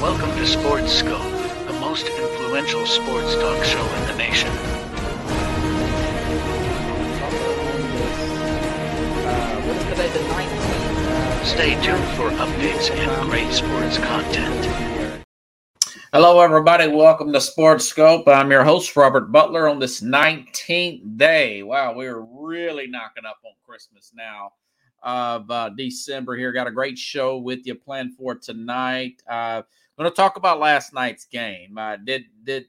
Welcome 0.00 0.30
to 0.30 0.46
Sports 0.46 1.02
Skope, 1.02 1.66
the 1.66 1.72
most 1.80 2.06
influential 2.06 2.86
sports 2.86 3.34
talk 3.34 3.64
show 3.64 3.84
in 3.96 4.06
the 4.06 4.16
nation. 4.16 4.50
Stay 11.44 11.74
tuned 11.82 12.08
for 12.16 12.30
updates 12.38 12.90
and 12.90 13.30
great 13.30 13.52
sports 13.52 13.98
content. 13.98 15.16
Hello, 16.12 16.40
everybody. 16.40 16.88
Welcome 16.88 17.32
to 17.32 17.40
Sports 17.40 17.92
Skope. 17.92 18.28
I'm 18.28 18.50
your 18.50 18.64
host, 18.64 18.96
Robert 18.96 19.30
Butler, 19.30 19.68
on 19.68 19.78
this 19.78 20.00
19th 20.00 21.18
day. 21.18 21.62
Wow, 21.62 21.94
we're 21.94 22.20
really 22.20 22.86
knocking 22.86 23.26
up 23.26 23.38
on 23.44 23.52
Christmas 23.66 24.12
now 24.14 24.52
of 25.02 25.50
uh, 25.50 25.70
December 25.70 26.36
here. 26.36 26.52
Got 26.52 26.66
a 26.66 26.72
great 26.72 26.98
show 26.98 27.38
with 27.38 27.66
you 27.66 27.74
planned 27.74 28.14
for 28.14 28.34
tonight. 28.34 29.22
Uh, 29.28 29.62
I'm 29.62 30.04
going 30.04 30.10
to 30.10 30.16
talk 30.16 30.36
about 30.36 30.60
last 30.60 30.92
night's 30.92 31.26
game. 31.26 31.76
Uh, 31.78 31.96
did 31.96 32.24
did 32.44 32.66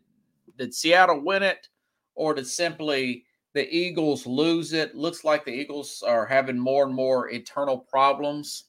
did 0.57 0.73
Seattle 0.73 1.21
win 1.21 1.43
it, 1.43 1.69
or 2.15 2.33
did 2.33 2.47
simply 2.47 3.25
the 3.53 3.73
Eagles 3.73 4.25
lose 4.25 4.73
it? 4.73 4.95
Looks 4.95 5.23
like 5.23 5.45
the 5.45 5.51
Eagles 5.51 6.03
are 6.05 6.25
having 6.25 6.59
more 6.59 6.85
and 6.85 6.93
more 6.93 7.29
internal 7.29 7.77
problems 7.77 8.65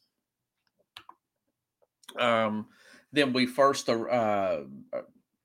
um, 2.19 2.67
than 3.13 3.33
we 3.33 3.47
first 3.47 3.89
uh, 3.89 4.61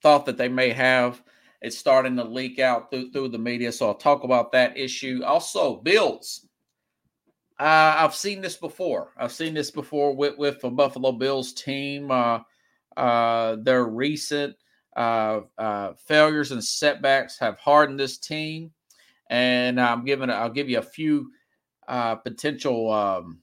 thought 0.01 0.25
that 0.25 0.37
they 0.37 0.49
may 0.49 0.69
have. 0.69 1.21
It's 1.61 1.77
starting 1.77 2.15
to 2.17 2.23
leak 2.23 2.59
out 2.59 2.91
through, 2.91 3.11
through 3.11 3.29
the 3.29 3.39
media, 3.39 3.71
so 3.71 3.87
I'll 3.87 3.95
talk 3.95 4.23
about 4.23 4.51
that 4.51 4.77
issue. 4.77 5.21
Also, 5.25 5.77
Bills. 5.77 6.46
Uh, 7.59 7.95
I've 7.97 8.15
seen 8.15 8.41
this 8.41 8.55
before. 8.55 9.13
I've 9.17 9.31
seen 9.31 9.55
this 9.55 9.71
before 9.71 10.15
with 10.15 10.37
with 10.37 10.63
a 10.63 10.69
Buffalo 10.69 11.11
Bills 11.11 11.53
team. 11.53 12.11
Uh, 12.11 12.39
uh, 12.95 13.55
their 13.61 13.85
recent 13.85 14.55
uh, 14.95 15.41
uh, 15.57 15.93
failures 15.93 16.51
and 16.51 16.63
setbacks 16.63 17.39
have 17.39 17.57
hardened 17.57 17.99
this 17.99 18.19
team, 18.19 18.71
and 19.31 19.81
I'm 19.81 20.05
giving. 20.05 20.29
I'll 20.29 20.51
give 20.51 20.69
you 20.69 20.77
a 20.77 20.83
few 20.83 21.31
uh, 21.87 22.15
potential 22.15 22.91
um, 22.91 23.39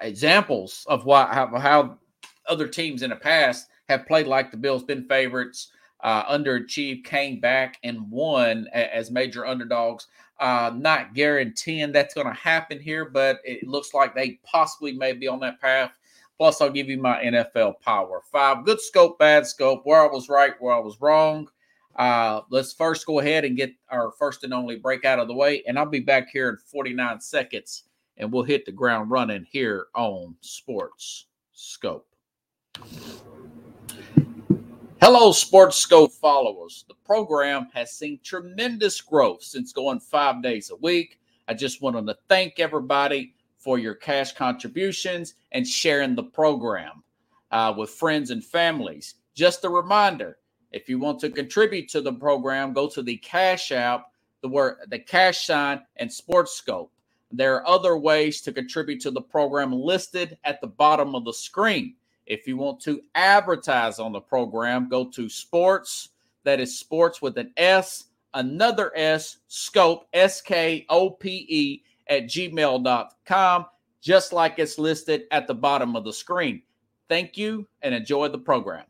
examples 0.00 0.86
of 0.88 1.04
what 1.04 1.28
how, 1.28 1.58
how, 1.58 1.98
other 2.46 2.68
teams 2.68 3.02
in 3.02 3.10
the 3.10 3.16
past 3.16 3.68
have 3.90 4.06
played 4.06 4.26
like 4.26 4.50
the 4.50 4.56
Bills, 4.56 4.82
been 4.82 5.06
favorites, 5.06 5.72
underachieved, 6.02 7.04
came 7.04 7.38
back 7.38 7.76
and 7.82 8.10
won 8.10 8.66
as 8.72 9.10
major 9.10 9.44
underdogs. 9.44 10.06
Uh, 10.40 10.72
not 10.74 11.14
guaranteeing 11.14 11.90
that's 11.90 12.14
going 12.14 12.26
to 12.26 12.32
happen 12.32 12.78
here, 12.78 13.04
but 13.04 13.38
it 13.44 13.66
looks 13.66 13.92
like 13.92 14.14
they 14.14 14.38
possibly 14.44 14.92
may 14.92 15.12
be 15.12 15.26
on 15.26 15.40
that 15.40 15.60
path. 15.60 15.90
Plus, 16.36 16.60
I'll 16.60 16.70
give 16.70 16.88
you 16.88 16.98
my 16.98 17.20
NFL 17.20 17.80
power 17.80 18.22
five. 18.30 18.64
Good 18.64 18.78
Skope, 18.78 19.18
bad 19.18 19.42
Skope, 19.42 19.80
where 19.82 20.00
I 20.00 20.06
was 20.06 20.28
right, 20.28 20.54
where 20.60 20.74
I 20.74 20.78
was 20.78 21.00
wrong. 21.00 21.48
Uh, 21.96 22.42
let's 22.50 22.72
first 22.72 23.06
go 23.06 23.18
ahead 23.18 23.44
and 23.44 23.56
get 23.56 23.74
our 23.90 24.12
first 24.12 24.44
and 24.44 24.54
only 24.54 24.76
break 24.76 25.04
out 25.04 25.18
of 25.18 25.26
the 25.26 25.34
way, 25.34 25.64
and 25.66 25.76
I'll 25.76 25.86
be 25.86 25.98
back 25.98 26.28
here 26.32 26.48
in 26.48 26.56
49 26.56 27.20
seconds, 27.20 27.84
and 28.16 28.32
we'll 28.32 28.44
hit 28.44 28.64
the 28.64 28.72
ground 28.72 29.10
running 29.10 29.44
here 29.50 29.88
on 29.96 30.36
Sports 30.40 31.26
Skope. 31.56 32.04
Hello, 35.00 35.30
Sports 35.30 35.86
Skope 35.86 36.12
followers. 36.12 36.84
The 36.88 36.94
program 37.06 37.68
has 37.72 37.92
seen 37.92 38.18
tremendous 38.24 39.00
growth 39.00 39.44
since 39.44 39.72
going 39.72 40.00
five 40.00 40.42
days 40.42 40.70
a 40.70 40.76
week. 40.76 41.20
I 41.46 41.54
just 41.54 41.80
wanted 41.80 42.04
to 42.08 42.18
thank 42.28 42.58
everybody 42.58 43.32
for 43.58 43.78
your 43.78 43.94
cash 43.94 44.32
contributions 44.32 45.34
and 45.52 45.64
sharing 45.64 46.16
the 46.16 46.24
program 46.24 47.04
uh, 47.52 47.72
with 47.78 47.90
friends 47.90 48.32
and 48.32 48.44
families. 48.44 49.14
Just 49.34 49.64
a 49.64 49.70
reminder 49.70 50.38
if 50.72 50.88
you 50.88 50.98
want 50.98 51.20
to 51.20 51.30
contribute 51.30 51.88
to 51.90 52.00
the 52.00 52.12
program, 52.12 52.72
go 52.72 52.88
to 52.88 53.00
the 53.00 53.18
Cash 53.18 53.70
App, 53.70 54.10
the 54.42 54.48
word, 54.48 54.78
the 54.88 54.98
cash 54.98 55.46
sign, 55.46 55.80
and 55.96 56.12
Sports 56.12 56.60
Skope. 56.60 56.90
There 57.30 57.54
are 57.54 57.68
other 57.68 57.96
ways 57.96 58.40
to 58.42 58.52
contribute 58.52 59.00
to 59.02 59.12
the 59.12 59.22
program 59.22 59.72
listed 59.72 60.38
at 60.42 60.60
the 60.60 60.66
bottom 60.66 61.14
of 61.14 61.24
the 61.24 61.32
screen. 61.32 61.94
If 62.28 62.46
you 62.46 62.58
want 62.58 62.80
to 62.82 63.00
advertise 63.14 63.98
on 63.98 64.12
the 64.12 64.20
program, 64.20 64.88
go 64.88 65.06
to 65.06 65.28
sports, 65.30 66.10
that 66.44 66.60
is 66.60 66.78
sports 66.78 67.22
with 67.22 67.38
an 67.38 67.52
S, 67.56 68.04
another 68.34 68.92
S, 68.94 69.38
scope, 69.48 70.06
S 70.12 70.42
K 70.42 70.84
O 70.90 71.08
P 71.10 71.46
E, 71.48 71.82
at 72.06 72.24
gmail.com, 72.24 73.66
just 74.02 74.32
like 74.34 74.58
it's 74.58 74.78
listed 74.78 75.22
at 75.30 75.46
the 75.46 75.54
bottom 75.54 75.96
of 75.96 76.04
the 76.04 76.12
screen. 76.12 76.62
Thank 77.08 77.38
you 77.38 77.66
and 77.82 77.94
enjoy 77.94 78.28
the 78.28 78.38
program. 78.38 78.84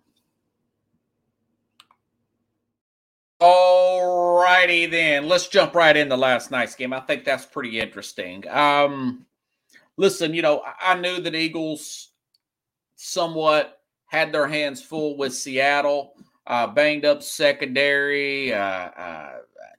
All 3.41 4.41
righty 4.41 4.87
then. 4.87 5.29
Let's 5.29 5.47
jump 5.47 5.77
right 5.77 5.97
into 5.97 6.17
last 6.17 6.51
night's 6.51 6.75
game. 6.75 6.93
I 6.93 6.99
think 7.01 7.25
that's 7.25 7.47
pretty 7.47 7.79
interesting. 7.79 8.49
Um, 8.49 9.27
listen, 9.97 10.35
you 10.35 10.43
know, 10.43 10.63
I 10.81 10.97
knew 10.97 11.21
that 11.21 11.37
Eagles 11.37 12.09
somewhat 12.99 13.81
had 14.07 14.33
their 14.33 14.49
hands 14.49 14.83
full 14.83 15.17
with 15.17 15.33
Seattle. 15.33 16.15
Uh, 16.47 16.67
banged 16.67 17.05
up 17.05 17.23
secondary, 17.23 18.53
uh, 18.55 18.59
uh, 18.59 19.33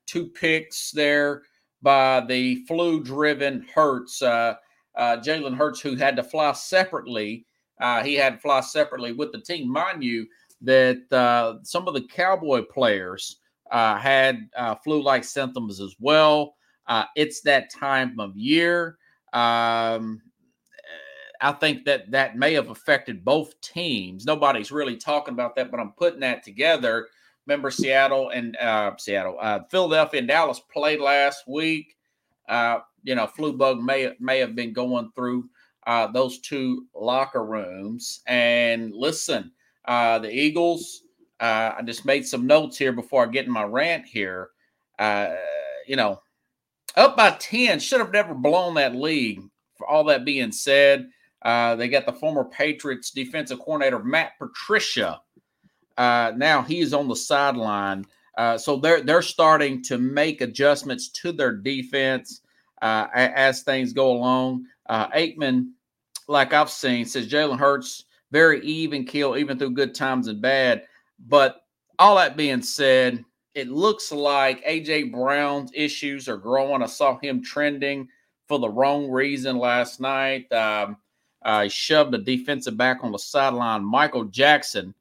two 0.06 0.28
picks 0.28 0.91
there 0.91 1.41
by 1.81 2.24
the 2.28 2.63
flu 2.68 3.03
driven 3.03 3.66
Hurts. 3.74 4.22
Uh, 4.22 4.53
uh, 4.96 5.18
Jalen 5.18 5.58
Hurts, 5.58 5.81
who 5.81 5.96
had 5.96 6.16
to 6.16 6.24
fly 6.24 6.52
separately, 6.53 7.47
uh, 7.81 8.03
he 8.03 8.13
had 8.13 8.35
to 8.35 8.40
fly 8.40 8.62
separately 8.62 9.13
with 9.13 9.31
the 9.31 9.41
team. 9.41 9.68
Mind 9.68 10.03
you, 10.03 10.28
that 10.62 11.59
some 11.63 11.88
of 11.88 11.94
the 11.96 12.08
Cowboy 12.08 12.62
players 12.62 13.38
had 13.72 14.47
flu 14.84 15.02
like 15.02 15.24
symptoms 15.24 15.81
as 15.81 15.96
well. 16.00 16.56
it's 17.16 17.41
that 17.41 17.72
time 17.74 18.19
of 18.19 18.38
year. 18.38 18.97
Um, 19.34 20.22
I 21.41 21.53
think 21.53 21.85
that 21.85 22.11
that 22.11 22.38
may 22.38 22.53
have 22.53 22.69
affected 22.69 23.23
both 23.23 23.59
teams. 23.61 24.25
Nobody's 24.25 24.72
really 24.72 24.97
talking 24.97 25.33
about 25.33 25.55
that, 25.55 25.72
but 25.72 25.79
I'm 25.79 25.91
putting 25.94 26.19
that 26.19 26.44
together. 26.44 27.07
Remember, 27.45 27.72
Seattle 27.72 28.29
and 28.29 28.57
uh, 28.57 28.91
Seattle, 28.97 29.38
uh, 29.39 29.61
Philadelphia 29.72 30.19
and 30.19 30.28
Dallas 30.28 30.59
played 30.72 30.99
last 30.99 31.47
week. 31.47 31.95
Uh, 32.47 32.79
you 33.03 33.16
know, 33.16 33.25
flu 33.25 33.53
bug 33.53 33.81
may 33.81 34.13
may 34.19 34.39
have 34.39 34.55
been 34.55 34.73
going 34.73 35.11
through 35.16 35.49
uh, 35.88 36.07
those 36.07 36.39
two 36.39 36.85
locker 36.94 37.45
rooms. 37.45 38.22
And 38.28 38.94
listen, 38.94 39.51
uh, 39.85 40.19
the 40.19 40.31
Eagles. 40.31 41.03
Uh, 41.39 41.73
I 41.78 41.81
just 41.83 42.03
made 42.03 42.28
some 42.28 42.45
notes 42.45 42.78
here 42.78 42.91
before 42.91 43.23
I 43.23 43.28
get 43.28 43.45
in 43.45 43.51
my 43.51 43.63
rant 43.63 44.05
here. 44.05 44.49
you 44.99 45.95
know, 45.95 46.22
up 46.97 47.16
by 47.16 47.31
ten, 47.39 47.79
should 47.79 48.01
have 48.01 48.11
never 48.11 48.33
blown 48.33 48.73
that 48.75 48.94
lead. 48.94 49.41
For 49.78 49.88
all 49.88 50.03
that 50.03 50.25
being 50.25 50.51
said, 50.51 51.09
uh, 51.44 51.75
they 51.75 51.88
got 51.88 52.05
the 52.05 52.13
former 52.13 52.44
Patriots 52.45 53.11
defensive 53.11 53.59
coordinator 53.59 54.03
Matt 54.03 54.38
Patricia. 54.38 55.22
Uh, 55.97 56.33
now 56.35 56.61
he 56.61 56.79
is 56.79 56.94
on 56.94 57.07
the 57.07 57.16
sideline, 57.16 58.05
uh, 58.38 58.57
so 58.57 58.77
they're 58.77 59.01
they're 59.01 59.22
starting 59.22 59.81
to 59.83 59.97
make 59.97 60.41
adjustments 60.41 61.09
to 61.09 61.31
their 61.31 61.53
defense 61.53 62.41
uh, 62.81 63.07
as 63.13 63.63
things 63.63 63.94
go 63.94 64.11
along. 64.11 64.66
Uh, 64.88 65.07
Aikman, 65.09 65.72
like 66.28 66.53
I've 66.53 66.69
seen, 66.69 67.05
says 67.05 67.28
Jalen 67.28 67.59
Hurts 67.59 68.05
very 68.31 68.61
even 68.61 69.05
kill 69.05 69.38
even 69.38 69.57
through 69.57 69.72
good 69.72 69.95
times 69.95 70.28
and 70.28 70.41
bad. 70.41 70.83
But 71.28 71.61
all 71.97 72.16
that 72.16 72.38
being 72.38 72.61
said, 72.61 73.23
it 73.55 73.67
looks 73.67 74.11
like 74.11 74.63
AJ 74.66 75.11
Brown's 75.11 75.72
issues 75.73 76.29
are 76.29 76.38
growing. 76.38 76.81
I 76.81 76.85
saw 76.85 77.17
him 77.19 77.44
trending 77.44 78.07
for 78.47 78.59
the 78.59 78.69
wrong 78.69 79.09
reason 79.09 79.57
last 79.57 79.99
night. 79.99 80.51
Um, 80.51 80.97
uh, 81.44 81.63
he 81.63 81.69
shoved 81.69 82.13
a 82.13 82.17
defensive 82.17 82.77
back 82.77 83.00
on 83.03 83.11
the 83.11 83.19
sideline, 83.19 83.83
Michael 83.83 84.25
Jackson, 84.25 84.93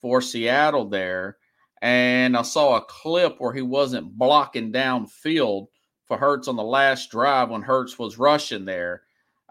for 0.00 0.20
Seattle 0.20 0.88
there. 0.88 1.38
And 1.82 2.36
I 2.36 2.42
saw 2.42 2.76
a 2.76 2.84
clip 2.84 3.36
where 3.38 3.52
he 3.52 3.62
wasn't 3.62 4.16
blocking 4.16 4.72
downfield 4.72 5.68
for 6.04 6.16
Hurts 6.16 6.48
on 6.48 6.56
the 6.56 6.62
last 6.62 7.10
drive 7.10 7.50
when 7.50 7.62
Hurts 7.62 7.98
was 7.98 8.18
rushing 8.18 8.64
there. 8.64 9.02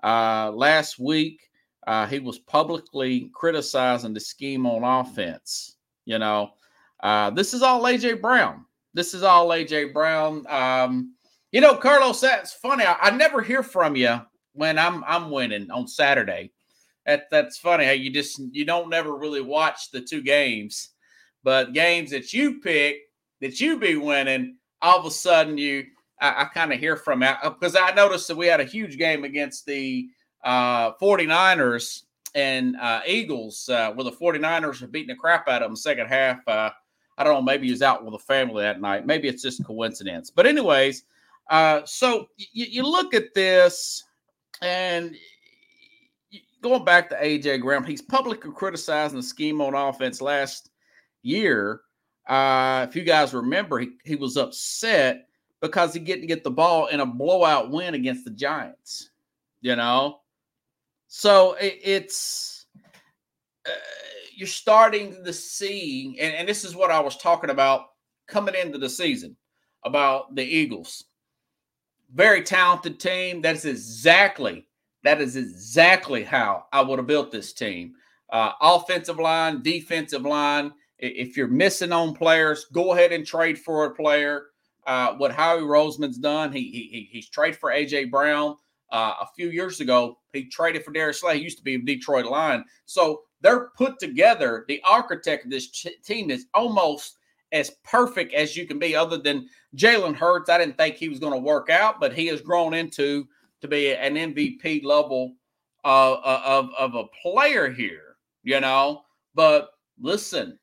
Uh, 0.04 0.52
last 0.52 1.00
week, 1.00 1.42
uh, 1.88 2.08
he 2.08 2.20
was 2.20 2.40
publicly 2.40 3.30
criticizing 3.34 4.14
the 4.14 4.20
scheme 4.20 4.66
on 4.66 4.84
offense. 4.84 5.78
You 6.06 6.20
know, 6.20 6.52
uh, 7.02 7.32
this 7.32 7.54
is 7.54 7.62
all 7.62 7.84
AJ 7.84 8.22
Brown. 8.22 8.66
This 8.94 9.14
is 9.14 9.24
all 9.24 9.50
AJ 9.50 9.94
Brown. 9.94 10.46
Um, 10.48 11.16
you 11.52 11.62
know, 11.62 11.76
Carlos, 11.76 12.22
that's 12.22 12.54
funny. 12.54 12.86
I, 12.86 12.96
I 13.00 13.12
never 13.12 13.42
hear 13.42 13.64
from 13.64 13.96
you 13.96 14.20
when 14.56 14.80
I'm 14.80 15.04
I'm 15.06 15.30
winning 15.30 15.70
on 15.72 15.88
Saturday. 15.88 16.52
That 17.06 17.30
that's 17.30 17.58
funny 17.58 17.86
how 17.86 17.92
you 17.92 18.12
just 18.12 18.42
you 18.52 18.66
don't 18.66 18.90
never 18.90 19.16
really 19.16 19.42
watch 19.42 19.92
the 19.92 20.02
two 20.02 20.22
games, 20.22 20.90
but 21.44 21.74
games 21.74 22.10
that 22.12 22.34
you 22.34 22.60
pick 22.60 22.98
that 23.42 23.62
you 23.62 23.78
be 23.78 23.96
winning, 23.96 24.58
all 24.82 25.00
of 25.00 25.06
a 25.06 25.12
sudden 25.12 25.58
you 25.58 25.86
I, 26.20 26.44
I 26.44 26.46
kind 26.46 26.74
of 26.74 26.80
hear 26.80 26.96
from 26.96 27.22
out 27.22 27.60
because 27.60 27.76
I 27.76 27.94
noticed 27.94 28.28
that 28.30 28.38
we 28.38 28.48
had 28.48 28.62
a 28.62 28.66
huge 28.66 28.98
game 28.98 29.24
against 29.24 29.66
the 29.66 30.08
uh, 30.44 30.94
49ers 30.94 32.04
and 32.36 32.76
uh, 32.78 33.02
Eagles, 33.08 33.70
uh, 33.70 33.92
where 33.94 34.04
the 34.04 34.12
49ers 34.12 34.82
are 34.82 34.88
beating 34.88 35.08
the 35.08 35.16
crap 35.16 35.48
out 35.48 35.62
of 35.62 35.70
them 35.70 35.76
second 35.76 36.08
half. 36.08 36.46
Uh, 36.48 36.70
I 37.18 37.24
don't 37.24 37.34
know, 37.34 37.42
maybe 37.42 37.68
he's 37.70 37.82
out 37.82 38.04
with 38.04 38.14
a 38.14 38.20
family 38.20 38.62
that 38.64 38.82
night. 38.82 39.06
Maybe 39.06 39.30
it's 39.30 39.42
just 39.42 39.64
coincidence. 39.64 40.30
But, 40.30 40.46
anyways, 40.46 41.06
uh, 41.50 41.82
so 41.86 42.28
you 42.38 42.84
look 42.84 43.14
at 43.14 43.34
this 43.34 44.04
and 44.62 45.16
going 46.62 46.84
back 46.84 47.10
to 47.10 47.16
AJ 47.16 47.62
Brown, 47.62 47.84
he's 47.84 48.02
publicly 48.02 48.52
criticizing 48.52 49.18
the 49.18 49.24
scheme 49.24 49.62
on 49.62 49.76
offense 49.76 50.22
last 50.22 50.72
year. 51.22 51.82
Uh, 52.28 52.86
if 52.90 52.96
you 52.96 53.04
guys 53.04 53.34
remember, 53.34 53.80
he, 53.80 53.90
he 54.04 54.16
was 54.16 54.36
upset 54.36 55.28
because 55.62 55.94
he 55.94 56.00
didn't 56.00 56.28
get 56.28 56.44
the 56.44 56.52
ball 56.52 56.88
in 56.88 57.00
a 57.00 57.06
blowout 57.06 57.70
win 57.72 57.94
against 57.94 58.26
the 58.26 58.32
Giants. 58.32 59.12
You 59.62 59.76
know, 59.76 60.20
so 61.08 61.54
it, 61.54 61.80
it's 61.84 62.66
uh, 63.66 63.72
you're 64.36 64.48
starting 64.48 65.24
to 65.24 65.34
see, 65.34 66.18
and, 66.20 66.36
and 66.36 66.48
this 66.48 66.64
is 66.64 66.76
what 66.76 66.92
I 66.92 67.00
was 67.00 67.18
talking 67.18 67.50
about 67.50 67.86
coming 68.28 68.56
into 68.56 68.78
the 68.78 68.90
season 68.90 69.36
about 69.84 70.36
the 70.36 70.44
Eagles. 70.44 71.06
Very 72.16 72.42
talented 72.42 73.00
team. 73.00 73.42
That's 73.42 73.66
exactly 73.66 74.66
that 75.06 75.22
is 75.22 75.36
exactly 75.36 76.24
how 76.24 76.66
I 76.74 76.82
would 76.82 76.98
have 76.98 77.08
built 77.08 77.32
this 77.32 77.54
team. 77.54 77.94
Uh, 78.32 78.54
offensive 78.60 79.20
line, 79.20 79.62
defensive 79.62 80.24
line. 80.24 80.74
If 80.98 81.38
you're 81.38 81.48
missing 81.48 81.92
on 81.92 82.16
players, 82.16 82.66
go 82.74 82.94
ahead 82.94 83.12
and 83.12 83.26
trade 83.26 83.60
for 83.60 83.86
a 83.86 83.94
player. 83.94 84.48
Uh, 84.88 85.14
what 85.14 85.32
Howie 85.32 85.62
Roseman's 85.62 86.18
done, 86.18 86.52
he, 86.52 86.64
he 86.64 87.08
he's 87.12 87.30
traded 87.30 87.60
for 87.60 87.70
AJ 87.70 88.10
Brown. 88.10 88.56
Uh, 88.92 89.14
a 89.22 89.28
few 89.36 89.50
years 89.50 89.80
ago, 89.80 90.18
he 90.34 90.46
traded 90.46 90.84
for 90.84 90.92
Darius 90.92 91.22
Slay. 91.22 91.38
He 91.38 91.44
used 91.44 91.58
to 91.60 91.64
be 91.64 91.76
a 91.76 91.80
Detroit 91.80 92.26
Lion. 92.26 92.66
So 92.86 93.22
they're 93.42 93.70
put 93.78 94.00
together. 94.00 94.66
The 94.68 94.82
architect 94.88 95.46
of 95.46 95.52
this 95.52 95.70
ch- 95.70 95.88
team 96.04 96.32
is 96.32 96.48
almost 96.56 97.18
as 97.52 97.72
perfect 97.84 98.34
as 98.34 98.56
you 98.58 98.66
can 98.66 98.80
be, 98.80 98.96
other 98.96 99.18
than 99.18 99.48
Jalen 99.76 100.16
Hurts. 100.16 100.50
I 100.50 100.58
didn't 100.58 100.78
think 100.78 100.96
he 100.96 101.10
was 101.10 101.20
going 101.20 101.34
to 101.34 101.40
work 101.40 101.70
out, 101.70 102.00
but 102.00 102.14
he 102.14 102.28
has 102.28 102.42
grown 102.42 102.74
into 102.74 103.28
to 103.62 103.68
be 103.68 103.94
an 103.94 104.16
MVP 104.16 104.84
level 104.84 105.34
uh, 105.84 106.14
uh, 106.14 106.42
of, 106.46 106.70
of 106.78 106.96
a 106.96 107.06
player 107.22 107.70
here, 107.70 108.18
you 108.44 108.60
know. 108.60 109.04
But 109.34 109.70
listen, 110.00 110.58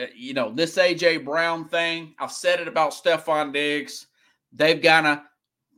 uh, 0.00 0.06
you 0.14 0.34
know, 0.34 0.52
this 0.52 0.76
AJ 0.76 1.24
Brown 1.24 1.68
thing, 1.68 2.14
I've 2.18 2.32
said 2.32 2.60
it 2.60 2.68
about 2.68 2.92
Stefon 2.92 3.52
Diggs. 3.52 4.06
They've 4.52 4.82
got 4.82 5.02
to 5.02 5.22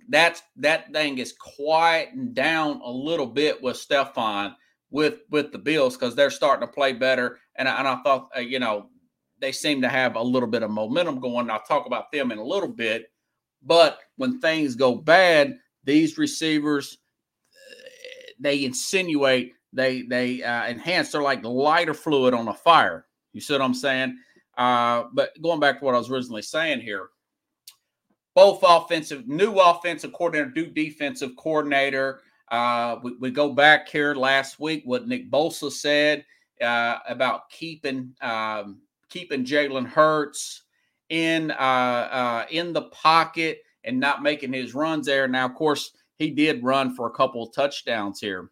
that's 0.09 0.43
that 0.57 0.93
thing 0.93 1.19
is 1.19 1.33
quieting 1.33 2.35
down 2.35 2.81
a 2.85 2.91
little 2.91 3.27
bit 3.27 3.63
with 3.63 3.77
Stefon 3.77 4.55
with 4.91 5.21
with 5.31 5.53
the 5.53 5.59
Bills 5.59 5.97
because 5.97 6.15
they're 6.15 6.31
starting 6.31 6.67
to 6.67 6.73
play 6.73 6.93
better. 6.93 7.39
And 7.57 7.69
I, 7.69 7.79
and 7.79 7.89
I 7.89 7.97
thought, 8.03 8.29
uh, 8.37 8.41
you 8.41 8.59
know, 8.59 8.89
they 9.39 9.53
seem 9.53 9.83
to 9.83 9.89
have 9.89 10.17
a 10.17 10.23
little 10.23 10.49
bit 10.49 10.63
of 10.63 10.71
momentum 10.71 11.21
going. 11.21 11.51
I'll 11.51 11.63
talk 11.63 11.87
about 11.87 12.13
them 12.13 12.33
in 12.33 12.39
a 12.39 12.45
little 12.45 12.69
bit. 12.69 13.11
But 13.63 13.99
when 14.17 14.41
things 14.41 14.75
go 14.75 14.95
bad, 14.95 15.59
these 15.85 16.19
receivers 16.19 16.99
uh, 17.51 18.33
they 18.39 18.65
insinuate 18.65 19.53
they 19.73 20.03
they 20.03 20.43
uh, 20.43 20.67
enhance. 20.67 21.13
They're 21.13 21.23
like 21.23 21.45
lighter 21.45 21.95
fluid 21.95 22.33
on 22.33 22.49
a 22.49 22.55
fire. 22.55 23.07
You 23.33 23.41
see 23.41 23.55
what 23.55 23.63
I'm 23.63 23.75
saying? 23.75 24.17
Uh, 24.57 25.05
but 25.13 25.31
going 25.43 25.61
back 25.61 25.79
to 25.79 25.85
what 25.85 25.95
I 25.95 25.99
was 25.99 26.11
originally 26.11 26.43
saying 26.43 26.81
here, 26.81 27.09
both 28.35 28.61
offensive, 28.63 29.27
new 29.27 29.55
offensive 29.55 30.13
coordinator, 30.13 30.53
new 30.55 30.67
defensive 30.67 31.33
coordinator. 31.37 32.21
Uh, 32.49 32.99
we, 33.03 33.17
we, 33.17 33.31
go 33.31 33.53
back 33.53 33.89
here 33.89 34.15
last 34.15 34.61
week 34.61 34.83
what 34.85 35.09
Nick 35.09 35.31
Bosa 35.31 35.73
said 35.73 36.25
uh, 36.61 36.99
about 37.09 37.49
keeping 37.49 38.15
um, 38.21 38.81
keeping 39.09 39.45
Jalen 39.45 39.87
Hurts 39.87 40.63
in 41.09 41.51
uh, 41.51 41.55
uh, 41.55 42.47
in 42.51 42.73
the 42.73 42.83
pocket 42.83 43.63
and 43.85 44.01
not 44.01 44.23
making 44.23 44.53
his 44.53 44.75
runs 44.75 45.07
there. 45.07 45.29
Now, 45.29 45.47
of 45.47 45.55
course, 45.55 45.93
he 46.19 46.31
did 46.31 46.65
run 46.65 46.95
for 46.95 47.07
a 47.07 47.13
couple 47.13 47.47
touchdowns 47.49 48.21
here, 48.21 48.51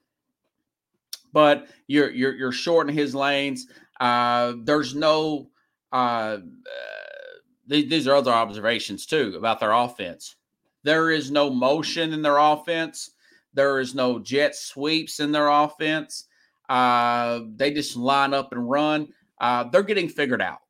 but 1.32 1.68
you're 1.86 2.10
you're, 2.10 2.34
you're 2.34 2.88
his 2.88 3.14
lanes. 3.14 3.66
Uh, 4.00 4.54
there's 4.64 4.94
no 4.94 5.48
uh, 5.92 6.38
these 7.66 8.06
are 8.06 8.16
other 8.16 8.32
observations 8.32 9.06
too 9.06 9.34
about 9.36 9.60
their 9.60 9.72
offense. 9.72 10.36
There 10.82 11.10
is 11.10 11.30
no 11.30 11.48
motion 11.50 12.12
in 12.12 12.22
their 12.22 12.38
offense. 12.38 13.12
There 13.54 13.80
is 13.80 13.94
no 13.94 14.18
jet 14.18 14.56
sweeps 14.56 15.20
in 15.20 15.32
their 15.32 15.48
offense. 15.48 16.26
Uh, 16.68 17.40
they 17.56 17.70
just 17.72 17.96
line 17.96 18.34
up 18.34 18.52
and 18.52 18.68
run. 18.68 19.08
Uh, 19.42 19.64
they're 19.64 19.82
getting 19.82 20.08
figured 20.08 20.40
out. 20.40 20.60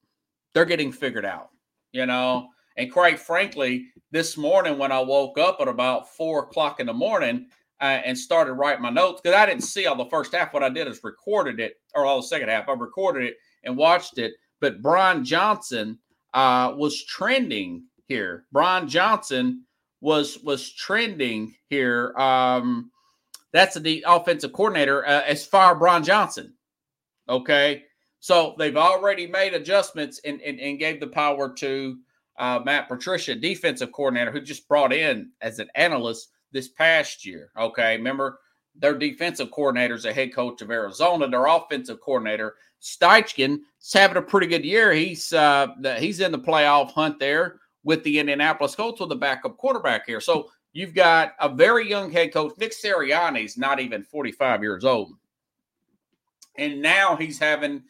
They're 0.54 0.64
getting 0.64 0.90
figured 0.90 1.24
out, 1.24 1.50
you 1.92 2.06
know. 2.06 2.48
And 2.76 2.90
quite 2.90 3.18
frankly, 3.18 3.86
this 4.10 4.36
morning 4.36 4.78
when 4.78 4.90
I 4.90 5.00
woke 5.00 5.38
up 5.38 5.58
at 5.60 5.68
about 5.68 6.14
four 6.16 6.44
o'clock 6.44 6.80
in 6.80 6.86
the 6.86 6.92
morning 6.92 7.48
uh, 7.80 8.00
and 8.04 8.18
started 8.18 8.54
writing 8.54 8.82
my 8.82 8.90
notes, 8.90 9.20
because 9.20 9.36
I 9.36 9.46
didn't 9.46 9.64
see 9.64 9.86
all 9.86 9.96
the 9.96 10.10
first 10.10 10.34
half, 10.34 10.54
what 10.54 10.62
I 10.62 10.70
did 10.70 10.88
is 10.88 11.04
recorded 11.04 11.60
it, 11.60 11.74
or 11.94 12.06
all 12.06 12.20
the 12.20 12.26
second 12.26 12.48
half. 12.48 12.68
I 12.68 12.72
recorded 12.72 13.24
it 13.24 13.36
and 13.64 13.76
watched 13.76 14.18
it. 14.18 14.32
But 14.60 14.80
Brian 14.80 15.24
Johnson 15.24 15.98
uh, 16.32 16.72
was 16.76 17.04
trending 17.04 17.84
here. 18.06 18.46
Brian 18.52 18.88
Johnson 18.88 19.64
was 20.00 20.38
was 20.42 20.72
trending 20.72 21.54
here. 21.68 22.14
Um, 22.16 22.90
that's 23.52 23.74
the 23.78 24.04
offensive 24.06 24.52
coordinator 24.52 25.06
uh, 25.06 25.22
as 25.26 25.44
far 25.44 25.74
Brian 25.74 26.02
Johnson. 26.02 26.54
Okay, 27.28 27.84
so 28.22 28.54
they've 28.56 28.76
already 28.76 29.26
made 29.26 29.52
adjustments 29.52 30.20
and, 30.24 30.40
and, 30.42 30.60
and 30.60 30.78
gave 30.78 31.00
the 31.00 31.08
power 31.08 31.52
to 31.54 31.98
uh, 32.38 32.60
Matt 32.64 32.86
Patricia, 32.86 33.34
defensive 33.34 33.90
coordinator, 33.90 34.30
who 34.30 34.40
just 34.40 34.68
brought 34.68 34.92
in 34.92 35.32
as 35.40 35.58
an 35.58 35.68
analyst 35.74 36.28
this 36.52 36.68
past 36.68 37.26
year. 37.26 37.50
Okay, 37.58 37.96
remember 37.96 38.38
their 38.76 38.96
defensive 38.96 39.50
coordinator 39.50 39.96
is 39.96 40.04
a 40.04 40.12
head 40.12 40.32
coach 40.32 40.62
of 40.62 40.70
Arizona. 40.70 41.26
Their 41.26 41.46
offensive 41.46 42.00
coordinator 42.00 42.54
Steichen 42.80 43.58
is 43.80 43.92
having 43.92 44.16
a 44.16 44.22
pretty 44.22 44.46
good 44.46 44.64
year. 44.64 44.92
He's 44.92 45.32
uh, 45.32 45.66
he's 45.98 46.20
in 46.20 46.30
the 46.30 46.38
playoff 46.38 46.92
hunt 46.92 47.18
there 47.18 47.58
with 47.82 48.04
the 48.04 48.20
Indianapolis 48.20 48.76
Colts 48.76 49.00
with 49.00 49.08
the 49.08 49.16
backup 49.16 49.56
quarterback 49.56 50.06
here. 50.06 50.20
So 50.20 50.48
you've 50.72 50.94
got 50.94 51.32
a 51.40 51.48
very 51.48 51.90
young 51.90 52.12
head 52.12 52.32
coach. 52.32 52.52
Nick 52.56 52.72
Sirianni's 52.72 53.58
not 53.58 53.80
even 53.80 54.04
45 54.04 54.62
years 54.62 54.84
old. 54.84 55.10
And 56.56 56.80
now 56.80 57.16
he's 57.16 57.40
having 57.40 57.82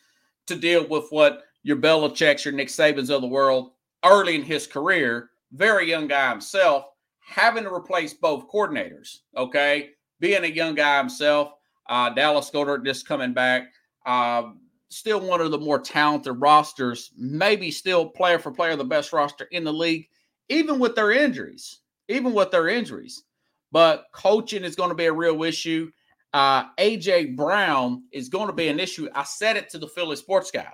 to 0.52 0.60
deal 0.60 0.86
with 0.86 1.06
what 1.10 1.42
your 1.62 1.76
Belichick's, 1.76 2.44
your 2.44 2.54
Nick 2.54 2.68
Sabans 2.68 3.10
of 3.10 3.22
the 3.22 3.28
world 3.28 3.72
early 4.04 4.34
in 4.34 4.42
his 4.42 4.66
career, 4.66 5.30
very 5.52 5.88
young 5.88 6.08
guy 6.08 6.30
himself, 6.30 6.86
having 7.20 7.64
to 7.64 7.72
replace 7.72 8.14
both 8.14 8.48
coordinators. 8.48 9.18
Okay. 9.36 9.90
Being 10.20 10.44
a 10.44 10.48
young 10.48 10.74
guy 10.74 10.98
himself, 10.98 11.52
uh, 11.88 12.10
Dallas 12.10 12.50
Goedert 12.50 12.84
just 12.84 13.06
coming 13.06 13.32
back. 13.32 13.72
Uh, 14.06 14.50
still 14.88 15.20
one 15.20 15.40
of 15.40 15.50
the 15.50 15.58
more 15.58 15.80
talented 15.80 16.40
rosters, 16.40 17.10
maybe 17.16 17.70
still 17.70 18.06
player 18.06 18.38
for 18.38 18.52
player, 18.52 18.76
the 18.76 18.84
best 18.84 19.12
roster 19.12 19.44
in 19.50 19.64
the 19.64 19.72
league, 19.72 20.08
even 20.48 20.78
with 20.78 20.94
their 20.94 21.12
injuries, 21.12 21.80
even 22.08 22.32
with 22.32 22.50
their 22.50 22.68
injuries. 22.68 23.24
But 23.70 24.06
coaching 24.12 24.64
is 24.64 24.76
going 24.76 24.90
to 24.90 24.94
be 24.94 25.06
a 25.06 25.12
real 25.12 25.42
issue. 25.42 25.90
Uh, 26.32 26.64
AJ 26.76 27.36
Brown 27.36 28.04
is 28.12 28.28
going 28.28 28.46
to 28.46 28.52
be 28.52 28.68
an 28.68 28.80
issue. 28.80 29.08
I 29.14 29.24
said 29.24 29.56
it 29.56 29.68
to 29.70 29.78
the 29.78 29.88
Philly 29.88 30.16
sports 30.16 30.50
guy. 30.50 30.72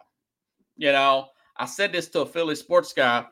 You 0.77 0.93
know, 0.93 1.29
I 1.57 1.67
said 1.67 1.93
this 1.93 2.09
to 2.11 2.21
a 2.21 2.27
Philly 2.27 2.55
sports 2.55 2.93
guy 2.93 3.25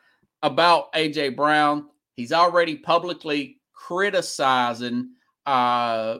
about 0.43 0.93
AJ 0.93 1.37
Brown. 1.37 1.87
He's 2.15 2.33
already 2.33 2.77
publicly 2.77 3.61
criticizing 3.73 5.11
uh, 5.45 6.19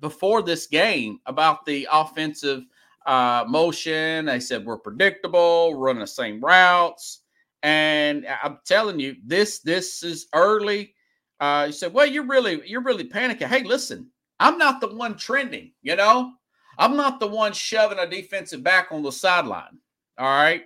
before 0.00 0.42
this 0.42 0.66
game 0.66 1.20
about 1.26 1.64
the 1.64 1.88
offensive 1.90 2.64
uh, 3.06 3.44
motion. 3.48 4.26
They 4.26 4.40
said 4.40 4.66
we're 4.66 4.78
predictable, 4.78 5.74
running 5.74 6.00
the 6.00 6.06
same 6.06 6.40
routes, 6.40 7.20
and 7.62 8.26
I'm 8.42 8.58
telling 8.66 9.00
you, 9.00 9.16
this 9.24 9.60
this 9.60 10.02
is 10.02 10.26
early. 10.34 10.94
Uh, 11.40 11.64
you 11.68 11.72
said, 11.72 11.92
well, 11.92 12.06
you're 12.06 12.26
really 12.26 12.60
you're 12.66 12.82
really 12.82 13.08
panicking. 13.08 13.46
Hey, 13.46 13.62
listen, 13.62 14.10
I'm 14.40 14.58
not 14.58 14.80
the 14.80 14.94
one 14.94 15.16
trending. 15.16 15.72
You 15.82 15.96
know, 15.96 16.32
I'm 16.78 16.96
not 16.96 17.20
the 17.20 17.26
one 17.26 17.52
shoving 17.52 17.98
a 17.98 18.06
defensive 18.06 18.62
back 18.62 18.88
on 18.90 19.02
the 19.02 19.12
sideline. 19.12 19.78
All 20.18 20.26
right. 20.26 20.62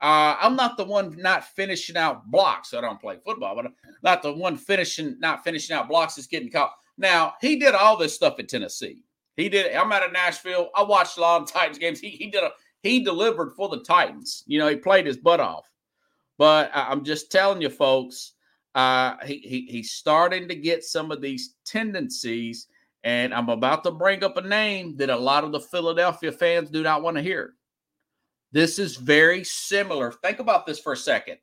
Uh, 0.00 0.36
I'm 0.40 0.56
not 0.56 0.76
the 0.76 0.84
one 0.84 1.14
not 1.16 1.44
finishing 1.44 1.96
out 1.96 2.28
blocks. 2.28 2.74
I 2.74 2.80
don't 2.80 3.00
play 3.00 3.18
football, 3.24 3.54
but 3.54 3.66
I'm 3.66 3.74
not 4.02 4.22
the 4.22 4.32
one 4.32 4.56
finishing 4.56 5.16
not 5.20 5.44
finishing 5.44 5.76
out 5.76 5.88
blocks 5.88 6.18
is 6.18 6.26
getting 6.26 6.50
caught. 6.50 6.72
Now 6.98 7.34
he 7.40 7.56
did 7.56 7.74
all 7.74 7.96
this 7.96 8.14
stuff 8.14 8.40
at 8.40 8.48
Tennessee. 8.48 9.04
He 9.36 9.48
did. 9.48 9.74
I'm 9.74 9.92
out 9.92 10.04
of 10.04 10.12
Nashville. 10.12 10.70
I 10.74 10.82
watched 10.82 11.18
a 11.18 11.20
lot 11.20 11.42
of 11.42 11.48
Titans 11.52 11.78
games. 11.78 12.00
He 12.00 12.10
he 12.10 12.30
did 12.30 12.42
a 12.42 12.50
he 12.82 13.04
delivered 13.04 13.52
for 13.52 13.68
the 13.68 13.80
Titans. 13.80 14.42
You 14.46 14.58
know, 14.58 14.68
he 14.68 14.76
played 14.76 15.06
his 15.06 15.16
butt 15.16 15.38
off. 15.38 15.70
But 16.36 16.72
I'm 16.74 17.04
just 17.04 17.30
telling 17.30 17.62
you, 17.62 17.70
folks, 17.70 18.32
uh, 18.74 19.14
he, 19.24 19.38
he 19.38 19.66
he's 19.70 19.92
starting 19.92 20.48
to 20.48 20.54
get 20.56 20.82
some 20.82 21.12
of 21.12 21.20
these 21.20 21.54
tendencies, 21.64 22.66
And 23.04 23.34
I'm 23.34 23.48
about 23.48 23.82
to 23.84 23.90
bring 23.90 24.22
up 24.22 24.36
a 24.36 24.42
name 24.42 24.96
that 24.98 25.10
a 25.10 25.16
lot 25.16 25.44
of 25.44 25.52
the 25.52 25.60
Philadelphia 25.60 26.30
fans 26.30 26.70
do 26.70 26.82
not 26.82 27.02
want 27.02 27.16
to 27.16 27.22
hear. 27.22 27.54
This 28.52 28.78
is 28.78 28.96
very 28.96 29.44
similar. 29.44 30.12
Think 30.12 30.38
about 30.38 30.66
this 30.66 30.78
for 30.78 30.92
a 30.92 30.96
second. 30.96 31.38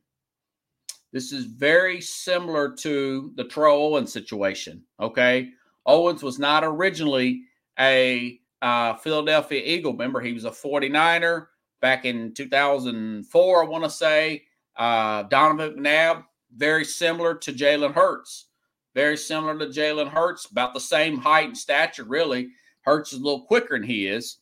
This 1.12 1.32
is 1.32 1.46
very 1.46 2.02
similar 2.02 2.74
to 2.76 3.34
the 3.36 3.46
Terrell 3.46 3.82
Owens 3.82 4.14
situation. 4.14 4.84
Okay. 5.00 5.50
Owens 5.86 6.22
was 6.22 6.38
not 6.38 6.64
originally 6.64 7.44
a 7.80 8.40
uh, 8.62 8.94
Philadelphia 8.96 9.62
Eagle. 9.64 9.94
member, 9.94 10.20
he 10.20 10.34
was 10.34 10.46
a 10.46 10.52
49er 10.52 11.48
back 11.82 12.06
in 12.06 12.34
2004, 12.34 13.64
I 13.64 13.68
want 13.68 13.84
to 13.84 13.90
say. 13.90 14.44
Uh, 14.76 15.24
Donovan 15.24 15.78
McNabb, 15.78 16.24
very 16.56 16.86
similar 16.86 17.36
to 17.36 17.54
Jalen 17.54 17.94
Hurts. 17.94 18.49
Very 18.96 19.18
similar 19.18 19.58
to 19.60 19.68
Jalen 19.68 20.10
Hurts, 20.10 20.46
about 20.46 20.74
the 20.74 20.80
same 20.80 21.18
height 21.18 21.48
and 21.48 21.58
stature, 21.58 22.04
really. 22.04 22.50
Hurts 22.82 23.14
is 23.14 23.20
a 23.20 23.24
little 23.24 23.46
quicker 23.46 23.78
than 23.78 23.88
he 23.88 24.08
is, 24.08 24.38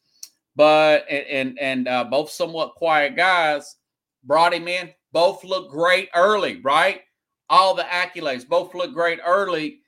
but 0.55 1.05
and 1.09 1.59
and, 1.59 1.87
uh, 1.87 2.05
both 2.05 2.29
somewhat 2.29 2.75
quiet 2.75 3.15
guys. 3.15 3.75
Brought 4.23 4.53
him 4.53 4.67
in. 4.67 4.91
Both 5.11 5.43
look 5.43 5.69
great 5.69 6.09
early, 6.13 6.59
right? 6.61 7.01
All 7.49 7.73
the 7.73 7.83
accolades. 7.83 8.47
Both 8.47 8.75
look 8.75 8.93
great 8.93 9.19
early. 9.25 9.79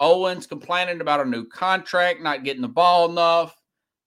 Owens 0.00 0.46
complaining 0.46 1.00
about 1.00 1.20
a 1.20 1.28
new 1.28 1.46
contract, 1.46 2.22
not 2.22 2.44
getting 2.44 2.62
the 2.62 2.68
ball 2.68 3.10
enough. 3.10 3.54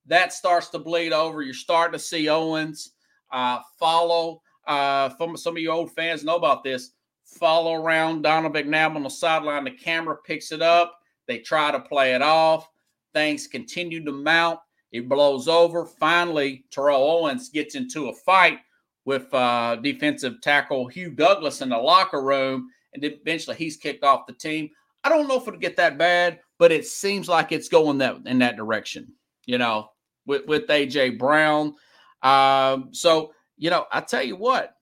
That 0.07 0.33
starts 0.33 0.69
to 0.69 0.79
bleed 0.79 1.13
over. 1.13 1.41
You're 1.41 1.53
starting 1.53 1.93
to 1.93 1.99
see 1.99 2.29
Owens 2.29 2.91
uh, 3.31 3.59
follow. 3.79 4.41
Uh, 4.67 5.09
some 5.35 5.55
of 5.55 5.61
your 5.61 5.73
old 5.73 5.91
fans 5.91 6.23
know 6.23 6.35
about 6.35 6.63
this 6.63 6.91
follow 7.39 7.75
around 7.75 8.21
Donald 8.21 8.53
McNabb 8.53 8.95
on 8.95 9.03
the 9.03 9.09
sideline. 9.09 9.63
The 9.63 9.71
camera 9.71 10.15
picks 10.15 10.51
it 10.51 10.61
up. 10.61 10.99
They 11.27 11.39
try 11.39 11.71
to 11.71 11.79
play 11.79 12.13
it 12.13 12.21
off. 12.21 12.69
Things 13.13 13.47
continue 13.47 14.03
to 14.03 14.11
mount. 14.11 14.59
It 14.91 15.09
blows 15.09 15.47
over. 15.47 15.85
Finally, 15.85 16.65
Terrell 16.71 17.03
Owens 17.03 17.49
gets 17.49 17.75
into 17.75 18.09
a 18.09 18.13
fight 18.13 18.59
with 19.05 19.31
uh, 19.33 19.75
defensive 19.77 20.41
tackle 20.41 20.87
Hugh 20.87 21.11
Douglas 21.11 21.61
in 21.61 21.69
the 21.69 21.77
locker 21.77 22.21
room, 22.21 22.69
and 22.93 23.03
eventually 23.03 23.55
he's 23.55 23.77
kicked 23.77 24.03
off 24.03 24.25
the 24.25 24.33
team. 24.33 24.69
I 25.03 25.09
don't 25.09 25.27
know 25.27 25.37
if 25.37 25.47
it'll 25.47 25.59
get 25.59 25.77
that 25.77 25.97
bad, 25.97 26.39
but 26.57 26.71
it 26.71 26.87
seems 26.87 27.29
like 27.29 27.51
it's 27.51 27.69
going 27.69 27.99
that 27.99 28.17
in 28.25 28.39
that 28.39 28.57
direction. 28.57 29.13
You 29.45 29.57
know, 29.57 29.89
with 30.25 30.47
with 30.47 30.67
AJ 30.67 31.19
Brown. 31.19 31.75
Um, 32.23 32.89
so 32.91 33.33
you 33.57 33.69
know, 33.69 33.85
I 33.91 34.01
tell 34.01 34.23
you 34.23 34.35
what, 34.35 34.74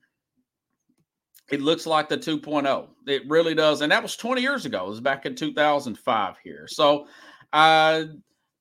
it 1.52 1.62
looks 1.62 1.86
like 1.86 2.10
the 2.10 2.18
2.0. 2.18 2.88
It 3.08 3.24
really 3.28 3.54
does. 3.54 3.82
And 3.82 3.92
that 3.92 4.02
was 4.02 4.16
20 4.16 4.42
years 4.42 4.66
ago. 4.66 4.86
It 4.86 4.90
was 4.90 5.02
back 5.02 5.26
in 5.26 5.36
2005 5.36 6.36
here. 6.44 6.68
So 6.68 7.08
uh, 7.52 8.04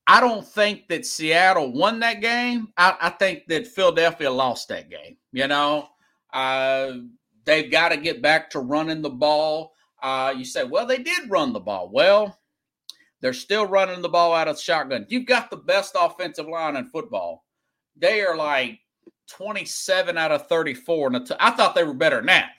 I 0.07 0.21
don't 0.21 0.47
think 0.47 0.89
that 0.89 1.07
Seattle 1.07 1.73
won 1.73 2.01
that 2.01 2.21
game. 2.21 2.69
I, 2.77 2.97
I 3.01 3.11
think 3.11 3.47
that 3.49 3.69
Philadelphia 3.69 4.31
lost 4.31 4.69
that 4.69 4.91
game. 4.91 5.17
You 5.33 5.47
know, 5.47 5.89
uh, 6.33 6.93
they've 7.45 7.71
got 7.71 7.91
to 7.91 7.97
get 7.97 8.21
back 8.21 8.51
to 8.51 8.61
running 8.61 9.01
the 9.01 9.11
ball. 9.11 9.75
Uh, 10.03 10.35
you 10.37 10.45
say, 10.45 10.65
well, 10.65 10.87
they 10.87 10.99
did 10.99 11.31
run 11.31 11.53
the 11.53 11.61
ball. 11.61 11.89
Well, 11.93 12.37
they're 13.21 13.33
still 13.33 13.67
running 13.67 14.03
the 14.03 14.09
ball 14.09 14.35
out 14.35 14.49
of 14.49 14.61
shotgun. 14.61 15.07
You've 15.09 15.27
got 15.27 15.51
the 15.51 15.57
best 15.57 15.97
offensive 15.99 16.49
line 16.49 16.75
in 16.75 16.87
football. 16.87 17.45
They 17.97 18.23
are 18.23 18.37
like 18.37 18.81
27 19.31 20.19
out 20.19 20.33
of 20.33 20.49
34. 20.49 21.15
And 21.15 21.33
I 21.39 21.53
thought 21.53 21.77
they 21.77 21.85
were 21.85 21.95
better 21.95 22.17
than 22.17 22.27
that 22.27 22.51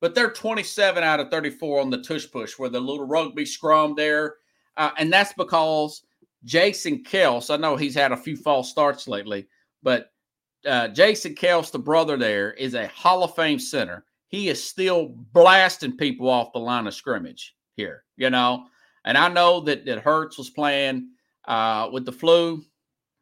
but 0.00 0.14
they're 0.14 0.30
27 0.30 1.02
out 1.02 1.20
of 1.20 1.30
34 1.30 1.80
on 1.80 1.90
the 1.90 2.02
tush 2.02 2.30
push 2.30 2.58
where 2.58 2.68
the 2.68 2.80
little 2.80 3.06
rugby 3.06 3.46
scrum 3.46 3.94
there. 3.94 4.36
Uh, 4.76 4.90
and 4.98 5.12
that's 5.12 5.32
because 5.32 6.02
Jason 6.44 7.02
Kelce, 7.02 7.52
I 7.52 7.56
know 7.56 7.76
he's 7.76 7.94
had 7.94 8.12
a 8.12 8.16
few 8.16 8.36
false 8.36 8.70
starts 8.70 9.08
lately, 9.08 9.46
but 9.82 10.12
uh, 10.66 10.88
Jason 10.88 11.34
Kelce, 11.34 11.70
the 11.70 11.78
brother 11.78 12.16
there, 12.16 12.52
is 12.52 12.74
a 12.74 12.88
Hall 12.88 13.24
of 13.24 13.34
Fame 13.34 13.58
center. 13.58 14.04
He 14.28 14.48
is 14.48 14.62
still 14.62 15.14
blasting 15.32 15.96
people 15.96 16.28
off 16.28 16.52
the 16.52 16.58
line 16.58 16.86
of 16.86 16.94
scrimmage 16.94 17.54
here, 17.76 18.04
you 18.16 18.28
know. 18.28 18.66
And 19.04 19.16
I 19.16 19.28
know 19.28 19.60
that, 19.60 19.86
that 19.86 20.00
Hurts 20.00 20.36
was 20.36 20.50
playing 20.50 21.10
uh, 21.46 21.88
with 21.92 22.04
the 22.04 22.12
flu. 22.12 22.62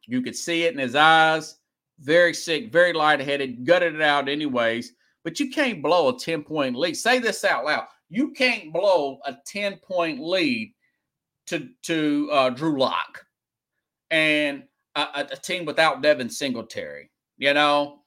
You 0.07 0.21
could 0.21 0.35
see 0.35 0.63
it 0.63 0.73
in 0.73 0.79
his 0.79 0.95
eyes. 0.95 1.57
Very 1.99 2.33
sick, 2.33 2.71
very 2.71 2.91
lightheaded, 2.91 3.65
gutted 3.65 3.95
it 3.95 4.01
out 4.01 4.27
anyways 4.27 4.93
but 5.25 5.39
you 5.39 5.49
can't 5.49 5.81
blow 5.81 6.07
a 6.07 6.17
10 6.17 6.43
point 6.43 6.75
lead. 6.77 6.95
Say 6.95 7.19
this 7.19 7.43
out 7.43 7.65
loud. 7.65 7.87
You 8.09 8.31
can't 8.31 8.71
blow 8.71 9.17
a 9.25 9.35
10 9.45 9.77
point 9.77 10.21
lead 10.21 10.71
to 11.47 11.67
to 11.83 12.29
uh, 12.31 12.49
Drew 12.51 12.79
Lock 12.79 13.25
and 14.11 14.63
a, 14.95 15.27
a, 15.31 15.35
team 15.35 15.65
without 15.65 16.01
Devin 16.01 16.29
Singletary. 16.29 17.09
You 17.37 17.53
know, 17.55 18.03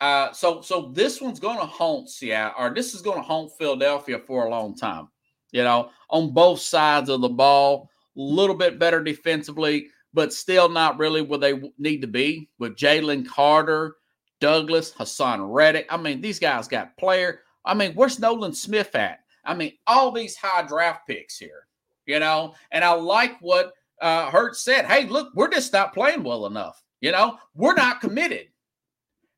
uh, 0.00 0.32
so 0.32 0.60
so 0.60 0.92
this 0.94 1.20
one's 1.20 1.40
going 1.40 1.58
to 1.58 1.66
haunt 1.66 2.10
Seattle, 2.10 2.54
or 2.58 2.74
this 2.74 2.94
is 2.94 3.02
going 3.02 3.16
to 3.16 3.22
haunt 3.22 3.52
Philadelphia 3.58 4.18
for 4.18 4.46
a 4.46 4.50
long 4.50 4.76
time. 4.76 5.08
You 5.52 5.64
know, 5.64 5.90
on 6.10 6.32
both 6.32 6.60
sides 6.60 7.08
of 7.08 7.22
the 7.22 7.28
ball, 7.28 7.88
a 8.16 8.20
little 8.20 8.54
bit 8.54 8.78
better 8.78 9.02
defensively, 9.02 9.88
but 10.12 10.32
still 10.32 10.68
not 10.68 10.98
really 10.98 11.22
where 11.22 11.38
they 11.38 11.60
need 11.78 12.02
to 12.02 12.06
be 12.06 12.50
with 12.58 12.76
Jalen 12.76 13.26
Carter 13.26 13.96
Douglas, 14.40 14.92
Haason 14.92 15.52
Reddick. 15.52 15.86
I 15.90 15.96
mean, 15.96 16.20
these 16.20 16.38
guys 16.38 16.68
got 16.68 16.96
player. 16.96 17.40
I 17.64 17.74
mean, 17.74 17.92
where's 17.94 18.18
Nolan 18.18 18.54
Smith 18.54 18.94
at? 18.94 19.20
I 19.44 19.54
mean, 19.54 19.72
all 19.86 20.12
these 20.12 20.36
high 20.36 20.66
draft 20.66 21.06
picks 21.06 21.38
here, 21.38 21.66
you 22.06 22.18
know. 22.18 22.54
And 22.72 22.84
I 22.84 22.92
like 22.92 23.38
what 23.40 23.72
uh, 24.00 24.30
Hurts 24.30 24.60
said. 24.60 24.86
Hey, 24.86 25.06
look, 25.06 25.30
we're 25.34 25.50
just 25.50 25.72
not 25.72 25.94
playing 25.94 26.24
well 26.24 26.46
enough. 26.46 26.82
You 27.00 27.12
know, 27.12 27.38
we're 27.54 27.74
not 27.74 28.00
committed. 28.00 28.48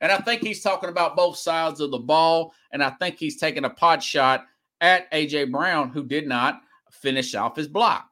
And 0.01 0.11
I 0.11 0.19
think 0.19 0.43
he's 0.43 0.63
talking 0.63 0.89
about 0.89 1.17
both 1.17 1.37
sides 1.37 1.81
of 1.81 1.93
the 1.93 1.99
ball. 1.99 2.55
And 2.73 2.83
I 2.83 2.91
think 2.91 3.19
he's 3.19 3.39
taking 3.39 3.65
a 3.65 3.71
pot 3.71 4.03
shot 4.03 4.47
at 4.81 5.11
AJ 5.13 5.53
Brown, 5.53 5.91
who 5.91 6.05
did 6.05 6.27
not 6.27 6.61
finish 6.91 7.35
off 7.35 7.57
his 7.57 7.69
block. 7.69 8.09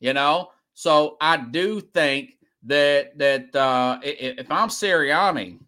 You 0.00 0.12
know, 0.12 0.50
so 0.74 1.16
I 1.20 1.36
do 1.36 1.80
think 1.80 2.38
that 2.64 3.16
that 3.18 3.54
uh, 3.54 4.00
if 4.02 4.50
I'm 4.50 4.68
Sirianni, 4.68 5.60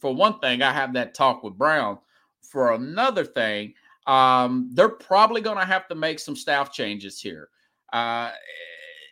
for 0.00 0.14
one 0.14 0.38
thing, 0.40 0.62
I 0.62 0.72
have 0.72 0.92
that 0.94 1.14
talk 1.14 1.42
with 1.42 1.58
Brown. 1.58 1.98
For 2.42 2.72
another 2.72 3.24
thing, 3.24 3.74
um, 4.06 4.70
they're 4.72 4.88
probably 4.88 5.40
going 5.40 5.58
to 5.58 5.64
have 5.64 5.86
to 5.88 5.94
make 5.94 6.18
some 6.18 6.36
staff 6.36 6.72
changes 6.72 7.20
here. 7.20 7.50
Uh, 7.92 8.30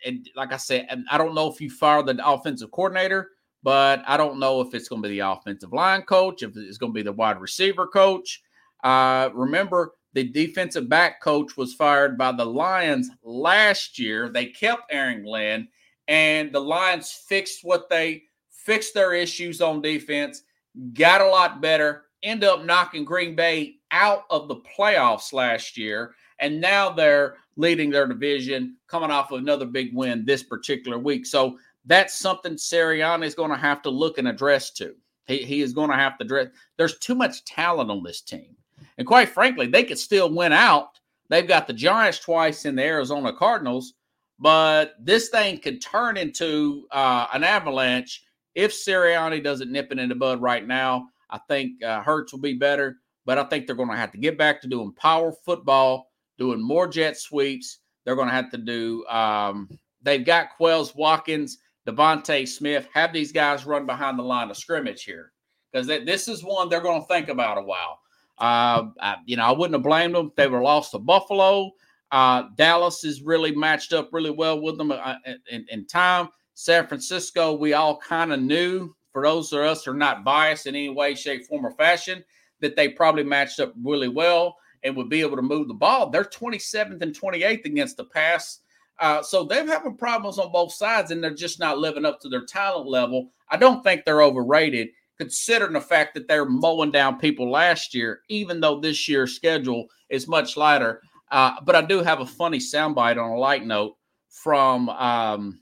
and 0.05 0.27
like 0.35 0.53
I 0.53 0.57
said, 0.57 0.87
I 1.11 1.17
don't 1.17 1.35
know 1.35 1.51
if 1.51 1.61
you 1.61 1.69
fire 1.69 2.01
the 2.01 2.19
offensive 2.25 2.71
coordinator, 2.71 3.31
but 3.63 4.03
I 4.07 4.17
don't 4.17 4.39
know 4.39 4.61
if 4.61 4.73
it's 4.73 4.87
going 4.87 5.01
to 5.01 5.09
be 5.09 5.19
the 5.19 5.27
offensive 5.27 5.73
line 5.73 6.03
coach, 6.03 6.41
if 6.41 6.55
it's 6.55 6.77
going 6.77 6.93
to 6.93 6.97
be 6.97 7.03
the 7.03 7.11
wide 7.11 7.39
receiver 7.39 7.87
coach. 7.87 8.41
Uh, 8.83 9.29
remember, 9.33 9.93
the 10.13 10.23
defensive 10.23 10.89
back 10.89 11.21
coach 11.21 11.57
was 11.57 11.73
fired 11.73 12.17
by 12.17 12.31
the 12.31 12.45
Lions 12.45 13.09
last 13.23 13.99
year. 13.99 14.29
They 14.29 14.47
kept 14.47 14.91
Aaron 14.91 15.23
Glenn, 15.23 15.67
and 16.07 16.51
the 16.51 16.61
Lions 16.61 17.11
fixed 17.11 17.63
what 17.63 17.89
they 17.89 18.23
fixed 18.49 18.93
their 18.93 19.13
issues 19.13 19.61
on 19.61 19.81
defense 19.81 20.43
got 20.93 21.21
a 21.21 21.27
lot 21.27 21.61
better, 21.61 22.05
end 22.23 22.43
up 22.43 22.65
knocking 22.65 23.05
Green 23.05 23.35
Bay 23.35 23.75
out 23.91 24.23
of 24.29 24.47
the 24.47 24.57
playoffs 24.57 25.33
last 25.33 25.77
year, 25.77 26.15
and 26.39 26.59
now 26.59 26.89
they're 26.89 27.37
leading 27.55 27.89
their 27.89 28.07
division, 28.07 28.77
coming 28.87 29.11
off 29.11 29.31
of 29.31 29.39
another 29.39 29.65
big 29.65 29.95
win 29.95 30.25
this 30.25 30.43
particular 30.43 30.99
week. 30.99 31.25
So 31.25 31.57
that's 31.85 32.17
something 32.17 32.53
Sirianni 32.53 33.25
is 33.25 33.35
going 33.35 33.51
to 33.51 33.57
have 33.57 33.81
to 33.83 33.89
look 33.89 34.17
and 34.17 34.27
address 34.27 34.71
to. 34.71 34.95
He, 35.25 35.37
he 35.37 35.61
is 35.61 35.73
going 35.73 35.89
to 35.89 35.95
have 35.95 36.17
to 36.17 36.25
address. 36.25 36.47
There's 36.77 36.99
too 36.99 37.15
much 37.15 37.43
talent 37.45 37.91
on 37.91 38.03
this 38.03 38.21
team, 38.21 38.55
and 38.97 39.07
quite 39.07 39.29
frankly, 39.29 39.67
they 39.67 39.83
could 39.83 39.99
still 39.99 40.33
win 40.33 40.53
out. 40.53 40.99
They've 41.29 41.47
got 41.47 41.67
the 41.67 41.73
Giants 41.73 42.19
twice 42.19 42.65
in 42.65 42.75
the 42.75 42.83
Arizona 42.83 43.33
Cardinals, 43.33 43.93
but 44.39 44.95
this 44.99 45.29
thing 45.29 45.57
could 45.57 45.81
turn 45.81 46.15
into 46.15 46.87
uh, 46.91 47.27
an 47.33 47.43
avalanche 47.43 48.23
if 48.57 48.73
Sirianni 48.73 49.41
doesn't 49.43 49.71
nip 49.71 49.91
it 49.91 49.99
in 49.99 50.09
the 50.09 50.15
bud 50.15 50.41
right 50.41 50.67
now, 50.67 51.09
I 51.29 51.39
think 51.47 51.81
uh, 51.83 52.01
Hurts 52.01 52.33
will 52.33 52.39
be 52.39 52.55
better. 52.55 52.97
But 53.23 53.37
I 53.37 53.43
think 53.43 53.67
they're 53.67 53.75
going 53.75 53.89
to 53.89 53.95
have 53.95 54.11
to 54.13 54.17
get 54.17 54.37
back 54.37 54.61
to 54.61 54.67
doing 54.67 54.93
power 54.93 55.31
football, 55.31 56.09
doing 56.39 56.61
more 56.61 56.87
jet 56.87 57.17
sweeps. 57.17 57.79
They're 58.03 58.15
going 58.15 58.29
to 58.29 58.33
have 58.33 58.49
to 58.51 58.57
do. 58.57 59.05
Um, 59.07 59.69
they've 60.01 60.25
got 60.25 60.57
Quez 60.59 60.95
Watkins, 60.95 61.59
DeVonta 61.85 62.47
Smith. 62.47 62.87
Have 62.93 63.13
these 63.13 63.31
guys 63.31 63.65
run 63.65 63.85
behind 63.85 64.17
the 64.17 64.23
line 64.23 64.49
of 64.49 64.57
scrimmage 64.57 65.03
here 65.03 65.33
because 65.71 65.87
this 65.87 66.27
is 66.27 66.43
one 66.43 66.69
they're 66.69 66.81
going 66.81 67.01
to 67.01 67.07
think 67.07 67.29
about 67.29 67.57
a 67.57 67.61
while. 67.61 67.99
Uh, 68.39 68.87
I, 68.99 69.17
you 69.25 69.37
know, 69.37 69.43
I 69.43 69.51
wouldn't 69.51 69.75
have 69.75 69.83
blamed 69.83 70.15
them 70.15 70.27
if 70.27 70.35
they 70.35 70.47
were 70.47 70.61
lost 70.61 70.91
to 70.91 70.99
Buffalo. 70.99 71.71
Uh, 72.11 72.43
Dallas 72.55 73.03
is 73.03 73.21
really 73.21 73.53
matched 73.53 73.93
up 73.93 74.09
really 74.13 74.31
well 74.31 74.61
with 74.61 74.77
them 74.77 74.91
uh, 74.91 75.15
in, 75.51 75.65
in 75.69 75.85
time. 75.85 76.29
San 76.59 76.87
Francisco, 76.87 77.53
we 77.53 77.73
all 77.73 77.99
kind 77.99 78.33
of 78.33 78.41
knew, 78.41 78.91
for 79.13 79.21
those 79.21 79.53
of 79.53 79.59
us 79.59 79.85
who 79.85 79.91
are 79.91 79.93
not 79.93 80.23
biased 80.23 80.65
in 80.65 80.73
any 80.73 80.89
way, 80.89 81.13
shape, 81.13 81.45
form, 81.45 81.63
or 81.63 81.71
fashion, 81.73 82.23
that 82.61 82.75
they 82.75 82.89
probably 82.89 83.23
matched 83.23 83.59
up 83.59 83.75
really 83.83 84.07
well 84.07 84.57
and 84.83 84.97
would 84.97 85.07
be 85.07 85.21
able 85.21 85.35
to 85.35 85.43
move 85.43 85.67
the 85.67 85.73
ball. 85.75 86.09
They're 86.09 86.23
27th 86.23 86.99
and 87.03 87.13
28th 87.13 87.65
against 87.65 87.97
the 87.97 88.05
pass 88.05 88.61
Uh, 88.99 89.21
so 89.21 89.43
they're 89.43 89.67
having 89.67 89.95
problems 89.95 90.39
on 90.39 90.51
both 90.51 90.73
sides, 90.73 91.11
and 91.11 91.23
they're 91.23 91.29
just 91.29 91.59
not 91.59 91.77
living 91.77 92.05
up 92.05 92.19
to 92.21 92.27
their 92.27 92.45
talent 92.45 92.89
level. 92.89 93.29
I 93.51 93.57
don't 93.57 93.83
think 93.83 94.03
they're 94.03 94.23
overrated, 94.23 94.89
considering 95.19 95.73
the 95.73 95.81
fact 95.81 96.15
that 96.15 96.27
they're 96.27 96.49
mowing 96.49 96.89
down 96.89 97.19
people 97.19 97.51
last 97.51 97.93
year, 97.93 98.21
even 98.29 98.59
though 98.59 98.79
this 98.79 99.07
year's 99.07 99.35
schedule 99.35 99.85
is 100.09 100.27
much 100.27 100.57
lighter. 100.57 101.03
Uh, 101.29 101.61
but 101.63 101.75
I 101.75 101.83
do 101.83 102.01
have 102.01 102.21
a 102.21 102.25
funny 102.25 102.57
soundbite 102.57 103.23
on 103.23 103.29
a 103.29 103.37
light 103.37 103.63
note 103.63 103.95
from. 104.27 104.89
Um, 104.89 105.59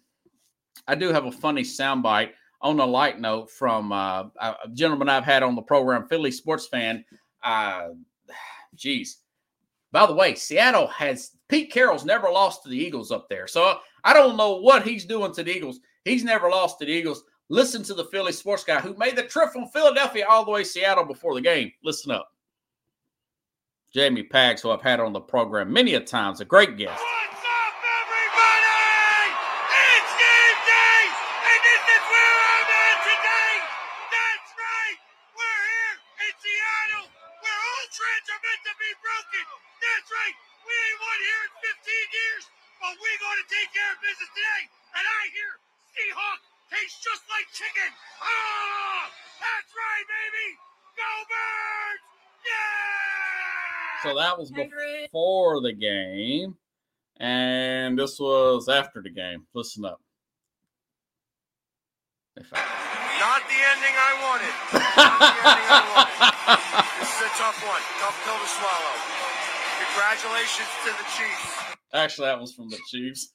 I 0.87 0.95
do 0.95 1.11
have 1.11 1.25
a 1.25 1.31
funny 1.31 1.63
soundbite 1.63 2.31
on 2.61 2.79
a 2.79 2.85
light 2.85 3.19
note 3.19 3.51
from 3.51 3.91
uh, 3.91 4.25
a 4.39 4.55
gentleman 4.73 5.09
I've 5.09 5.23
had 5.23 5.43
on 5.43 5.55
the 5.55 5.61
program, 5.61 6.07
Philly 6.07 6.31
sports 6.31 6.67
fan. 6.67 7.05
Uh, 7.43 7.89
geez. 8.75 9.19
By 9.91 10.05
the 10.05 10.13
way, 10.13 10.35
Seattle 10.35 10.87
has 10.87 11.31
Pete 11.47 11.71
Carroll's 11.71 12.05
never 12.05 12.29
lost 12.29 12.63
to 12.63 12.69
the 12.69 12.77
Eagles 12.77 13.11
up 13.11 13.29
there. 13.29 13.47
So 13.47 13.79
I 14.03 14.13
don't 14.13 14.37
know 14.37 14.57
what 14.57 14.85
he's 14.85 15.05
doing 15.05 15.33
to 15.33 15.43
the 15.43 15.55
Eagles. 15.55 15.79
He's 16.03 16.23
never 16.23 16.49
lost 16.49 16.79
to 16.79 16.85
the 16.85 16.91
Eagles. 16.91 17.23
Listen 17.49 17.83
to 17.83 17.93
the 17.93 18.05
Philly 18.05 18.31
sports 18.31 18.63
guy 18.63 18.79
who 18.79 18.95
made 18.95 19.15
the 19.15 19.23
trip 19.23 19.51
from 19.51 19.67
Philadelphia 19.67 20.25
all 20.27 20.43
the 20.43 20.51
way 20.51 20.63
to 20.63 20.69
Seattle 20.69 21.05
before 21.05 21.35
the 21.35 21.41
game. 21.41 21.71
Listen 21.83 22.11
up. 22.11 22.31
Jamie 23.93 24.23
Pags, 24.23 24.59
who 24.61 24.71
I've 24.71 24.81
had 24.81 24.99
on 24.99 25.13
the 25.13 25.21
program 25.21 25.71
many 25.71 25.93
a 25.93 26.01
times, 26.01 26.41
a 26.41 26.45
great 26.45 26.77
guest. 26.77 27.01
So 54.05 54.13
that 54.15 54.37
was 54.37 54.51
before 54.51 55.61
the 55.61 55.73
game. 55.73 56.55
And 57.17 57.97
this 57.97 58.19
was 58.19 58.69
after 58.69 59.01
the 59.01 59.09
game. 59.09 59.47
Listen 59.55 59.85
up. 59.85 59.99
Not 62.37 63.41
the 63.47 63.55
ending 63.55 63.95
I 63.97 64.13
wanted. 64.21 64.53
Not 64.97 65.19
the 65.19 65.49
ending 65.49 65.71
I 65.71 65.83
wanted. 65.95 66.99
This 66.99 67.09
is 67.15 67.21
a 67.21 67.31
tough 67.37 67.65
one. 67.65 67.81
Tough 67.99 68.17
pill 68.25 68.37
to 68.37 68.47
swallow. 68.47 68.95
Congratulations 69.87 70.69
to 70.83 70.91
the 70.91 71.05
Chiefs. 71.17 71.75
Actually, 71.93 72.27
that 72.27 72.39
was 72.39 72.53
from 72.53 72.69
the 72.69 72.77
Chiefs. 72.89 73.33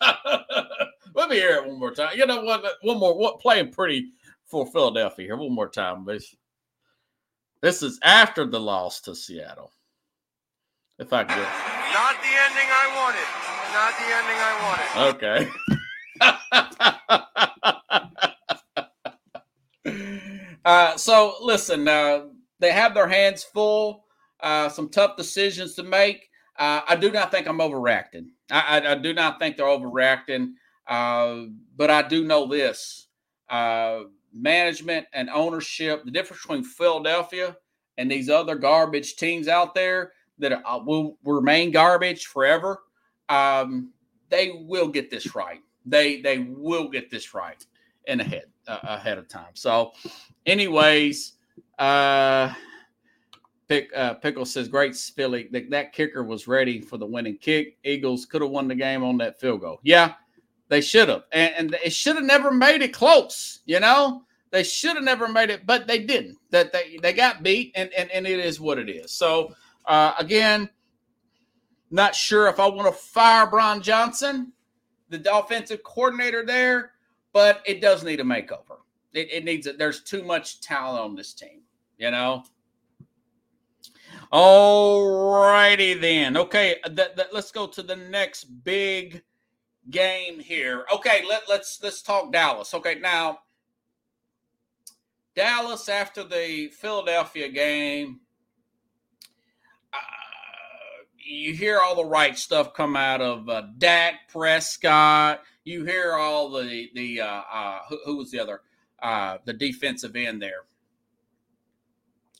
Let 1.14 1.30
me 1.30 1.36
hear 1.36 1.56
it 1.56 1.66
one 1.66 1.80
more 1.80 1.92
time. 1.92 2.16
You 2.16 2.26
know 2.26 2.42
what? 2.42 2.64
One 2.82 2.98
more. 2.98 3.18
What 3.18 3.40
playing 3.40 3.72
pretty 3.72 4.12
for 4.44 4.66
Philadelphia 4.66 5.26
here? 5.26 5.36
One 5.36 5.54
more 5.54 5.68
time, 5.68 6.04
please. 6.04 6.36
This 7.62 7.82
is 7.82 7.98
after 8.04 8.44
the 8.44 8.60
loss 8.60 9.00
to 9.02 9.14
Seattle. 9.14 9.72
If 10.98 11.12
I 11.12 11.24
could. 11.24 11.36
Not 11.92 12.16
the 12.22 12.28
ending 12.28 12.68
I 12.70 12.88
wanted. 12.96 13.28
Not 13.72 13.92
the 13.98 14.08
ending 14.18 14.38
I 14.40 14.52
wanted. 14.64 14.90
Okay. 15.14 15.48
uh, 20.64 20.96
so 20.96 21.34
listen, 21.42 21.88
uh, 21.88 22.26
they 22.60 22.72
have 22.72 22.94
their 22.94 23.08
hands 23.08 23.42
full. 23.42 24.04
Uh, 24.40 24.68
some 24.68 24.88
tough 24.88 25.16
decisions 25.16 25.74
to 25.74 25.82
make. 25.82 26.28
Uh, 26.58 26.80
I 26.88 26.96
do 26.96 27.10
not 27.10 27.30
think 27.30 27.46
I'm 27.46 27.58
overreacting. 27.58 28.28
I, 28.50 28.80
I, 28.80 28.92
I 28.92 28.94
do 28.96 29.14
not 29.14 29.38
think 29.38 29.56
they're 29.56 29.66
overreacting. 29.66 30.52
Uh, 30.86 31.44
but 31.76 31.90
I 31.90 32.02
do 32.02 32.24
know 32.24 32.46
this: 32.46 33.08
uh, 33.48 34.00
management 34.32 35.06
and 35.12 35.30
ownership. 35.30 36.04
The 36.04 36.10
difference 36.10 36.42
between 36.42 36.64
Philadelphia 36.64 37.56
and 37.98 38.10
these 38.10 38.28
other 38.28 38.54
garbage 38.56 39.16
teams 39.16 39.48
out 39.48 39.74
there 39.74 40.12
that 40.42 40.62
will 40.84 41.16
remain 41.24 41.70
garbage 41.70 42.26
forever, 42.26 42.82
um, 43.28 43.90
they 44.28 44.52
will 44.66 44.88
get 44.88 45.10
this 45.10 45.34
right. 45.34 45.60
They 45.86 46.20
they 46.20 46.38
will 46.38 46.88
get 46.88 47.10
this 47.10 47.34
right 47.34 47.64
in 48.06 48.20
ahead 48.20 48.44
uh, 48.66 48.78
ahead 48.82 49.18
of 49.18 49.28
time. 49.28 49.54
So, 49.54 49.92
anyways, 50.46 51.32
uh, 51.78 52.52
Pick, 53.68 53.90
uh, 53.96 54.14
Pickle 54.14 54.44
says, 54.44 54.68
"Great 54.68 54.94
Philly. 54.94 55.48
That, 55.52 55.70
that 55.70 55.92
kicker 55.92 56.24
was 56.24 56.46
ready 56.46 56.80
for 56.80 56.98
the 56.98 57.06
winning 57.06 57.38
kick. 57.38 57.78
Eagles 57.84 58.26
could 58.26 58.42
have 58.42 58.50
won 58.50 58.68
the 58.68 58.74
game 58.74 59.02
on 59.02 59.16
that 59.18 59.40
field 59.40 59.60
goal. 59.62 59.80
Yeah, 59.82 60.14
they 60.68 60.80
should 60.80 61.08
have, 61.08 61.24
and, 61.32 61.54
and 61.56 61.76
it 61.84 61.92
should 61.92 62.16
have 62.16 62.24
never 62.24 62.50
made 62.50 62.82
it 62.82 62.92
close. 62.92 63.60
You 63.64 63.80
know, 63.80 64.24
they 64.50 64.62
should 64.62 64.96
have 64.96 65.04
never 65.04 65.26
made 65.26 65.50
it, 65.50 65.64
but 65.64 65.86
they 65.86 66.00
didn't. 66.00 66.36
That 66.50 66.72
they 66.72 66.98
they 67.02 67.12
got 67.12 67.42
beat, 67.42 67.72
and 67.74 67.90
and, 67.92 68.10
and 68.10 68.26
it 68.26 68.40
is 68.40 68.60
what 68.60 68.78
it 68.78 68.90
is. 68.90 69.12
So 69.12 69.54
uh, 69.86 70.14
again, 70.18 70.70
not 71.90 72.14
sure 72.14 72.46
if 72.46 72.58
I 72.58 72.66
want 72.66 72.86
to 72.86 73.00
fire 73.00 73.46
Brian 73.46 73.82
Johnson, 73.82 74.52
the 75.08 75.34
offensive 75.34 75.82
coordinator 75.82 76.44
there, 76.44 76.92
but 77.32 77.62
it 77.66 77.80
does 77.80 78.02
need 78.02 78.20
a 78.20 78.24
makeover. 78.24 78.78
It, 79.12 79.30
it 79.30 79.44
needs 79.44 79.66
it. 79.66 79.78
There's 79.78 80.02
too 80.02 80.22
much 80.22 80.60
talent 80.60 81.02
on 81.04 81.14
this 81.14 81.34
team, 81.34 81.60
you 81.98 82.10
know. 82.10 82.44
All 84.30 85.36
righty 85.42 85.92
then. 85.92 86.38
Okay, 86.38 86.76
th- 86.84 87.14
th- 87.14 87.28
let's 87.32 87.52
go 87.52 87.66
to 87.66 87.82
the 87.82 87.96
next 87.96 88.44
big 88.44 89.22
game 89.90 90.40
here. 90.40 90.86
Okay, 90.94 91.22
let, 91.28 91.42
let's 91.48 91.78
let's 91.82 92.00
talk 92.00 92.32
Dallas. 92.32 92.72
Okay, 92.72 92.94
now 92.94 93.40
Dallas 95.34 95.88
after 95.90 96.24
the 96.24 96.68
Philadelphia 96.68 97.50
game 97.50 98.20
you 101.24 101.54
hear 101.54 101.80
all 101.80 101.94
the 101.94 102.04
right 102.04 102.36
stuff 102.36 102.74
come 102.74 102.96
out 102.96 103.20
of 103.20 103.48
uh, 103.48 103.62
Dak 103.78 104.28
Prescott. 104.28 105.42
You 105.64 105.84
hear 105.84 106.14
all 106.14 106.50
the 106.50 106.90
the 106.94 107.20
uh, 107.20 107.42
uh, 107.52 107.78
who, 107.88 107.98
who, 108.04 108.16
was 108.16 108.30
the 108.30 108.40
other 108.40 108.62
uh, 109.02 109.38
the 109.44 109.52
defensive 109.52 110.16
end 110.16 110.42
there, 110.42 110.64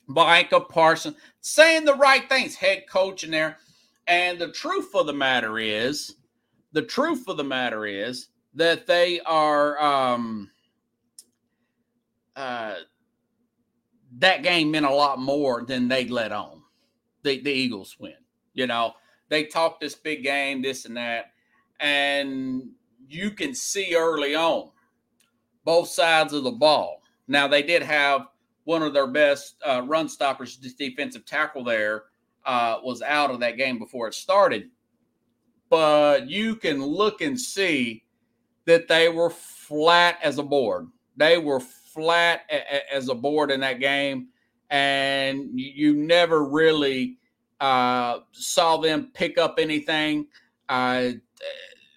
Micah 0.06 0.60
Parsons 0.60 1.16
saying 1.40 1.84
the 1.84 1.94
right 1.94 2.28
things, 2.28 2.56
head 2.56 2.84
coach 2.88 3.24
in 3.24 3.30
there. 3.30 3.58
And 4.06 4.38
the 4.38 4.50
truth 4.50 4.94
of 4.94 5.06
the 5.06 5.12
matter 5.12 5.58
is, 5.58 6.16
the 6.72 6.82
truth 6.82 7.28
of 7.28 7.36
the 7.36 7.44
matter 7.44 7.86
is 7.86 8.28
that 8.54 8.86
they 8.86 9.20
are 9.20 9.80
um, 9.80 10.50
uh, 12.34 12.74
that 14.18 14.42
game 14.42 14.70
meant 14.70 14.86
a 14.86 14.94
lot 14.94 15.20
more 15.20 15.64
than 15.64 15.88
they 15.88 16.06
let 16.08 16.32
on. 16.32 16.62
The 17.22 17.40
the 17.40 17.52
Eagles 17.52 17.96
win. 18.00 18.14
You 18.54 18.66
know, 18.66 18.92
they 19.28 19.44
talk 19.44 19.80
this 19.80 19.94
big 19.94 20.22
game, 20.22 20.62
this 20.62 20.84
and 20.84 20.96
that, 20.96 21.32
and 21.80 22.70
you 23.08 23.30
can 23.30 23.54
see 23.54 23.94
early 23.94 24.34
on 24.34 24.70
both 25.64 25.88
sides 25.88 26.32
of 26.32 26.44
the 26.44 26.50
ball. 26.50 27.02
Now 27.28 27.48
they 27.48 27.62
did 27.62 27.82
have 27.82 28.26
one 28.64 28.82
of 28.82 28.92
their 28.92 29.06
best 29.06 29.56
uh, 29.66 29.82
run 29.86 30.08
stoppers, 30.08 30.56
defensive 30.56 31.24
tackle 31.24 31.64
there, 31.64 32.04
uh, 32.44 32.78
was 32.82 33.02
out 33.02 33.30
of 33.30 33.40
that 33.40 33.56
game 33.56 33.78
before 33.78 34.08
it 34.08 34.14
started. 34.14 34.70
But 35.68 36.28
you 36.28 36.56
can 36.56 36.84
look 36.84 37.22
and 37.22 37.40
see 37.40 38.04
that 38.66 38.88
they 38.88 39.08
were 39.08 39.30
flat 39.30 40.18
as 40.22 40.38
a 40.38 40.42
board. 40.42 40.88
They 41.16 41.38
were 41.38 41.60
flat 41.60 42.42
a- 42.50 42.76
a- 42.76 42.94
as 42.94 43.08
a 43.08 43.14
board 43.14 43.50
in 43.50 43.60
that 43.60 43.80
game, 43.80 44.28
and 44.70 45.50
you 45.58 45.94
never 45.94 46.44
really 46.44 47.18
uh, 47.62 48.18
saw 48.32 48.76
them 48.76 49.10
pick 49.14 49.38
up 49.38 49.54
anything 49.58 50.26
uh, 50.68 51.10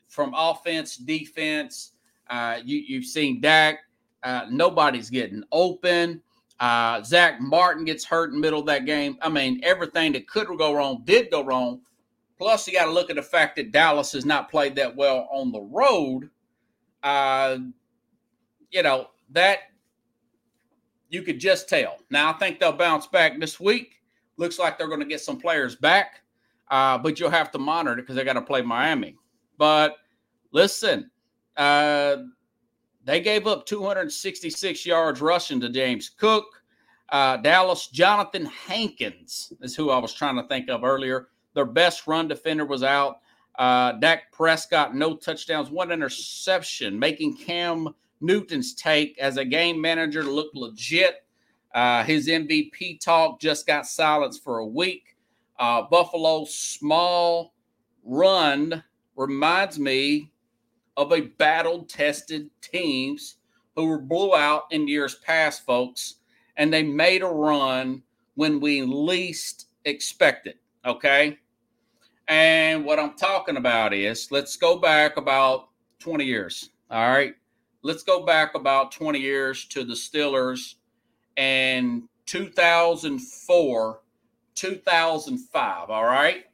from 0.07 0.31
offense, 0.37 0.95
defense. 0.95 1.93
Uh, 2.29 2.59
you, 2.63 2.99
have 2.99 3.05
seen 3.05 3.41
Dak. 3.41 3.79
Uh, 4.21 4.45
nobody's 4.51 5.09
getting 5.09 5.43
open. 5.51 6.21
Uh, 6.59 7.01
Zach 7.01 7.41
Martin 7.41 7.83
gets 7.83 8.05
hurt 8.05 8.29
in 8.29 8.35
the 8.35 8.41
middle 8.41 8.59
of 8.59 8.67
that 8.67 8.85
game. 8.85 9.17
I 9.23 9.29
mean, 9.29 9.59
everything 9.63 10.13
that 10.13 10.27
could 10.27 10.47
go 10.55 10.73
wrong 10.73 11.01
did 11.03 11.31
go 11.31 11.43
wrong. 11.43 11.81
Plus, 12.37 12.67
you 12.67 12.73
got 12.73 12.85
to 12.85 12.91
look 12.91 13.09
at 13.09 13.15
the 13.15 13.23
fact 13.23 13.55
that 13.55 13.71
Dallas 13.71 14.11
has 14.11 14.25
not 14.25 14.51
played 14.51 14.75
that 14.75 14.95
well 14.95 15.27
on 15.31 15.51
the 15.51 15.61
road. 15.61 16.29
You 18.71 18.83
know, 18.83 19.07
that 19.31 19.59
you 21.09 21.23
could 21.23 21.39
just 21.39 21.67
tell. 21.67 21.97
Now, 22.11 22.29
I 22.29 22.33
think 22.33 22.59
they'll 22.59 22.71
bounce 22.71 23.07
back 23.07 23.39
this 23.39 23.59
week. 23.59 23.95
Looks 24.37 24.59
like 24.59 24.77
they're 24.77 24.87
going 24.87 24.99
to 24.99 25.05
get 25.05 25.21
some 25.21 25.37
players 25.37 25.75
back, 25.75 26.21
uh, 26.69 26.97
but 26.97 27.19
you'll 27.19 27.29
have 27.29 27.51
to 27.51 27.59
monitor 27.59 27.97
it 27.97 28.01
because 28.01 28.15
they 28.15 28.23
got 28.23 28.33
to 28.33 28.41
play 28.41 28.61
Miami. 28.61 29.15
But 29.57 29.97
listen, 30.51 31.09
uh, 31.55 32.17
they 33.05 33.21
gave 33.21 33.47
up 33.47 33.65
266 33.65 34.85
yards 34.85 35.21
rushing 35.21 35.59
to 35.61 35.69
James 35.69 36.09
Cook. 36.09 36.45
Uh, 37.09 37.37
Dallas, 37.37 37.89
Johnathan 37.93 38.47
Hankins 38.47 39.53
is 39.61 39.75
who 39.75 39.91
I 39.91 39.99
was 39.99 40.13
trying 40.13 40.35
to 40.37 40.47
think 40.47 40.69
of 40.69 40.83
earlier. 40.83 41.27
Their 41.53 41.65
best 41.65 42.07
run 42.07 42.27
defender 42.27 42.65
was 42.65 42.83
out. 42.83 43.19
Uh, 43.57 43.93
Dak 43.93 44.31
Prescott, 44.31 44.95
no 44.95 45.15
touchdowns, 45.15 45.69
one 45.69 45.91
interception, 45.91 46.97
making 46.99 47.37
Cam 47.37 47.89
Newton's 48.21 48.73
take 48.73 49.17
as 49.19 49.37
a 49.37 49.45
game 49.45 49.79
manager 49.79 50.23
look 50.23 50.49
legit. 50.53 51.24
Uh, 51.75 52.05
his 52.05 52.29
MVP 52.29 53.01
talk 53.01 53.37
just 53.41 53.67
got 53.67 53.85
silenced 53.85 54.41
for 54.41 54.59
a 54.59 54.65
week. 54.65 55.17
Uh, 55.59 55.81
Buffalo's 55.81 56.55
small 56.55 57.53
run 58.05 58.81
reminds 59.17 59.77
me 59.77 60.31
of 60.95 61.11
a 61.11 61.19
battle 61.21 61.83
tested 61.83 62.49
teams 62.61 63.35
who 63.75 63.87
were 63.87 63.99
blew 63.99 64.33
out 64.33 64.63
in 64.71 64.87
years 64.87 65.15
past, 65.15 65.65
folks, 65.65 66.15
and 66.55 66.73
they 66.73 66.81
made 66.81 67.21
a 67.21 67.27
run 67.27 68.01
when 68.35 68.61
we 68.61 68.81
least 68.81 69.67
expected. 69.83 70.55
Okay. 70.85 71.37
And 72.29 72.85
what 72.85 72.99
I'm 72.99 73.15
talking 73.15 73.57
about 73.57 73.93
is 73.93 74.31
let's 74.31 74.55
go 74.55 74.77
back 74.79 75.17
about 75.17 75.67
20 75.99 76.23
years. 76.23 76.69
All 76.89 77.09
right. 77.09 77.35
Let's 77.81 78.03
go 78.03 78.25
back 78.25 78.55
about 78.55 78.93
20 78.93 79.19
years 79.19 79.65
to 79.65 79.83
the 79.83 79.93
Steelers 79.93 80.75
and 81.37 82.03
2004, 82.25 84.01
2005. 84.55 85.89
All 85.89 86.03
right. 86.03 86.45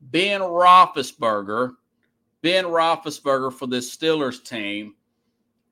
Ben 0.00 0.40
Roethlisberger, 0.40 1.74
Ben 2.42 2.64
Roethlisberger 2.64 3.52
for 3.52 3.66
this 3.66 3.94
Steelers 3.94 4.44
team 4.44 4.94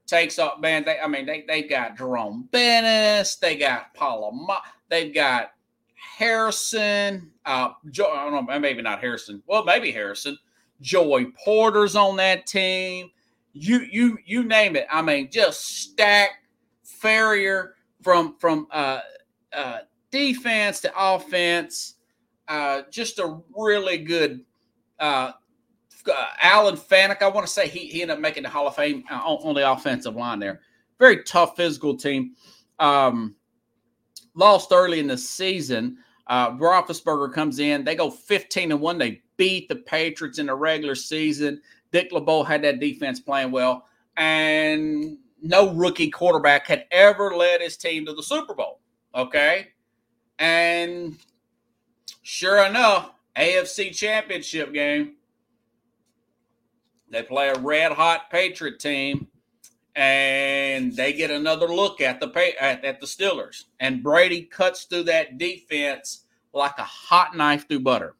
takes 0.07 0.39
up, 0.39 0.61
man. 0.61 0.85
They, 0.85 0.99
I 0.99 1.07
mean, 1.07 1.27
they, 1.27 1.45
they 1.47 1.63
got 1.63 1.97
Jerome 1.97 2.49
Bettis, 2.51 3.37
they 3.37 3.57
got 3.57 3.95
Paula, 3.95 4.61
they've 4.89 5.15
got 5.15 5.53
Harrison, 5.95 7.31
uh, 7.47 7.71
jo- 7.91 8.13
I 8.13 8.29
don't 8.29 8.47
know, 8.47 8.59
maybe 8.59 8.83
not 8.83 9.01
Harrison. 9.01 9.43
Well, 9.47 9.65
maybe 9.65 9.91
Harrison. 9.91 10.39
Joey 10.81 11.27
Porter's 11.45 11.97
on 11.97 12.17
that 12.17 12.47
team. 12.47 13.11
You 13.53 13.87
you 13.91 14.19
you 14.27 14.43
name 14.43 14.75
it. 14.77 14.87
I 14.91 15.01
mean, 15.01 15.31
just 15.31 15.83
stack 15.83 16.43
Farrior 16.85 17.71
from 18.05 18.37
from 18.39 18.69
uh, 18.71 19.01
uh, 19.53 19.79
defense 20.13 20.81
to 20.81 20.93
offense. 20.97 21.95
Uh, 22.47 22.83
just 22.91 23.19
a 23.19 23.41
really 23.57 23.99
good 23.99 24.45
uh, 25.01 25.33
uh, 26.09 26.27
Alan 26.41 26.77
Faneca. 26.77 27.23
I 27.23 27.29
want 27.29 27.47
to 27.47 27.53
say 27.53 27.67
he, 27.67 27.87
he 27.89 28.03
ended 28.03 28.17
up 28.17 28.21
making 28.21 28.43
the 28.43 28.51
Hall 28.51 28.69
of 28.69 28.77
Fame 28.77 29.03
uh, 29.11 29.15
on, 29.15 29.49
on, 29.49 29.55
the 29.55 29.71
offensive 29.71 30.15
line 30.15 30.39
there. 30.39 30.61
Very 30.99 31.25
tough 31.25 31.57
physical 31.57 31.97
team. 31.97 32.35
Um, 32.79 33.35
lost 34.35 34.71
early 34.73 35.01
in 35.01 35.07
the 35.07 35.17
season. 35.17 35.97
Uh, 36.27 36.51
Roethlisberger 36.53 37.33
comes 37.33 37.59
in. 37.59 37.85
They 37.85 37.95
go 37.95 38.11
15 38.11 38.73
and 38.73 38.81
one. 38.81 38.99
They 38.99 39.23
beat 39.39 39.69
the 39.69 39.77
Patriots 39.77 40.39
in 40.39 40.47
the 40.47 40.55
regular 40.55 40.95
season. 40.95 41.61
Dick 41.93 42.13
LeBeau 42.13 42.43
had 42.43 42.63
that 42.63 42.81
defense 42.81 43.21
playing 43.21 43.51
well, 43.51 43.87
and 44.17 45.17
no 45.45 45.73
rookie 45.73 46.11
quarterback 46.11 46.67
had 46.67 46.87
ever 46.91 47.37
led 47.37 47.61
his 47.61 47.77
team 47.77 48.07
to 48.07 48.15
the 48.15 48.23
Super 48.23 48.55
Bowl. 48.55 48.81
Okay, 49.15 49.69
and 50.39 51.17
sure 52.23 52.65
enough, 52.65 53.13
AFC 53.37 53.95
Championship 53.95 54.73
game. 54.73 55.17
They 57.11 57.23
play 57.23 57.51
a 57.51 57.59
red 57.61 57.93
hot 57.93 58.31
Patriot 58.31 58.81
team 58.81 59.29
and 59.95 60.95
they 60.97 61.13
get 61.13 61.31
another 61.31 61.69
look 61.69 62.01
at 62.01 62.19
the 62.19 62.55
at, 62.61 62.85
at 62.85 63.01
the 63.01 63.07
Steelers. 63.07 63.65
And 63.79 64.03
Brady 64.03 64.43
cuts 64.43 64.85
through 64.85 65.05
that 65.05 65.39
defense 65.39 66.25
like 66.53 66.79
a 66.79 66.85
hot 66.85 67.37
knife 67.37 67.69
through 67.69 67.81
butter. 67.81 68.17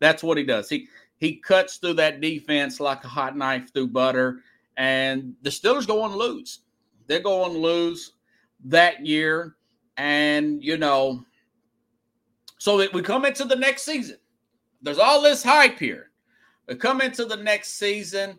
That's 0.00 0.22
what 0.22 0.38
he 0.38 0.44
does. 0.44 0.68
He 0.68 0.88
he 1.18 1.36
cuts 1.36 1.76
through 1.76 1.94
that 1.94 2.20
defense 2.20 2.80
like 2.80 3.04
a 3.04 3.08
hot 3.08 3.36
knife 3.36 3.72
through 3.72 3.88
butter. 3.88 4.40
And 4.78 5.34
the 5.42 5.50
Steelers 5.50 5.86
go 5.86 6.00
on 6.02 6.10
to 6.12 6.16
lose. 6.16 6.60
They're 7.06 7.20
going 7.20 7.52
to 7.52 7.58
lose 7.58 8.12
that 8.64 9.04
year. 9.04 9.56
And 9.98 10.64
you 10.64 10.78
know, 10.78 11.24
so 12.58 12.88
we 12.92 13.02
come 13.02 13.26
into 13.26 13.44
the 13.44 13.56
next 13.56 13.82
season. 13.82 14.16
There's 14.80 14.98
all 14.98 15.20
this 15.20 15.42
hype 15.42 15.78
here. 15.78 16.10
We 16.66 16.76
come 16.76 17.00
into 17.00 17.26
the 17.26 17.36
next 17.36 17.74
season 17.74 18.38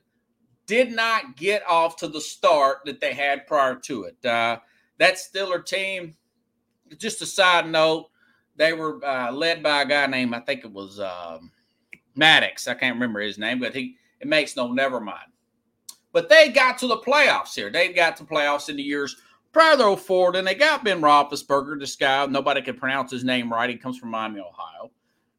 did 0.69 0.91
not 0.91 1.35
get 1.35 1.67
off 1.67 1.95
to 1.95 2.07
the 2.07 2.21
start 2.21 2.77
that 2.85 3.01
they 3.01 3.11
had 3.11 3.47
prior 3.47 3.73
to 3.73 4.03
it. 4.03 4.23
Uh, 4.23 4.59
that 4.99 5.15
Steeler 5.15 5.65
team, 5.65 6.15
just 6.99 7.23
a 7.23 7.25
side 7.25 7.67
note, 7.67 8.11
they 8.55 8.73
were 8.73 9.03
uh, 9.03 9.31
led 9.31 9.63
by 9.63 9.81
a 9.81 9.85
guy 9.85 10.05
named 10.05 10.35
I 10.35 10.41
think 10.41 10.63
it 10.63 10.71
was 10.71 10.99
um, 10.99 11.49
Maddox. 12.13 12.67
I 12.67 12.75
can't 12.75 12.97
remember 12.97 13.19
his 13.19 13.39
name, 13.39 13.59
but 13.59 13.73
he 13.73 13.97
it 14.19 14.27
makes 14.27 14.55
no 14.55 14.71
never 14.71 14.99
mind. 14.99 15.31
But 16.11 16.29
they 16.29 16.49
got 16.49 16.77
to 16.79 16.87
the 16.87 16.97
playoffs 16.97 17.53
here. 17.53 17.69
They've 17.69 17.95
got 17.95 18.17
to 18.17 18.23
playoffs 18.23 18.69
in 18.69 18.77
the 18.77 18.83
years 18.83 19.15
prior 19.51 19.77
to 19.77 19.95
04, 19.95 20.35
and 20.35 20.47
they 20.47 20.55
got 20.55 20.83
Ben 20.83 21.01
Roethlisberger, 21.01 21.79
this 21.79 21.95
guy 21.95 22.25
nobody 22.25 22.61
can 22.61 22.77
pronounce 22.77 23.11
his 23.11 23.23
name 23.23 23.51
right. 23.51 23.69
He 23.69 23.75
comes 23.75 23.97
from 23.97 24.09
Miami, 24.09 24.39
Ohio. 24.39 24.91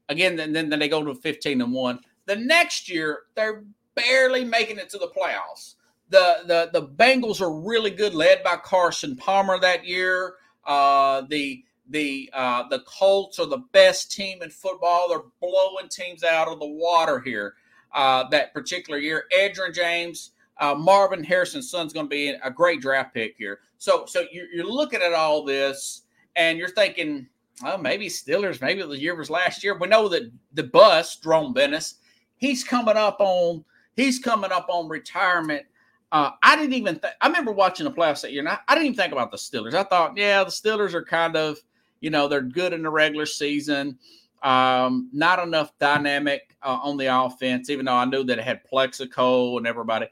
Again, 0.08 0.36
then, 0.36 0.52
then 0.52 0.70
they 0.70 0.88
go 0.88 1.04
to 1.04 1.14
15 1.14 1.60
and 1.60 1.72
one. 1.72 2.00
The 2.26 2.36
next 2.36 2.88
year, 2.88 3.20
they're 3.34 3.64
barely 3.94 4.44
making 4.44 4.78
it 4.78 4.88
to 4.90 4.98
the 4.98 5.08
playoffs. 5.08 5.74
The 6.08 6.38
the 6.46 6.70
the 6.72 6.88
Bengals 6.88 7.40
are 7.40 7.52
really 7.52 7.90
good, 7.90 8.14
led 8.14 8.42
by 8.42 8.56
Carson 8.56 9.16
Palmer 9.16 9.60
that 9.60 9.86
year. 9.86 10.34
Uh, 10.64 11.22
the 11.28 11.64
the 11.88 12.28
uh, 12.32 12.64
the 12.68 12.80
Colts 12.80 13.38
are 13.38 13.46
the 13.46 13.62
best 13.72 14.10
team 14.10 14.42
in 14.42 14.50
football. 14.50 15.08
They're 15.08 15.22
blowing 15.40 15.88
teams 15.88 16.24
out 16.24 16.48
of 16.48 16.58
the 16.58 16.66
water 16.66 17.20
here 17.20 17.54
uh, 17.94 18.28
that 18.30 18.52
particular 18.52 18.98
year. 18.98 19.24
Edgerrin 19.36 19.72
James, 19.72 20.32
uh, 20.60 20.74
Marvin 20.74 21.24
Harrison's 21.24 21.70
son's 21.70 21.92
going 21.92 22.06
to 22.06 22.10
be 22.10 22.28
a 22.28 22.50
great 22.50 22.80
draft 22.80 23.14
pick 23.14 23.34
here. 23.36 23.60
So 23.78 24.04
so 24.06 24.26
you're, 24.30 24.46
you're 24.52 24.64
looking 24.64 25.02
at 25.02 25.12
all 25.12 25.44
this 25.44 26.02
and 26.36 26.58
you're 26.58 26.68
thinking, 26.68 27.26
oh, 27.64 27.78
maybe 27.78 28.06
Steelers, 28.06 28.60
maybe 28.60 28.82
the 28.82 28.98
year 28.98 29.16
was 29.16 29.30
last 29.30 29.64
year. 29.64 29.76
We 29.76 29.88
know 29.88 30.08
that 30.08 30.30
the 30.54 30.64
bus, 30.64 31.16
Jerome 31.16 31.52
Bettis, 31.52 31.96
he's 32.36 32.62
coming 32.62 32.96
up 32.96 33.16
on 33.20 33.64
He's 34.00 34.18
coming 34.18 34.52
up 34.52 34.66
on 34.68 34.88
retirement. 34.88 35.66
Uh, 36.12 36.30
I 36.42 36.56
didn't 36.56 36.72
even. 36.72 36.98
Th- 36.98 37.12
I 37.20 37.26
remember 37.26 37.52
watching 37.52 37.84
the 37.84 37.92
playoffs 37.92 38.22
that 38.22 38.32
year, 38.32 38.40
and 38.40 38.48
I, 38.48 38.58
I, 38.66 38.74
didn't 38.74 38.86
even 38.86 38.96
think 38.96 39.12
about 39.12 39.30
the 39.30 39.36
Steelers. 39.36 39.74
I 39.74 39.84
thought, 39.84 40.16
yeah, 40.16 40.42
the 40.42 40.50
Steelers 40.50 40.94
are 40.94 41.04
kind 41.04 41.36
of, 41.36 41.58
you 42.00 42.10
know, 42.10 42.26
they're 42.26 42.40
good 42.40 42.72
in 42.72 42.82
the 42.82 42.90
regular 42.90 43.26
season. 43.26 43.98
Um, 44.42 45.10
not 45.12 45.38
enough 45.38 45.78
dynamic 45.78 46.56
uh, 46.62 46.78
on 46.82 46.96
the 46.96 47.06
offense, 47.14 47.68
even 47.68 47.84
though 47.84 47.94
I 47.94 48.06
knew 48.06 48.24
that 48.24 48.38
it 48.38 48.44
had 48.44 48.64
Plaxico 48.64 49.58
and 49.58 49.66
everybody. 49.66 50.06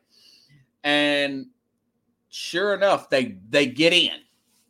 And 0.89 1.47
sure 2.31 2.75
enough, 2.75 3.11
they 3.11 3.39
they 3.49 3.67
get 3.67 3.93
in. 3.93 4.21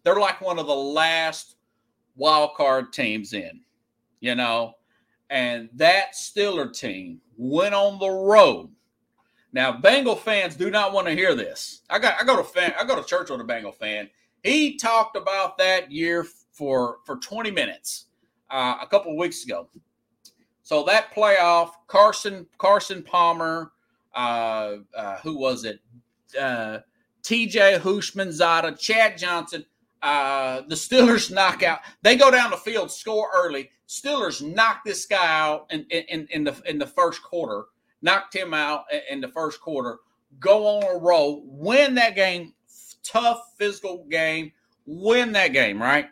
They're 0.03 0.19
like 0.19 0.41
one 0.41 0.59
of 0.59 0.67
the 0.67 0.75
last 0.75 1.57
wild 2.17 2.55
card 2.57 2.93
teams 2.93 3.33
in, 3.33 3.61
you 4.21 4.35
know. 4.35 4.75
And 5.31 5.69
that 5.75 6.15
Steeler 6.15 6.73
team 6.73 7.21
went 7.37 7.75
on 7.75 7.99
the 7.99 8.09
road 8.09 8.71
now, 9.53 9.73
Bengal 9.73 10.17
fans 10.17 10.57
do 10.57 10.71
not 10.71 10.93
want 10.93 11.07
to 11.07 11.15
hear 11.15 11.35
this. 11.35 11.83
I 11.89 11.99
got 11.99 12.21
I 12.21 12.25
go 12.25 12.37
to 12.37 12.45
fan 12.45 12.75
I 12.79 12.85
go 12.85 12.97
to 13.01 13.07
church 13.07 13.31
with 13.31 13.41
a 13.41 13.45
Bengal 13.45 13.73
fan. 13.73 14.09
He 14.43 14.77
talked 14.77 15.17
about 15.17 15.57
that 15.59 15.91
year 15.91 16.25
for 16.25 16.99
for 17.07 17.17
20 17.17 17.51
minutes 17.51 18.07
uh, 18.51 18.77
a 18.81 18.87
couple 18.87 19.17
weeks 19.17 19.45
ago. 19.45 19.69
So 20.63 20.85
that 20.85 21.15
playoff, 21.15 21.71
Carson 21.87 22.47
Carson 22.59 23.03
Palmer, 23.03 23.73
uh, 24.15 24.77
uh, 24.95 25.19
who 25.21 25.39
was 25.39 25.65
it? 25.65 25.81
Uh, 26.39 26.79
T.J. 27.23 27.79
Houshmandzadeh, 27.79 28.79
Chad 28.79 29.19
Johnson. 29.19 29.65
Uh, 30.01 30.63
the 30.69 30.75
Steelers 30.75 31.31
knock 31.31 31.63
out. 31.63 31.81
They 32.03 32.17
go 32.17 32.31
down 32.31 32.51
the 32.51 32.57
field, 32.57 32.91
score 32.91 33.29
early. 33.35 33.71
Steelers 33.89 34.43
knock 34.43 34.83
this 34.85 35.07
guy 35.07 35.27
out 35.27 35.67
in, 35.71 35.85
in, 35.91 36.29
in 36.31 36.45
the 36.45 36.61
in 36.67 36.79
the 36.79 36.87
first 36.87 37.23
quarter 37.23 37.65
knocked 38.03 38.35
him 38.35 38.55
out 38.55 38.85
in 39.11 39.21
the 39.21 39.29
first 39.29 39.61
quarter, 39.61 39.99
go 40.39 40.67
on 40.67 40.85
a 40.85 40.99
roll, 40.99 41.43
win 41.47 41.95
that 41.97 42.15
game, 42.15 42.55
tough 43.03 43.53
physical 43.59 44.07
game, 44.11 44.53
win 44.87 45.33
that 45.33 45.53
game, 45.53 45.81
right? 45.81 46.07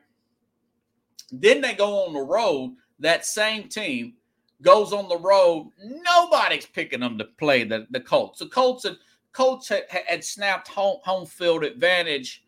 Then 1.31 1.61
they 1.61 1.75
go 1.75 2.07
on 2.07 2.15
the 2.15 2.21
road. 2.21 2.77
That 2.99 3.27
same 3.27 3.69
team 3.69 4.15
goes 4.63 4.93
on 4.93 5.09
the 5.09 5.19
road. 5.19 5.71
Nobody's 5.83 6.67
picking 6.67 7.01
them 7.01 7.19
to 7.19 7.25
play 7.25 7.65
the, 7.65 7.87
the 7.91 8.01
Colts. 8.01 8.39
The 8.39 8.47
Colts 8.47 8.85
had 8.85 8.97
Colts 9.37 9.69
had, 9.69 9.85
had 9.91 10.25
snapped 10.25 10.67
home, 10.67 10.99
home 11.05 11.27
field 11.27 11.63
advantage 11.63 12.43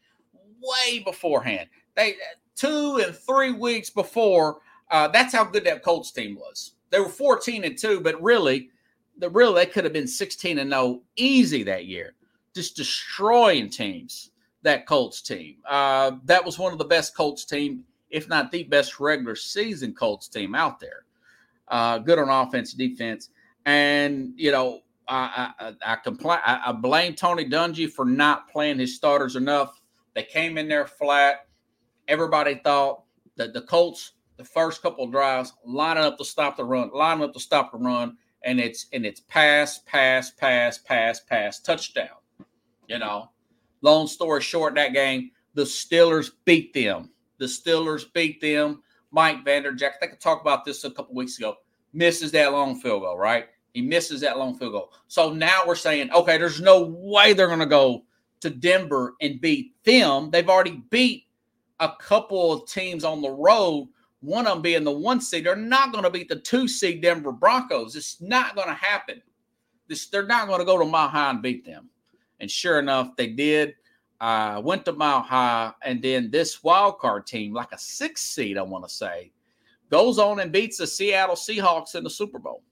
way 0.62 1.00
beforehand. 1.00 1.68
They 1.94 2.16
two 2.56 3.02
and 3.04 3.14
three 3.14 3.52
weeks 3.52 3.90
before. 3.90 4.60
Uh, 4.90 5.06
that's 5.08 5.34
how 5.34 5.44
good 5.44 5.64
that 5.64 5.82
Colts 5.82 6.10
team 6.10 6.36
was. 6.36 6.72
They 6.88 6.98
were 6.98 7.10
14 7.10 7.64
and 7.64 7.76
two, 7.76 8.00
but 8.00 8.20
really 8.22 8.70
the 9.18 9.28
really 9.28 9.54
they 9.54 9.70
could 9.70 9.84
have 9.84 9.92
been 9.92 10.08
16 10.08 10.58
and 10.58 10.70
0 10.70 11.02
easy 11.16 11.62
that 11.64 11.84
year, 11.84 12.14
just 12.54 12.74
destroying 12.74 13.68
teams. 13.68 14.30
That 14.62 14.86
Colts 14.86 15.22
team. 15.22 15.56
Uh, 15.68 16.12
that 16.24 16.44
was 16.44 16.58
one 16.58 16.72
of 16.72 16.78
the 16.78 16.84
best 16.84 17.16
Colts 17.16 17.44
team, 17.44 17.84
if 18.10 18.28
not 18.28 18.50
the 18.50 18.64
best 18.64 18.98
regular 18.98 19.36
season 19.36 19.94
Colts 19.94 20.26
team 20.26 20.54
out 20.54 20.80
there. 20.80 21.04
Uh, 21.68 21.98
good 21.98 22.18
on 22.18 22.28
offense, 22.28 22.72
defense, 22.72 23.28
And 23.66 24.32
you 24.36 24.50
know, 24.50 24.80
I 25.08 25.52
I, 25.58 25.74
I 25.84 25.96
complain. 25.96 26.38
I, 26.44 26.60
I 26.66 26.72
blame 26.72 27.14
Tony 27.14 27.48
Dungy 27.48 27.90
for 27.90 28.04
not 28.04 28.50
playing 28.50 28.78
his 28.78 28.96
starters 28.96 29.36
enough. 29.36 29.80
They 30.14 30.22
came 30.22 30.58
in 30.58 30.68
there 30.68 30.86
flat. 30.86 31.46
Everybody 32.08 32.60
thought 32.64 33.04
that 33.36 33.52
the 33.52 33.62
Colts, 33.62 34.12
the 34.36 34.44
first 34.44 34.82
couple 34.82 35.06
drives, 35.06 35.52
lining 35.64 36.04
up 36.04 36.18
to 36.18 36.24
stop 36.24 36.56
the 36.56 36.64
run, 36.64 36.90
lining 36.92 37.24
up 37.24 37.32
to 37.34 37.40
stop 37.40 37.72
the 37.72 37.78
run, 37.78 38.16
and 38.44 38.60
it's 38.60 38.86
and 38.92 39.06
it's 39.06 39.20
pass, 39.20 39.80
pass, 39.86 40.30
pass, 40.30 40.78
pass, 40.78 41.20
pass, 41.20 41.60
touchdown. 41.60 42.08
You 42.88 42.98
know, 42.98 43.30
long 43.82 44.06
story 44.06 44.40
short, 44.40 44.74
that 44.76 44.92
game, 44.92 45.30
the 45.54 45.62
Steelers 45.62 46.30
beat 46.44 46.72
them. 46.72 47.10
The 47.38 47.46
Steelers 47.46 48.04
beat 48.12 48.40
them. 48.40 48.82
Mike 49.10 49.44
Vanderjagt, 49.44 49.94
I 49.96 49.98
think 50.00 50.12
I 50.12 50.16
talked 50.16 50.42
about 50.42 50.64
this 50.64 50.84
a 50.84 50.90
couple 50.90 51.14
weeks 51.14 51.38
ago, 51.38 51.56
misses 51.92 52.32
that 52.32 52.52
long 52.52 52.78
field 52.78 53.02
goal, 53.02 53.16
right? 53.16 53.46
He 53.74 53.82
misses 53.82 54.20
that 54.22 54.38
long 54.38 54.58
field 54.58 54.72
goal. 54.72 54.92
So 55.08 55.32
now 55.32 55.62
we're 55.66 55.74
saying, 55.74 56.10
okay, 56.12 56.38
there's 56.38 56.60
no 56.60 56.82
way 56.82 57.32
they're 57.32 57.46
going 57.46 57.58
to 57.60 57.66
go 57.66 58.04
to 58.40 58.50
Denver 58.50 59.14
and 59.20 59.40
beat 59.40 59.72
them. 59.84 60.30
They've 60.30 60.48
already 60.48 60.82
beat 60.90 61.26
a 61.80 61.92
couple 62.00 62.52
of 62.52 62.68
teams 62.68 63.04
on 63.04 63.22
the 63.22 63.30
road, 63.30 63.88
one 64.20 64.46
of 64.46 64.54
them 64.54 64.62
being 64.62 64.84
the 64.84 64.90
one 64.90 65.20
seed. 65.20 65.44
They're 65.46 65.56
not 65.56 65.92
going 65.92 66.04
to 66.04 66.10
beat 66.10 66.28
the 66.28 66.36
two 66.36 66.66
seed 66.66 67.02
Denver 67.02 67.32
Broncos. 67.32 67.94
It's 67.94 68.20
not 68.20 68.56
going 68.56 68.68
to 68.68 68.74
happen. 68.74 69.22
This, 69.86 70.06
they're 70.06 70.26
not 70.26 70.48
going 70.48 70.58
to 70.58 70.64
go 70.64 70.78
to 70.78 70.84
Mile 70.84 71.08
High 71.08 71.30
and 71.30 71.42
beat 71.42 71.64
them. 71.64 71.88
And 72.40 72.50
sure 72.50 72.78
enough, 72.78 73.16
they 73.16 73.28
did. 73.28 73.74
Uh, 74.20 74.60
went 74.64 74.84
to 74.84 74.92
Mile 74.92 75.22
High, 75.22 75.72
and 75.82 76.02
then 76.02 76.30
this 76.30 76.64
wild 76.64 76.98
card 76.98 77.26
team, 77.26 77.52
like 77.52 77.70
a 77.70 77.78
six 77.78 78.22
seed, 78.22 78.58
I 78.58 78.62
want 78.62 78.84
to 78.84 78.90
say, 78.92 79.30
goes 79.90 80.18
on 80.18 80.40
and 80.40 80.50
beats 80.50 80.78
the 80.78 80.88
Seattle 80.88 81.36
Seahawks 81.36 81.94
in 81.94 82.02
the 82.02 82.10
Super 82.10 82.40
Bowl. 82.40 82.64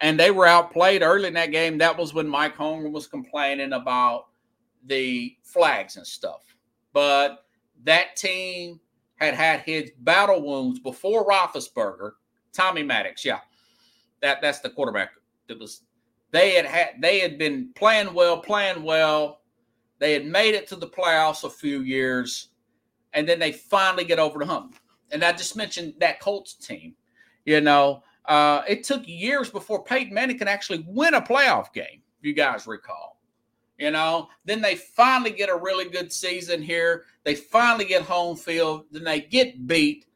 And 0.00 0.20
they 0.20 0.30
were 0.30 0.46
outplayed 0.46 1.02
early 1.02 1.28
in 1.28 1.34
that 1.34 1.52
game. 1.52 1.78
That 1.78 1.96
was 1.96 2.12
when 2.12 2.28
Mike 2.28 2.56
Holmgren 2.56 2.92
was 2.92 3.06
complaining 3.06 3.72
about 3.72 4.26
the 4.84 5.36
flags 5.42 5.96
and 5.96 6.06
stuff. 6.06 6.42
But 6.92 7.44
that 7.84 8.16
team 8.16 8.80
had 9.16 9.34
had 9.34 9.60
his 9.60 9.90
battle 10.00 10.42
wounds 10.42 10.78
before 10.78 11.26
Roethlisberger, 11.26 12.12
Tommy 12.52 12.82
Maddox. 12.82 13.24
Yeah, 13.24 13.40
that 14.20 14.40
that's 14.40 14.60
the 14.60 14.70
quarterback. 14.70 15.10
It 15.48 15.58
was 15.58 15.82
they 16.30 16.54
had 16.54 16.66
had 16.66 16.90
they 17.00 17.20
had 17.20 17.38
been 17.38 17.70
playing 17.74 18.12
well, 18.14 18.40
playing 18.40 18.82
well. 18.82 19.40
They 19.98 20.12
had 20.12 20.26
made 20.26 20.54
it 20.54 20.66
to 20.68 20.76
the 20.76 20.88
playoffs 20.88 21.44
a 21.44 21.50
few 21.50 21.80
years, 21.80 22.48
and 23.14 23.26
then 23.26 23.38
they 23.38 23.52
finally 23.52 24.04
get 24.04 24.18
over 24.18 24.38
the 24.38 24.46
hump. 24.46 24.76
And 25.10 25.24
I 25.24 25.32
just 25.32 25.56
mentioned 25.56 25.94
that 26.00 26.20
Colts 26.20 26.54
team. 26.54 26.94
You 27.44 27.60
know, 27.60 28.02
uh, 28.26 28.62
it 28.68 28.84
took 28.84 29.06
years 29.06 29.50
before 29.50 29.84
Peyton 29.84 30.12
Manning 30.12 30.38
can 30.38 30.48
actually 30.48 30.84
win 30.88 31.14
a 31.14 31.20
playoff 31.20 31.72
game. 31.72 32.02
If 32.18 32.26
you 32.26 32.32
guys 32.32 32.66
recall, 32.66 33.20
you 33.78 33.90
know, 33.90 34.28
then 34.44 34.60
they 34.60 34.74
finally 34.74 35.30
get 35.30 35.48
a 35.48 35.56
really 35.56 35.88
good 35.88 36.12
season 36.12 36.62
here. 36.62 37.04
They 37.24 37.34
finally 37.34 37.84
get 37.84 38.02
home 38.02 38.36
field. 38.36 38.86
Then 38.90 39.04
they 39.04 39.20
get 39.20 39.66
beat 39.66 40.06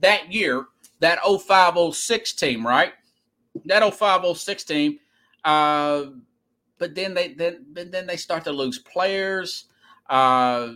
that 0.00 0.32
year. 0.32 0.66
That 1.00 1.20
0506 1.22 2.32
team, 2.34 2.66
right? 2.66 2.92
That 3.64 3.82
0506 3.82 4.64
team. 4.64 4.98
Uh, 5.44 6.04
but 6.78 6.94
then 6.94 7.14
they 7.14 7.34
then 7.34 7.66
then 7.74 8.06
they 8.06 8.16
start 8.16 8.44
to 8.44 8.52
lose 8.52 8.78
players. 8.78 9.66
Uh, 10.08 10.74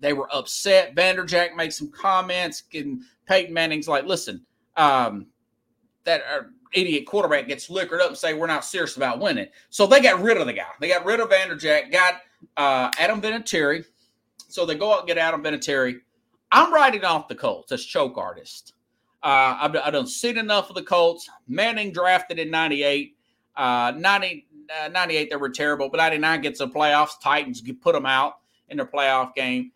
they 0.00 0.12
were 0.12 0.28
upset. 0.34 0.94
Vanderjagt 0.94 1.56
made 1.56 1.72
some 1.72 1.90
comments, 1.90 2.64
and 2.74 3.02
Peyton 3.26 3.54
Manning's 3.54 3.88
like, 3.88 4.04
"Listen, 4.04 4.44
um, 4.76 5.26
that 6.04 6.22
uh, 6.22 6.42
idiot 6.72 7.06
quarterback 7.06 7.48
gets 7.48 7.70
liquored 7.70 8.00
up 8.00 8.08
and 8.08 8.18
say 8.18 8.34
we're 8.34 8.46
not 8.46 8.64
serious 8.64 8.96
about 8.96 9.20
winning." 9.20 9.48
So 9.70 9.86
they 9.86 10.00
got 10.00 10.20
rid 10.20 10.36
of 10.36 10.46
the 10.46 10.52
guy. 10.52 10.66
They 10.80 10.88
got 10.88 11.04
rid 11.04 11.20
of 11.20 11.30
Vanderjagt. 11.30 11.92
Got 11.92 12.14
uh, 12.56 12.90
Adam 12.98 13.20
Vinatieri. 13.20 13.84
So 14.48 14.64
they 14.64 14.74
go 14.74 14.92
out 14.92 15.00
and 15.00 15.08
get 15.08 15.18
Adam 15.18 15.42
Vinatieri. 15.42 16.00
I'm 16.52 16.72
writing 16.72 17.04
off 17.04 17.28
the 17.28 17.34
Colts 17.34 17.72
as 17.72 17.84
choke 17.84 18.16
artist. 18.16 18.74
Uh, 19.22 19.56
I've, 19.60 19.76
I've 19.76 19.92
done 19.92 20.06
seen 20.06 20.38
enough 20.38 20.68
of 20.68 20.76
the 20.76 20.82
Colts. 20.82 21.28
Manning 21.48 21.92
drafted 21.92 22.38
in 22.38 22.50
'98. 22.50 23.16
Uh, 23.56 23.92
90, 23.96 24.46
uh, 24.82 24.88
98, 24.88 25.30
they 25.30 25.36
were 25.36 25.48
terrible, 25.48 25.88
but 25.88 25.98
99 25.98 26.40
gets 26.40 26.58
the 26.58 26.68
playoffs. 26.68 27.20
Titans 27.22 27.62
put 27.80 27.94
them 27.94 28.06
out 28.06 28.38
in 28.68 28.76
their 28.76 28.86
playoff 28.86 29.34
game. 29.34 29.70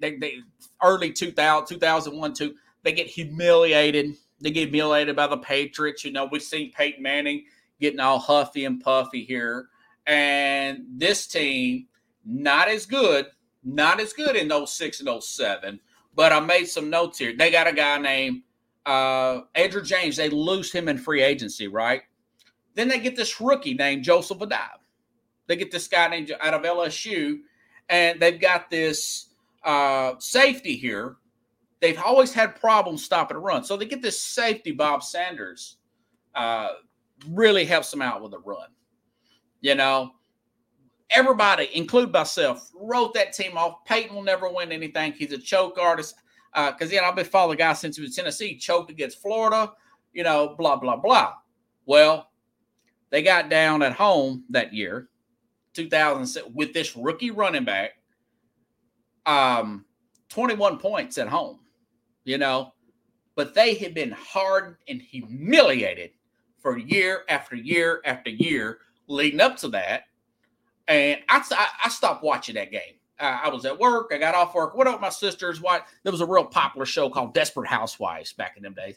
They, 0.00 0.16
they 0.16 0.38
early 0.82 1.12
2000, 1.12 1.66
2001, 1.66 2.34
2, 2.34 2.54
they 2.82 2.92
get 2.92 3.06
humiliated. 3.06 4.16
They 4.40 4.50
get 4.50 4.68
humiliated 4.68 5.16
by 5.16 5.26
the 5.26 5.36
Patriots. 5.36 6.04
You 6.04 6.12
know, 6.12 6.28
we've 6.30 6.42
seen 6.42 6.72
Peyton 6.72 7.02
Manning 7.02 7.44
getting 7.80 8.00
all 8.00 8.18
huffy 8.18 8.64
and 8.64 8.80
puffy 8.80 9.24
here. 9.24 9.68
And 10.06 10.84
this 10.96 11.26
team, 11.26 11.86
not 12.24 12.68
as 12.68 12.86
good, 12.86 13.26
not 13.64 14.00
as 14.00 14.12
good 14.12 14.36
in 14.36 14.66
06 14.66 15.00
and 15.00 15.22
07. 15.22 15.80
But 16.14 16.32
I 16.32 16.40
made 16.40 16.64
some 16.66 16.90
notes 16.90 17.18
here. 17.18 17.34
They 17.36 17.50
got 17.50 17.68
a 17.68 17.72
guy 17.72 17.98
named 17.98 18.42
uh, 18.86 19.42
Andrew 19.54 19.82
James. 19.82 20.16
They 20.16 20.28
lose 20.28 20.72
him 20.72 20.88
in 20.88 20.98
free 20.98 21.22
agency, 21.22 21.68
right? 21.68 22.02
Then 22.74 22.88
they 22.88 22.98
get 22.98 23.16
this 23.16 23.40
rookie 23.40 23.74
named 23.74 24.04
Joseph 24.04 24.38
Addai. 24.38 24.68
They 25.46 25.56
get 25.56 25.70
this 25.70 25.88
guy 25.88 26.08
named 26.08 26.32
out 26.40 26.54
of 26.54 26.62
LSU, 26.62 27.40
and 27.88 28.20
they've 28.20 28.40
got 28.40 28.70
this 28.70 29.30
uh, 29.64 30.14
safety 30.18 30.76
here. 30.76 31.16
They've 31.80 31.98
always 31.98 32.32
had 32.32 32.60
problems 32.60 33.04
stopping 33.04 33.36
a 33.36 33.40
run. 33.40 33.64
So 33.64 33.76
they 33.76 33.86
get 33.86 34.02
this 34.02 34.20
safety, 34.20 34.72
Bob 34.72 35.02
Sanders, 35.02 35.76
uh, 36.34 36.68
really 37.28 37.64
helps 37.64 37.90
them 37.90 38.02
out 38.02 38.22
with 38.22 38.34
a 38.34 38.38
run. 38.38 38.68
You 39.60 39.74
know, 39.74 40.12
everybody, 41.10 41.70
include 41.74 42.12
myself, 42.12 42.70
wrote 42.74 43.14
that 43.14 43.32
team 43.32 43.56
off. 43.56 43.84
Peyton 43.84 44.14
will 44.14 44.22
never 44.22 44.48
win 44.48 44.72
anything. 44.72 45.12
He's 45.12 45.32
a 45.32 45.38
choke 45.38 45.78
artist. 45.78 46.16
Because, 46.54 46.90
uh, 46.90 46.94
you 46.94 47.00
know, 47.00 47.08
I've 47.08 47.16
been 47.16 47.24
following 47.24 47.56
the 47.56 47.62
guy 47.62 47.72
since 47.74 47.96
he 47.96 48.02
was 48.02 48.14
Tennessee, 48.14 48.56
choked 48.56 48.90
against 48.90 49.22
Florida, 49.22 49.72
you 50.12 50.24
know, 50.24 50.54
blah, 50.58 50.76
blah, 50.76 50.96
blah. 50.96 51.34
Well, 51.86 52.30
they 53.10 53.22
got 53.22 53.48
down 53.48 53.82
at 53.82 53.92
home 53.92 54.44
that 54.50 54.72
year, 54.72 55.08
2006, 55.74 56.48
with 56.54 56.72
this 56.72 56.96
rookie 56.96 57.30
running 57.30 57.64
back, 57.64 57.92
um, 59.26 59.84
21 60.28 60.78
points 60.78 61.18
at 61.18 61.28
home, 61.28 61.60
you 62.24 62.38
know, 62.38 62.72
but 63.34 63.54
they 63.54 63.74
had 63.74 63.94
been 63.94 64.12
hard 64.12 64.76
and 64.88 65.00
humiliated 65.00 66.10
for 66.60 66.78
year 66.78 67.24
after 67.28 67.56
year 67.56 68.00
after 68.04 68.30
year 68.30 68.78
leading 69.08 69.40
up 69.40 69.56
to 69.58 69.68
that. 69.68 70.04
And 70.88 71.20
I, 71.28 71.68
I, 71.84 71.88
stopped 71.88 72.24
watching 72.24 72.56
that 72.56 72.70
game. 72.70 72.94
Uh, 73.18 73.38
I 73.44 73.48
was 73.48 73.64
at 73.64 73.78
work. 73.78 74.10
I 74.12 74.18
got 74.18 74.34
off 74.34 74.54
work. 74.54 74.74
Went 74.74 74.88
up 74.88 75.00
my 75.00 75.08
sisters. 75.08 75.60
What 75.60 75.86
there 76.02 76.12
was 76.12 76.20
a 76.20 76.26
real 76.26 76.44
popular 76.44 76.84
show 76.84 77.08
called 77.08 77.34
Desperate 77.34 77.68
Housewives 77.68 78.32
back 78.32 78.56
in 78.56 78.62
them 78.62 78.74
days, 78.74 78.96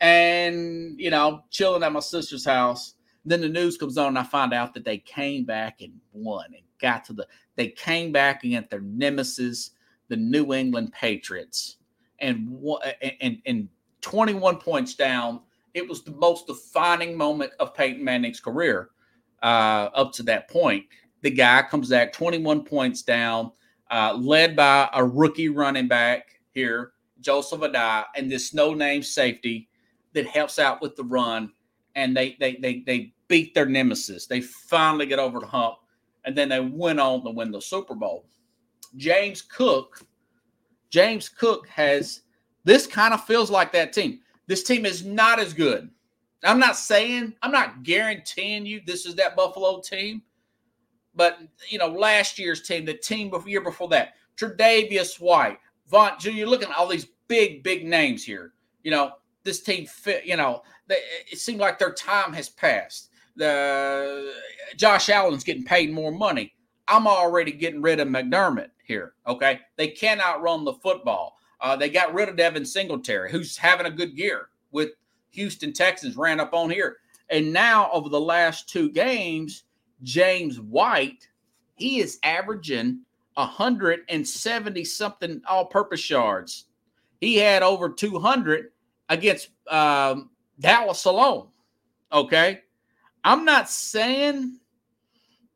and 0.00 0.98
you 0.98 1.10
know, 1.10 1.44
chilling 1.50 1.82
at 1.82 1.92
my 1.92 2.00
sister's 2.00 2.44
house. 2.44 2.94
Then 3.24 3.40
the 3.40 3.48
news 3.48 3.76
comes 3.76 3.98
on, 3.98 4.08
and 4.08 4.18
I 4.18 4.22
find 4.22 4.54
out 4.54 4.74
that 4.74 4.84
they 4.84 4.98
came 4.98 5.44
back 5.44 5.80
and 5.80 5.92
won 6.12 6.46
and 6.46 6.62
got 6.80 7.04
to 7.06 7.12
the. 7.12 7.26
They 7.56 7.68
came 7.68 8.10
back 8.10 8.42
against 8.42 8.70
their 8.70 8.80
nemesis, 8.80 9.70
the 10.08 10.16
New 10.16 10.54
England 10.54 10.92
Patriots, 10.92 11.76
and 12.20 12.58
and 13.20 13.38
and 13.46 13.68
21 14.00 14.58
points 14.58 14.94
down. 14.94 15.40
It 15.74 15.88
was 15.88 16.02
the 16.02 16.12
most 16.12 16.46
defining 16.46 17.16
moment 17.16 17.52
of 17.60 17.74
Peyton 17.74 18.02
Manning's 18.02 18.40
career 18.40 18.90
uh, 19.42 19.90
up 19.94 20.12
to 20.14 20.22
that 20.24 20.48
point. 20.48 20.86
The 21.22 21.30
guy 21.30 21.62
comes 21.62 21.90
back 21.90 22.12
21 22.12 22.64
points 22.64 23.02
down, 23.02 23.52
uh, 23.90 24.14
led 24.14 24.56
by 24.56 24.88
a 24.94 25.04
rookie 25.04 25.48
running 25.48 25.88
back 25.88 26.40
here, 26.52 26.92
Joseph 27.20 27.60
Addai, 27.60 28.04
and 28.16 28.30
this 28.30 28.54
no 28.54 28.74
name 28.74 29.02
safety 29.02 29.68
that 30.14 30.26
helps 30.26 30.58
out 30.58 30.80
with 30.80 30.96
the 30.96 31.04
run. 31.04 31.52
And 31.94 32.16
they 32.16 32.36
they 32.38 32.56
they 32.56 32.80
they 32.86 33.12
beat 33.26 33.54
their 33.54 33.66
nemesis. 33.66 34.26
They 34.26 34.40
finally 34.40 35.06
get 35.06 35.18
over 35.18 35.40
the 35.40 35.46
hump, 35.46 35.76
and 36.24 36.36
then 36.36 36.48
they 36.48 36.60
went 36.60 37.00
on 37.00 37.24
to 37.24 37.30
win 37.30 37.50
the 37.50 37.60
Super 37.60 37.94
Bowl. 37.94 38.26
James 38.96 39.42
Cook, 39.42 40.02
James 40.90 41.28
Cook 41.28 41.68
has 41.68 42.22
this 42.64 42.86
kind 42.86 43.14
of 43.14 43.24
feels 43.24 43.50
like 43.50 43.72
that 43.72 43.92
team. 43.92 44.20
This 44.46 44.62
team 44.62 44.86
is 44.86 45.04
not 45.04 45.38
as 45.38 45.52
good. 45.52 45.90
I'm 46.44 46.58
not 46.58 46.76
saying, 46.76 47.34
I'm 47.42 47.52
not 47.52 47.82
guaranteeing 47.82 48.64
you 48.64 48.80
this 48.86 49.06
is 49.06 49.14
that 49.16 49.36
Buffalo 49.36 49.80
team, 49.80 50.22
but 51.14 51.38
you 51.68 51.78
know, 51.78 51.88
last 51.88 52.38
year's 52.38 52.62
team, 52.62 52.84
the 52.84 52.94
team 52.94 53.30
before 53.30 53.48
year 53.48 53.60
before 53.60 53.88
that, 53.88 54.14
Tre'Davious 54.36 55.20
White, 55.20 55.58
Von, 55.88 56.12
you're 56.20 56.46
looking 56.46 56.68
at 56.68 56.76
all 56.76 56.86
these 56.86 57.08
big, 57.26 57.62
big 57.62 57.84
names 57.84 58.24
here. 58.24 58.52
You 58.82 58.92
know, 58.92 59.12
this 59.42 59.60
team 59.60 59.86
fit, 59.86 60.24
you 60.24 60.36
know, 60.36 60.62
they, 60.86 61.00
it 61.30 61.38
seemed 61.38 61.60
like 61.60 61.78
their 61.78 61.92
time 61.92 62.32
has 62.34 62.48
passed 62.48 63.08
the 63.38 64.34
Josh 64.76 65.08
Allen's 65.08 65.44
getting 65.44 65.64
paid 65.64 65.92
more 65.92 66.12
money. 66.12 66.52
I'm 66.88 67.06
already 67.06 67.52
getting 67.52 67.80
rid 67.80 68.00
of 68.00 68.08
McDermott 68.08 68.70
here. 68.88 69.12
Okay, 69.26 69.60
they 69.76 69.88
cannot 69.88 70.42
run 70.42 70.64
the 70.64 70.72
football. 70.72 71.36
Uh, 71.60 71.76
they 71.76 71.88
got 71.88 72.14
rid 72.14 72.28
of 72.28 72.36
Devin 72.36 72.64
Singletary, 72.64 73.30
who's 73.30 73.56
having 73.56 73.86
a 73.86 73.90
good 73.90 74.16
year 74.16 74.48
with 74.72 74.90
Houston 75.30 75.72
Texans. 75.72 76.16
Ran 76.16 76.40
up 76.40 76.54
on 76.54 76.70
here, 76.70 76.96
And 77.30 77.52
now 77.52 77.90
over 77.92 78.08
the 78.08 78.20
last 78.20 78.68
two 78.68 78.90
games, 78.90 79.64
James 80.02 80.58
White, 80.60 81.28
he 81.74 82.00
is 82.00 82.18
averaging 82.22 83.00
170 83.34 84.84
something 84.84 85.40
all 85.46 85.66
purpose 85.66 86.08
yards. 86.10 86.64
He 87.20 87.36
had 87.36 87.62
over 87.62 87.88
200 87.88 88.70
against 89.08 89.50
um, 89.68 90.30
Dallas 90.60 91.04
alone. 91.04 91.48
Okay. 92.12 92.62
I'm 93.24 93.44
not 93.44 93.68
saying 93.68 94.58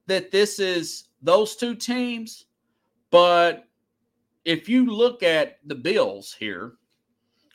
that 0.07 0.31
this 0.31 0.59
is 0.59 1.09
those 1.23 1.57
two 1.57 1.75
teams, 1.75 2.47
but 3.12 3.68
if 4.44 4.68
you 4.68 4.87
look 4.87 5.22
at 5.22 5.59
the 5.66 5.75
Bills 5.75 6.35
here 6.37 6.72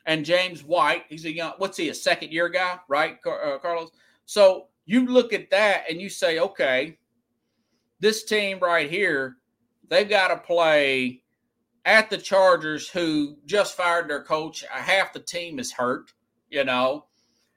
and 0.05 0.23
James 0.23 0.63
White, 0.63 1.03
he's 1.09 1.25
a 1.25 1.33
young, 1.33 1.53
what's 1.57 1.75
he, 1.75 1.89
a 1.89 1.93
second 1.93 2.31
year 2.31 2.47
guy, 2.47 2.79
right, 2.87 3.17
uh, 3.25 3.57
Carlos? 3.57 3.89
So 4.25 4.67
you 4.85 5.05
look 5.05 5.33
at 5.33 5.49
that 5.49 5.83
and 5.89 5.99
you 5.99 6.09
say, 6.09 6.39
okay, 6.39 6.97
this 7.99 8.23
team 8.23 8.59
right 8.59 8.89
here, 8.89 9.37
they've 9.89 10.07
got 10.07 10.27
to 10.29 10.37
play 10.37 11.23
at 11.85 12.09
the 12.09 12.17
Chargers, 12.17 12.87
who 12.87 13.37
just 13.45 13.75
fired 13.75 14.09
their 14.09 14.23
coach. 14.23 14.63
Half 14.69 15.13
the 15.13 15.21
team 15.21 15.57
is 15.57 15.71
hurt, 15.71 16.13
you 16.49 16.63
know. 16.65 17.05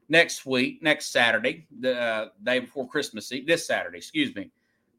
Next 0.08 0.46
week, 0.46 0.82
next 0.82 1.12
Saturday, 1.12 1.66
the 1.80 2.00
uh, 2.00 2.28
day 2.42 2.60
before 2.60 2.88
Christmas 2.88 3.30
Eve, 3.30 3.46
this 3.46 3.66
Saturday, 3.66 3.98
excuse 3.98 4.34
me. 4.34 4.50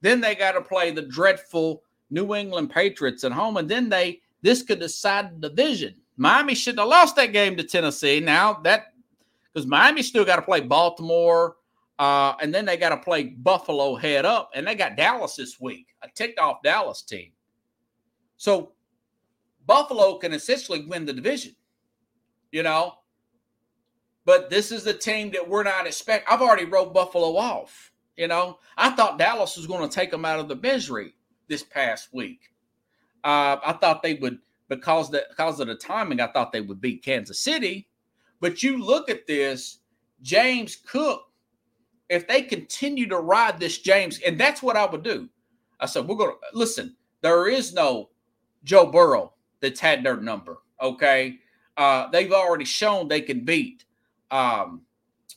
Then 0.02 0.22
they 0.22 0.36
got 0.36 0.54
to 0.54 0.62
play 0.62 0.92
the 0.92 1.02
dreadful 1.02 1.84
New 2.12 2.36
England 2.36 2.70
Patriots 2.70 3.24
at 3.24 3.32
home, 3.32 3.58
and 3.58 3.68
then 3.68 3.90
they 3.90 4.22
this 4.42 4.62
could 4.62 4.80
decide 4.80 5.42
the 5.42 5.50
division. 5.50 5.96
Miami 6.18 6.54
should 6.54 6.78
have 6.78 6.88
lost 6.88 7.16
that 7.16 7.34
game 7.34 7.56
to 7.58 7.64
Tennessee. 7.64 8.20
Now 8.20 8.54
that 8.64 8.94
because 9.52 9.66
Miami 9.66 10.04
still 10.04 10.26
got 10.26 10.36
to 10.36 10.42
play 10.42 10.62
Baltimore, 10.62 11.56
uh, 12.00 12.34
and 12.42 12.54
then 12.54 12.66
they 12.66 12.78
got 12.78 12.90
to 12.90 12.98
play 12.98 13.24
Buffalo 13.24 13.96
head 13.96 14.26
up, 14.26 14.52
and 14.54 14.68
they 14.68 14.76
got 14.76 14.96
Dallas 14.96 15.36
this 15.36 15.60
week, 15.60 15.88
a 16.04 16.08
ticked 16.14 16.40
off 16.40 16.62
Dallas 16.64 17.02
team. 17.02 17.32
So 18.38 18.74
Buffalo 19.66 20.18
can 20.18 20.34
essentially 20.34 20.86
win 20.86 21.06
the 21.06 21.14
division, 21.14 21.56
you 22.52 22.64
know. 22.64 22.96
But 24.24 24.50
this 24.50 24.72
is 24.72 24.84
the 24.84 24.94
team 24.94 25.32
that 25.32 25.48
we're 25.48 25.64
not 25.64 25.88
expecting. 25.88 26.32
I've 26.32 26.42
already 26.42 26.66
wrote 26.66 26.94
Buffalo 26.94 27.38
off. 27.38 27.92
You 28.18 28.28
know, 28.28 28.60
I 28.78 28.92
thought 28.92 29.18
Dallas 29.18 29.58
was 29.58 29.66
going 29.66 29.88
to 29.88 29.94
take 29.94 30.12
them 30.12 30.26
out 30.26 30.40
of 30.40 30.48
the 30.48 30.56
misery 30.56 31.16
this 31.52 31.64
past 31.64 32.10
week. 32.12 32.40
Uh, 33.24 33.58
I 33.64 33.78
thought 33.80 34.02
they 34.02 34.16
would 34.16 34.40
because 34.68 35.12
the 35.12 35.26
because 35.30 35.60
of 35.60 35.68
the 35.68 35.76
timing. 35.76 36.20
I 36.20 36.28
thought 36.28 36.52
they 36.52 36.62
would 36.62 36.82
beat 36.82 37.04
Kansas 37.04 37.40
City. 37.40 37.88
But 38.40 38.64
you 38.64 38.84
look 38.84 39.08
at 39.10 39.28
this, 39.28 39.80
James 40.24 40.76
Cook 40.76 41.32
if 42.12 42.28
they 42.28 42.42
continue 42.42 43.08
to 43.08 43.18
ride 43.18 43.58
this 43.58 43.78
James, 43.78 44.20
and 44.20 44.38
that's 44.38 44.62
what 44.62 44.76
I 44.76 44.86
would 44.86 45.02
do. 45.02 45.30
I 45.80 45.86
said, 45.86 46.06
we're 46.06 46.18
going 46.18 46.32
to 46.32 46.58
listen, 46.58 46.94
there 47.22 47.48
is 47.48 47.74
no 47.74 48.10
Joe 48.66 48.86
Burrow 48.86 49.32
that's 49.62 49.80
had 49.80 50.04
their 50.04 50.18
number. 50.18 50.58
Okay. 50.82 51.40
Uh, 51.78 52.10
they've 52.10 52.34
already 52.34 52.66
shown 52.66 53.08
they 53.08 53.22
can 53.22 53.46
beat, 53.46 53.86
um, 54.30 54.82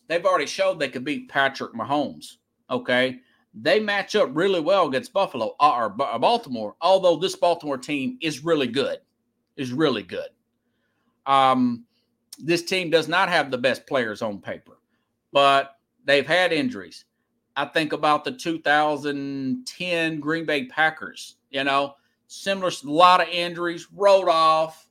they've 0.08 0.26
already 0.26 0.46
shown 0.46 0.76
they 0.76 0.88
can 0.88 1.04
beat 1.04 1.28
Patrick 1.28 1.74
Mahomes. 1.74 2.38
Okay. 2.68 3.20
They 3.54 3.78
match 3.78 4.16
up 4.16 4.30
really 4.32 4.60
well 4.60 4.88
against 4.88 5.12
Buffalo 5.12 5.54
uh, 5.60 5.76
or 5.76 5.90
Baltimore, 5.90 6.74
although 6.80 7.16
this 7.16 7.36
Baltimore 7.36 7.78
team 7.78 8.18
is 8.20 8.44
really 8.44 8.66
good, 8.66 8.98
is 9.56 9.72
really 9.72 10.02
good. 10.02 10.28
Um, 11.26 11.84
this 12.38 12.64
team 12.64 12.90
does 12.90 13.08
not 13.08 13.28
have 13.28 13.50
the 13.50 13.58
best 13.58 13.86
players 13.86 14.22
on 14.22 14.40
paper, 14.40 14.78
but 15.32 15.76
they've 16.04 16.26
had 16.26 16.52
injuries. 16.52 17.04
I 17.56 17.66
think 17.66 17.92
about 17.92 18.24
the 18.24 18.32
2010 18.32 20.20
Green 20.20 20.44
Bay 20.44 20.66
Packers, 20.66 21.36
you 21.50 21.62
know, 21.62 21.94
similar, 22.26 22.70
a 22.84 22.90
lot 22.90 23.20
of 23.20 23.28
injuries, 23.28 23.86
rolled 23.92 24.28
off, 24.28 24.88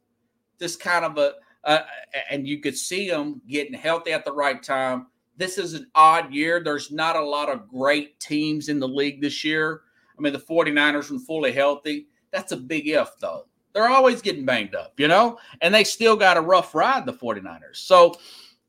this 0.59 0.77
kind 0.77 1.03
of 1.03 1.17
a, 1.17 1.33
uh, 1.65 1.83
and 2.29 2.47
you 2.47 2.59
could 2.59 2.77
see 2.77 3.09
them 3.09 3.41
getting 3.47 3.73
healthy 3.73 4.11
at 4.11 4.23
the 4.23 4.31
right 4.31 4.63
time. 4.63 5.07
This 5.37 5.57
is 5.57 5.73
an 5.73 5.87
odd 5.95 6.33
year. 6.33 6.61
There's 6.63 6.91
not 6.91 7.15
a 7.15 7.25
lot 7.25 7.49
of 7.49 7.67
great 7.67 8.19
teams 8.19 8.69
in 8.69 8.79
the 8.79 8.87
league 8.87 9.21
this 9.21 9.43
year. 9.43 9.81
I 10.17 10.21
mean, 10.21 10.33
the 10.33 10.39
49ers 10.39 11.11
were 11.11 11.19
fully 11.19 11.51
healthy. 11.51 12.07
That's 12.31 12.51
a 12.51 12.57
big 12.57 12.87
if, 12.87 13.09
though. 13.19 13.47
They're 13.73 13.89
always 13.89 14.21
getting 14.21 14.45
banged 14.45 14.75
up, 14.75 14.99
you 14.99 15.07
know, 15.07 15.39
and 15.61 15.73
they 15.73 15.83
still 15.83 16.15
got 16.15 16.37
a 16.37 16.41
rough 16.41 16.75
ride, 16.75 17.07
the 17.07 17.13
49ers. 17.13 17.77
So 17.77 18.13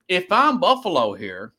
if 0.08 0.32
I'm 0.32 0.58
Buffalo 0.58 1.12
here, 1.12 1.52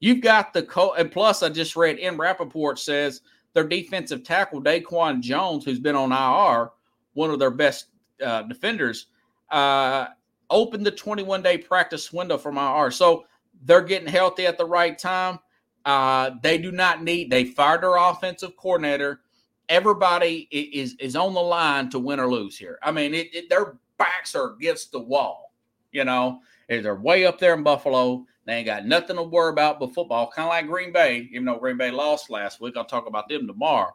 You've 0.00 0.20
got 0.20 0.52
the 0.52 0.62
co 0.62 0.94
and 0.94 1.10
plus 1.10 1.42
I 1.42 1.48
just 1.48 1.76
read 1.76 1.98
in 1.98 2.16
Rapoport 2.16 2.78
says 2.78 3.22
their 3.54 3.64
defensive 3.66 4.22
tackle 4.22 4.62
Daquan 4.62 5.20
Jones, 5.20 5.64
who's 5.64 5.80
been 5.80 5.96
on 5.96 6.12
IR, 6.12 6.70
one 7.14 7.30
of 7.30 7.38
their 7.38 7.50
best 7.50 7.86
uh, 8.24 8.42
defenders, 8.42 9.06
uh, 9.50 10.06
opened 10.50 10.86
the 10.86 10.90
21 10.90 11.42
day 11.42 11.58
practice 11.58 12.12
window 12.12 12.38
from 12.38 12.58
IR. 12.58 12.90
So 12.90 13.24
they're 13.64 13.82
getting 13.82 14.08
healthy 14.08 14.46
at 14.46 14.58
the 14.58 14.64
right 14.64 14.98
time. 14.98 15.38
Uh, 15.84 16.32
they 16.42 16.58
do 16.58 16.72
not 16.72 17.02
need. 17.02 17.30
They 17.30 17.44
fired 17.44 17.82
their 17.82 17.96
offensive 17.96 18.56
coordinator. 18.56 19.20
Everybody 19.68 20.48
is 20.50 20.94
is 20.98 21.16
on 21.16 21.34
the 21.34 21.40
line 21.40 21.90
to 21.90 21.98
win 21.98 22.20
or 22.20 22.30
lose 22.30 22.56
here. 22.56 22.78
I 22.82 22.90
mean, 22.90 23.14
it, 23.14 23.34
it, 23.34 23.50
their 23.50 23.78
backs 23.98 24.34
are 24.34 24.54
against 24.54 24.92
the 24.92 24.98
wall. 24.98 25.52
You 25.92 26.04
know, 26.04 26.40
they're 26.68 26.94
way 26.94 27.26
up 27.26 27.38
there 27.38 27.54
in 27.54 27.62
Buffalo. 27.62 28.26
They 28.46 28.54
ain't 28.54 28.66
got 28.66 28.86
nothing 28.86 29.16
to 29.16 29.22
worry 29.22 29.50
about 29.50 29.78
but 29.78 29.94
football, 29.94 30.30
kind 30.30 30.46
of 30.46 30.50
like 30.50 30.66
Green 30.66 30.92
Bay, 30.92 31.28
even 31.32 31.44
though 31.44 31.58
Green 31.58 31.76
Bay 31.76 31.90
lost 31.90 32.30
last 32.30 32.60
week. 32.60 32.76
I'll 32.76 32.84
talk 32.84 33.06
about 33.06 33.28
them 33.28 33.46
tomorrow. 33.46 33.94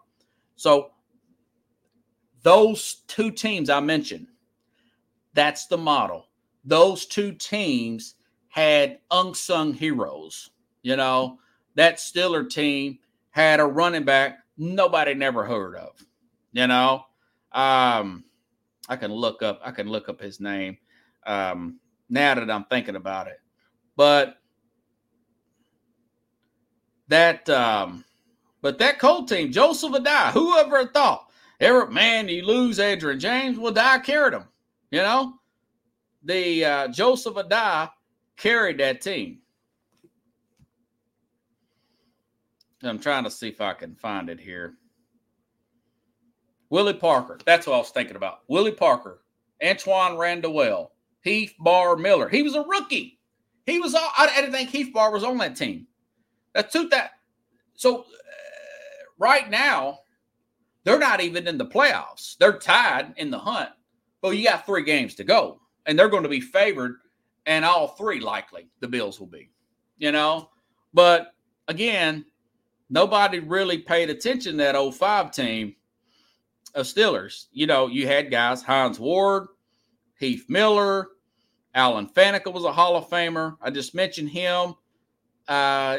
So, 0.55 0.91
those 2.43 3.03
two 3.07 3.31
teams 3.31 3.69
I 3.69 3.79
mentioned, 3.79 4.27
that's 5.33 5.65
the 5.65 5.77
model. 5.77 6.27
Those 6.65 7.05
two 7.07 7.31
teams 7.31 8.15
had 8.53 8.99
unsung 9.09 9.73
heroes. 9.73 10.51
You 10.83 10.95
know, 10.95 11.39
that 11.73 11.99
Stiller 11.99 12.43
team 12.43 12.99
had 13.31 13.59
a 13.59 13.65
running 13.65 14.03
back 14.03 14.37
nobody 14.57 15.15
never 15.15 15.43
heard 15.43 15.75
of. 15.75 15.99
You 16.51 16.67
know, 16.67 17.03
um, 17.51 18.23
I 18.87 18.95
can 18.95 19.11
look 19.11 19.41
up. 19.41 19.59
I 19.65 19.71
can 19.71 19.89
look 19.89 20.07
up 20.07 20.21
his 20.21 20.39
name 20.39 20.77
um, 21.25 21.79
now 22.09 22.35
that 22.35 22.51
I'm 22.51 22.65
thinking 22.65 22.95
about 22.95 23.25
it. 23.25 23.39
But 23.95 24.37
that 27.07 27.49
um 27.49 28.05
but 28.61 28.77
that 28.77 28.99
Colt 28.99 29.27
team, 29.29 29.51
Joseph 29.51 29.93
Addai, 29.93 30.31
whoever 30.31 30.85
thought, 30.85 31.27
ever 31.59 31.87
man, 31.87 32.29
you 32.29 32.45
lose 32.45 32.77
Edgerrin 32.77 33.17
James, 33.17 33.57
well, 33.57 33.73
die 33.73 33.97
carried 33.97 34.35
him. 34.35 34.45
You 34.91 34.99
know, 34.99 35.33
the 36.23 36.63
uh, 36.63 36.87
Joseph 36.89 37.33
Addai 37.33 37.89
carried 38.37 38.79
that 38.79 39.01
team. 39.01 39.39
I'm 42.83 42.99
trying 42.99 43.23
to 43.23 43.31
see 43.31 43.47
if 43.47 43.61
I 43.61 43.73
can 43.73 43.95
find 43.95 44.29
it 44.29 44.39
here. 44.39 44.73
Willie 46.69 46.93
Parker. 46.93 47.39
That's 47.45 47.67
what 47.67 47.75
I 47.75 47.77
was 47.77 47.91
thinking 47.91 48.15
about. 48.15 48.39
Willie 48.47 48.71
Parker, 48.71 49.21
Antwaan 49.63 50.17
Randle, 50.17 50.91
Heath 51.23 51.53
Bar 51.59 51.95
Miller. 51.95 52.27
He 52.27 52.43
was 52.43 52.55
a 52.55 52.63
rookie. 52.63 53.19
He 53.65 53.79
was 53.79 53.95
all, 53.95 54.09
I 54.17 54.27
didn't 54.35 54.51
think 54.51 54.69
Heath 54.69 54.91
Bar 54.93 55.11
was 55.11 55.23
on 55.23 55.37
that 55.37 55.55
team. 55.55 55.87
That's 56.53 56.73
two 56.73 56.89
that. 56.89 57.11
So 57.75 58.01
uh, 58.01 58.03
right 59.17 59.49
now, 59.49 59.99
they're 60.83 60.99
not 60.99 61.21
even 61.21 61.47
in 61.47 61.57
the 61.57 61.65
playoffs. 61.65 62.37
They're 62.37 62.59
tied 62.59 63.13
in 63.17 63.31
the 63.31 63.39
hunt. 63.39 63.69
But 64.21 64.31
you 64.31 64.43
got 64.43 64.65
three 64.65 64.83
games 64.83 65.15
to 65.15 65.23
go, 65.23 65.61
and 65.85 65.97
they're 65.97 66.09
going 66.09 66.23
to 66.23 66.29
be 66.29 66.41
favored, 66.41 66.95
and 67.45 67.65
all 67.65 67.89
three 67.89 68.19
likely 68.19 68.67
the 68.79 68.87
Bills 68.87 69.19
will 69.19 69.27
be. 69.27 69.49
You 69.97 70.11
know, 70.11 70.49
but 70.93 71.33
again, 71.67 72.25
nobody 72.89 73.39
really 73.39 73.77
paid 73.77 74.09
attention 74.09 74.53
to 74.53 74.57
that 74.57 74.93
05 74.93 75.31
team 75.31 75.75
of 76.75 76.85
Steelers. 76.85 77.45
You 77.51 77.67
know, 77.67 77.87
you 77.87 78.07
had 78.07 78.31
guys 78.31 78.63
Hines 78.63 78.99
Ward, 78.99 79.47
Heath 80.19 80.45
Miller, 80.49 81.09
Alan 81.75 82.07
Faneca 82.07 82.53
was 82.53 82.65
a 82.65 82.71
Hall 82.71 82.95
of 82.95 83.09
Famer. 83.09 83.57
I 83.61 83.69
just 83.69 83.95
mentioned 83.95 84.29
him. 84.29 84.75
Uh, 85.47 85.97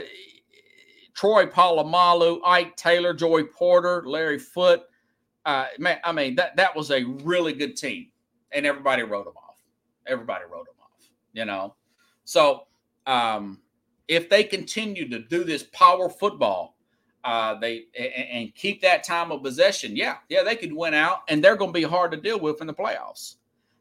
Troy 1.14 1.46
Polamalu, 1.46 2.40
Ike 2.44 2.76
Taylor, 2.76 3.12
Joey 3.12 3.44
Porter, 3.44 4.02
Larry 4.06 4.38
Foote. 4.38 4.82
Uh, 5.44 5.66
man, 5.78 5.98
I 6.04 6.12
mean 6.12 6.36
that 6.36 6.56
that 6.56 6.74
was 6.74 6.90
a 6.90 7.04
really 7.04 7.52
good 7.52 7.76
team, 7.76 8.08
and 8.52 8.64
everybody 8.64 9.02
wrote 9.02 9.26
them 9.26 9.34
off. 9.36 9.56
Everybody 10.06 10.44
wrote 10.50 10.66
them. 10.66 10.73
You 11.34 11.44
know, 11.44 11.74
so 12.24 12.66
um, 13.06 13.60
if 14.08 14.30
they 14.30 14.44
continue 14.44 15.08
to 15.10 15.18
do 15.18 15.44
this 15.44 15.64
power 15.72 16.08
football, 16.08 16.76
uh, 17.24 17.58
they 17.58 17.84
and, 17.98 18.28
and 18.30 18.54
keep 18.54 18.80
that 18.82 19.04
time 19.04 19.32
of 19.32 19.42
possession, 19.42 19.96
yeah, 19.96 20.16
yeah, 20.28 20.42
they 20.42 20.56
could 20.56 20.72
win 20.72 20.94
out, 20.94 21.22
and 21.28 21.44
they're 21.44 21.56
going 21.56 21.72
to 21.72 21.78
be 21.78 21.84
hard 21.84 22.10
to 22.12 22.16
deal 22.16 22.40
with 22.40 22.60
in 22.60 22.66
the 22.66 22.74
playoffs. 22.74 23.36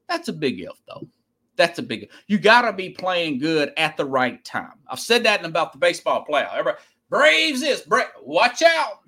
That's 0.09 0.27
a 0.27 0.33
big 0.33 0.59
if, 0.59 0.81
though. 0.87 1.07
That's 1.55 1.79
a 1.79 1.83
big. 1.83 2.09
You 2.27 2.39
got 2.39 2.63
to 2.63 2.73
be 2.73 2.89
playing 2.89 3.39
good 3.39 3.71
at 3.77 3.95
the 3.95 4.05
right 4.05 4.43
time. 4.43 4.79
I've 4.87 4.99
said 4.99 5.23
that 5.23 5.39
in 5.39 5.45
about 5.45 5.71
the 5.71 5.77
baseball 5.77 6.25
playoff. 6.27 6.53
Everybody, 6.55 6.83
Braves 7.09 7.61
is 7.61 7.81
Bra- 7.81 8.05
watch 8.21 8.63
out. 8.63 9.01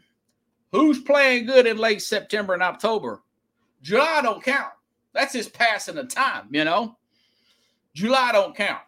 Who's 0.72 1.00
playing 1.00 1.48
good 1.48 1.66
in 1.66 1.78
late 1.78 2.02
September 2.02 2.54
and 2.54 2.62
October? 2.62 3.24
July 3.82 4.22
don't 4.22 4.44
count. 4.44 4.74
That's 5.14 5.34
just 5.34 5.54
passing 5.54 5.96
the 5.96 6.04
time, 6.04 6.48
you 6.52 6.66
know. 6.66 6.98
July 7.96 8.32
don't 8.34 8.56
count. 8.56 8.84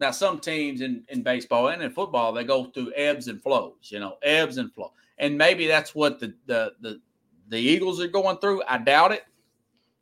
Now, 0.00 0.10
some 0.12 0.40
teams 0.40 0.80
in, 0.80 1.04
in 1.08 1.22
baseball 1.22 1.68
and 1.68 1.82
in 1.82 1.90
football, 1.90 2.32
they 2.32 2.44
go 2.44 2.64
through 2.64 2.92
ebbs 2.96 3.28
and 3.28 3.42
flows, 3.42 3.74
you 3.82 4.00
know, 4.00 4.16
ebbs 4.22 4.56
and 4.56 4.72
flow. 4.72 4.92
And 5.18 5.36
maybe 5.36 5.66
that's 5.66 5.94
what 5.94 6.18
the 6.18 6.34
the 6.46 6.72
the, 6.80 7.00
the 7.48 7.58
Eagles 7.58 8.00
are 8.00 8.08
going 8.08 8.38
through. 8.38 8.62
I 8.66 8.78
doubt 8.78 9.12
it. 9.12 9.24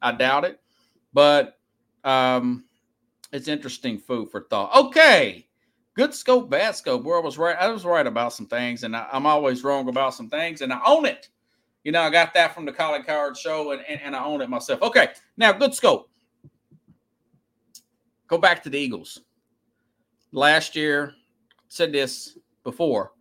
I 0.00 0.12
doubt 0.12 0.44
it. 0.44 0.60
But 1.12 1.58
um 2.04 2.64
it's 3.32 3.48
interesting 3.48 3.98
food 3.98 4.30
for 4.30 4.46
thought. 4.48 4.74
Okay. 4.86 5.48
Good 5.94 6.14
scope, 6.14 6.50
bad 6.50 6.76
scope. 6.76 7.02
Where 7.04 7.16
I 7.16 7.22
was 7.22 7.38
right, 7.38 7.56
I 7.58 7.68
was 7.68 7.86
right 7.86 8.06
about 8.06 8.34
some 8.34 8.46
things, 8.46 8.84
and 8.84 8.94
I, 8.94 9.08
I'm 9.10 9.24
always 9.24 9.64
wrong 9.64 9.88
about 9.88 10.12
some 10.12 10.28
things, 10.28 10.60
and 10.60 10.70
I 10.70 10.78
own 10.86 11.06
it. 11.06 11.30
You 11.84 11.92
know, 11.92 12.02
I 12.02 12.10
got 12.10 12.34
that 12.34 12.54
from 12.54 12.66
the 12.66 12.72
Colin 12.72 13.02
Cowherd 13.02 13.34
show, 13.34 13.72
and, 13.72 13.82
and, 13.88 13.98
and 14.02 14.14
I 14.14 14.22
own 14.22 14.42
it 14.42 14.50
myself. 14.50 14.82
Okay, 14.82 15.08
now 15.38 15.52
good 15.52 15.74
scope. 15.74 16.10
Go 18.28 18.38
back 18.38 18.62
to 18.62 18.70
the 18.70 18.78
Eagles. 18.78 19.20
Last 20.32 20.74
year, 20.76 21.14
said 21.68 21.92
this 21.92 22.38
before 22.64 23.12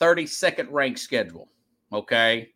32nd 0.00 0.68
ranked 0.70 0.98
schedule. 0.98 1.48
Okay. 1.92 2.50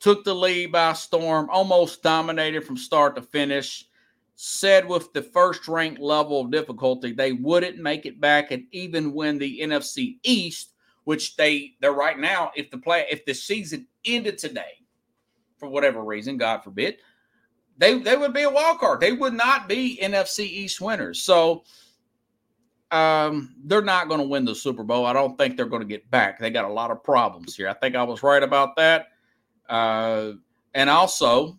Took 0.00 0.24
the 0.24 0.34
lead 0.34 0.72
by 0.72 0.92
storm, 0.92 1.48
almost 1.50 2.02
dominated 2.02 2.64
from 2.64 2.76
start 2.76 3.16
to 3.16 3.22
finish. 3.22 3.86
Said 4.34 4.86
with 4.86 5.12
the 5.14 5.22
first 5.22 5.66
ranked 5.66 6.00
level 6.00 6.42
of 6.42 6.50
difficulty, 6.50 7.12
they 7.12 7.32
wouldn't 7.32 7.78
make 7.78 8.04
it 8.04 8.20
back 8.20 8.50
and 8.50 8.64
even 8.70 9.14
win 9.14 9.38
the 9.38 9.60
NFC 9.60 10.18
East, 10.24 10.74
which 11.04 11.36
they 11.36 11.74
they're 11.80 11.92
right 11.92 12.18
now. 12.18 12.50
If 12.54 12.70
the 12.70 12.76
play 12.76 13.06
if 13.10 13.24
the 13.24 13.32
season 13.32 13.86
ended 14.04 14.36
today, 14.36 14.82
for 15.56 15.70
whatever 15.70 16.04
reason, 16.04 16.36
God 16.36 16.62
forbid, 16.62 16.98
they 17.78 17.98
they 17.98 18.16
would 18.16 18.32
be 18.32 18.42
a 18.42 18.50
wild 18.50 18.78
card. 18.78 19.00
They 19.00 19.12
would 19.12 19.34
not 19.34 19.68
be 19.68 19.98
NFC 20.02 20.40
East 20.40 20.80
winners. 20.80 21.22
So 21.22 21.64
um, 22.90 23.54
they're 23.64 23.82
not 23.82 24.08
going 24.08 24.20
to 24.20 24.26
win 24.26 24.44
the 24.44 24.54
Super 24.54 24.82
Bowl. 24.82 25.06
I 25.06 25.12
don't 25.12 25.36
think 25.36 25.56
they're 25.56 25.66
going 25.66 25.82
to 25.82 25.88
get 25.88 26.10
back. 26.10 26.38
They 26.38 26.50
got 26.50 26.64
a 26.64 26.72
lot 26.72 26.90
of 26.90 27.02
problems 27.02 27.56
here. 27.56 27.68
I 27.68 27.74
think 27.74 27.96
I 27.96 28.02
was 28.02 28.22
right 28.22 28.42
about 28.42 28.76
that. 28.76 29.08
Uh, 29.68 30.32
and 30.74 30.88
also, 30.88 31.58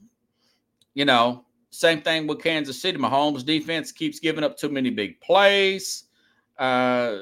you 0.93 1.05
know, 1.05 1.43
same 1.69 2.01
thing 2.01 2.27
with 2.27 2.41
Kansas 2.41 2.81
City. 2.81 2.97
Mahomes' 2.97 3.45
defense 3.45 3.91
keeps 3.91 4.19
giving 4.19 4.43
up 4.43 4.57
too 4.57 4.69
many 4.69 4.89
big 4.89 5.19
plays. 5.19 6.05
Uh, 6.57 7.17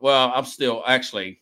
well, 0.00 0.32
I'm 0.34 0.44
still 0.44 0.82
actually. 0.86 1.40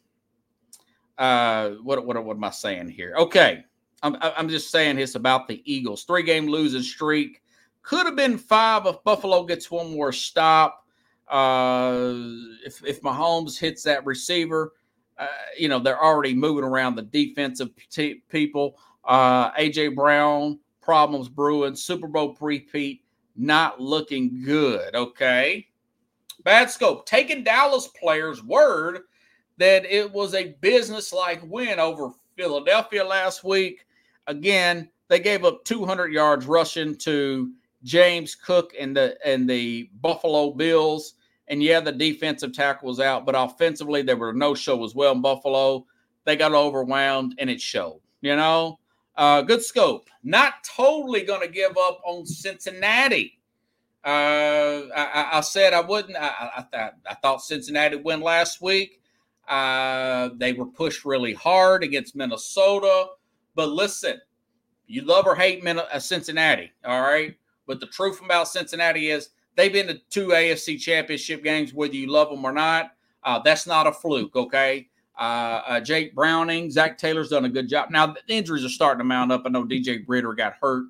Uh, 1.16 1.70
what 1.83 2.05
what 2.05 2.22
what 2.22 2.37
am 2.37 2.45
I 2.45 2.51
saying 2.51 2.91
here? 2.91 3.14
Okay, 3.16 3.64
I'm 4.03 4.16
I'm 4.20 4.49
just 4.49 4.70
saying 4.70 4.97
this 4.97 5.14
about 5.14 5.49
the 5.49 5.62
Eagles. 5.64 6.05
Three 6.05 6.22
game 6.22 6.47
losing 6.47 6.82
streak 6.82 7.42
could 7.82 8.05
have 8.05 8.16
been 8.16 8.36
five 8.36 8.84
if 8.86 9.03
Buffalo 9.05 9.44
gets 9.44 9.70
one 9.70 9.94
more 9.94 10.12
stop. 10.12 10.84
Uh, 11.28 12.12
if 12.64 12.84
if 12.84 13.01
Mahomes 13.03 13.59
hits 13.59 13.82
that 13.84 14.05
receiver, 14.05 14.72
uh, 15.18 15.26
you 15.57 15.68
know 15.68 15.78
they're 15.78 16.03
already 16.03 16.34
moving 16.34 16.64
around 16.64 16.97
the 16.97 17.03
defensive 17.03 17.70
t- 17.90 18.22
people. 18.28 18.78
Uh, 19.05 19.53
AJ 19.53 19.94
Brown 19.94 20.59
problems 20.82 21.28
brewing. 21.28 21.76
Super 21.76 22.09
Bowl 22.09 22.36
repeat 22.40 23.03
not 23.36 23.80
looking 23.80 24.42
good. 24.42 24.94
Okay, 24.94 25.66
bad 26.42 26.70
scope. 26.70 27.07
Taking 27.07 27.44
Dallas 27.44 27.88
players' 27.88 28.42
word 28.42 29.03
that 29.59 29.84
it 29.86 30.12
was 30.12 30.34
a 30.34 30.55
business-like 30.61 31.40
win 31.44 31.78
over 31.80 32.11
Philadelphia 32.36 33.05
last 33.05 33.42
week. 33.42 33.86
Again, 34.27 34.89
they 35.09 35.20
gave 35.20 35.45
up 35.45 35.64
200 35.64 36.12
yards 36.12 36.47
rushing 36.47 36.97
to 36.99 37.53
James 37.83 38.35
Cook 38.35 38.72
and 38.79 38.97
the 38.97 39.16
and 39.24 39.49
the 39.49 39.91
Buffalo 40.01 40.53
Bills. 40.53 41.14
And 41.49 41.62
yeah, 41.62 41.81
the 41.81 41.93
defensive 41.93 42.53
tackle 42.53 42.89
was 42.89 42.99
out, 42.99 43.24
but 43.24 43.37
offensively 43.37 44.03
there 44.03 44.16
were 44.16 44.33
no 44.33 44.55
show 44.55 44.85
as 44.85 44.95
well 44.95 45.12
in 45.12 45.22
Buffalo. 45.22 45.87
They 46.24 46.35
got 46.35 46.53
overwhelmed 46.53 47.37
and 47.39 47.49
it 47.49 47.61
showed. 47.61 48.01
You 48.20 48.35
know, 48.35 48.81
uh, 49.16 49.43
good 49.43 49.62
scope. 49.62 50.09
Not 50.24 50.55
totally 50.64 51.22
going 51.22 51.43
to 51.43 51.49
give 51.49 51.77
up 51.79 52.01
on 52.05 52.27
Cincinnati. 52.27 53.39
Uh, 54.05 54.87
I, 54.95 55.29
I, 55.35 55.41
said 55.41 55.72
I 55.72 55.81
wouldn't. 55.81 56.16
I, 56.16 56.51
I, 56.57 56.62
thought 56.62 56.93
I 57.09 57.14
thought 57.14 57.43
Cincinnati 57.43 57.97
win 57.97 58.20
last 58.20 58.61
week. 58.61 59.01
Uh, 59.49 60.31
they 60.37 60.53
were 60.53 60.66
pushed 60.66 61.05
really 61.05 61.35
hard 61.35 61.85
against 61.85 62.16
Minnesota. 62.16 63.07
But 63.57 63.71
listen, 63.71 64.21
you 64.87 65.03
love 65.03 65.27
or 65.27 65.35
hate 65.35 65.67
uh, 65.67 65.99
Cincinnati, 65.99 66.71
all 66.85 67.01
right? 67.01 67.35
But 67.67 67.81
the 67.81 67.87
truth 67.87 68.21
about 68.23 68.49
Cincinnati 68.49 69.11
is 69.11 69.31
they've 69.57 69.73
been 69.73 69.89
to 69.89 69.99
two 70.11 70.29
AFC 70.29 70.79
championship 70.79 71.43
games, 71.43 71.75
whether 71.75 71.95
you 71.95 72.07
love 72.07 72.29
them 72.29 72.45
or 72.45 72.53
not. 72.53 72.93
Uh, 73.25 73.41
that's 73.41 73.67
not 73.67 73.89
a 73.89 73.93
fluke, 73.93 74.37
okay? 74.37 74.89
Uh, 75.19 75.63
uh, 75.67 75.81
Jake 75.81 76.15
Browning, 76.15 76.71
Zac 76.71 76.99
Taylor's 76.99 77.31
done 77.31 77.47
a 77.47 77.49
good 77.49 77.67
job. 77.67 77.91
Now, 77.91 78.07
the 78.07 78.21
injuries 78.29 78.65
are 78.65 78.69
starting 78.69 78.99
to 78.99 79.05
mount 79.05 79.33
up. 79.33 79.43
I 79.47 79.49
know 79.49 79.65
DJ 79.65 80.05
Reader 80.07 80.35
got 80.35 80.55
hurt. 80.61 80.85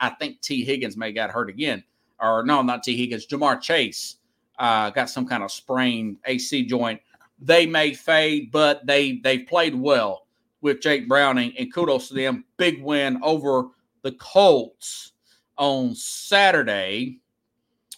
I 0.00 0.10
think 0.10 0.40
Tee 0.40 0.64
Higgins 0.64 0.96
may 0.96 1.12
got 1.12 1.30
hurt 1.30 1.50
again. 1.50 1.82
Or 2.20 2.44
no, 2.44 2.62
not 2.62 2.84
Tee 2.84 2.96
Higgins. 2.96 3.26
Ja'Marr 3.26 3.60
Chase 3.60 4.16
uh, 4.58 4.90
got 4.90 5.10
some 5.10 5.26
kind 5.26 5.42
of 5.42 5.50
sprained 5.50 6.18
AC 6.24 6.64
joint. 6.64 7.00
They 7.40 7.66
may 7.66 7.92
fade, 7.92 8.52
but 8.52 8.86
they 8.86 9.18
they've 9.24 9.46
played 9.46 9.74
well 9.74 10.23
with 10.64 10.80
Jake 10.80 11.06
Browning, 11.06 11.52
and 11.58 11.72
kudos 11.72 12.08
to 12.08 12.14
them. 12.14 12.42
Big 12.56 12.82
win 12.82 13.20
over 13.22 13.66
the 14.00 14.12
Colts 14.12 15.12
on 15.58 15.94
Saturday. 15.94 17.20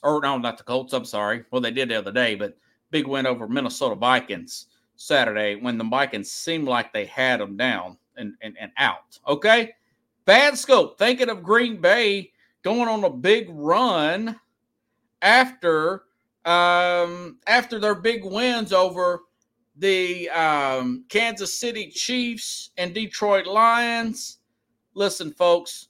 Or 0.03 0.21
no, 0.21 0.37
not 0.37 0.59
the 0.59 0.65
Colts. 0.65 0.93
I'm 0.93 1.05
sorry. 1.05 1.45
Well, 1.51 1.61
they 1.61 1.71
did 1.71 1.89
the 1.89 1.95
other 1.95 2.11
day, 2.11 2.35
but 2.35 2.59
big 2.91 3.07
win 3.07 3.25
over 3.25 3.47
Minnesota 3.47 3.95
Vikings 3.95 4.67
Saturday 4.97 5.55
when 5.55 5.79
the 5.79 5.85
Vikings 5.85 6.33
seemed 6.33 6.67
like 6.67 6.93
they 6.93 7.07
had 7.07 7.39
them 7.39 7.57
down 7.57 7.99
and, 8.17 8.35
and, 8.43 8.57
and 8.59 8.73
out. 8.79 9.17
Okay. 9.29 9.73
Bad 10.25 10.59
scope. 10.59 10.99
Thinking 10.99 11.29
of 11.29 11.45
Green 11.45 11.81
Bay 11.81 12.33
going 12.63 12.89
on 12.89 13.05
a 13.05 13.11
big 13.11 13.47
run 13.51 14.41
after 15.23 16.03
um, 16.45 17.39
after 17.47 17.79
their 17.79 17.95
big 17.95 18.25
wins 18.25 18.73
over 18.73 19.23
the 19.79 20.29
um, 20.31 21.05
Kansas 21.09 21.59
City 21.59 21.91
Chiefs 21.91 22.71
and 22.79 22.95
Detroit 22.95 23.47
Lions. 23.47 24.39
Listen, 24.95 25.33
folks, 25.33 25.89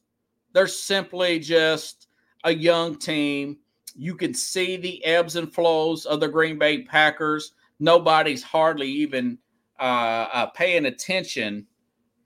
they're 0.53 0.66
simply 0.66 1.39
just 1.39 2.09
a 2.45 2.53
young 2.53 2.97
team. 2.97 3.59
You 3.95 4.14
can 4.14 4.34
see 4.34 4.76
the 4.76 5.05
ebbs 5.05 5.37
and 5.37 5.53
flows 5.53 6.05
of 6.05 6.20
the 6.20 6.28
Green 6.28 6.59
Bay 6.59 6.82
Packers. 6.82 7.53
Nobody's 7.78 8.43
hardly 8.43 8.89
even 8.89 9.39
uh, 9.78 10.28
uh, 10.32 10.47
paying 10.47 10.87
attention 10.87 11.66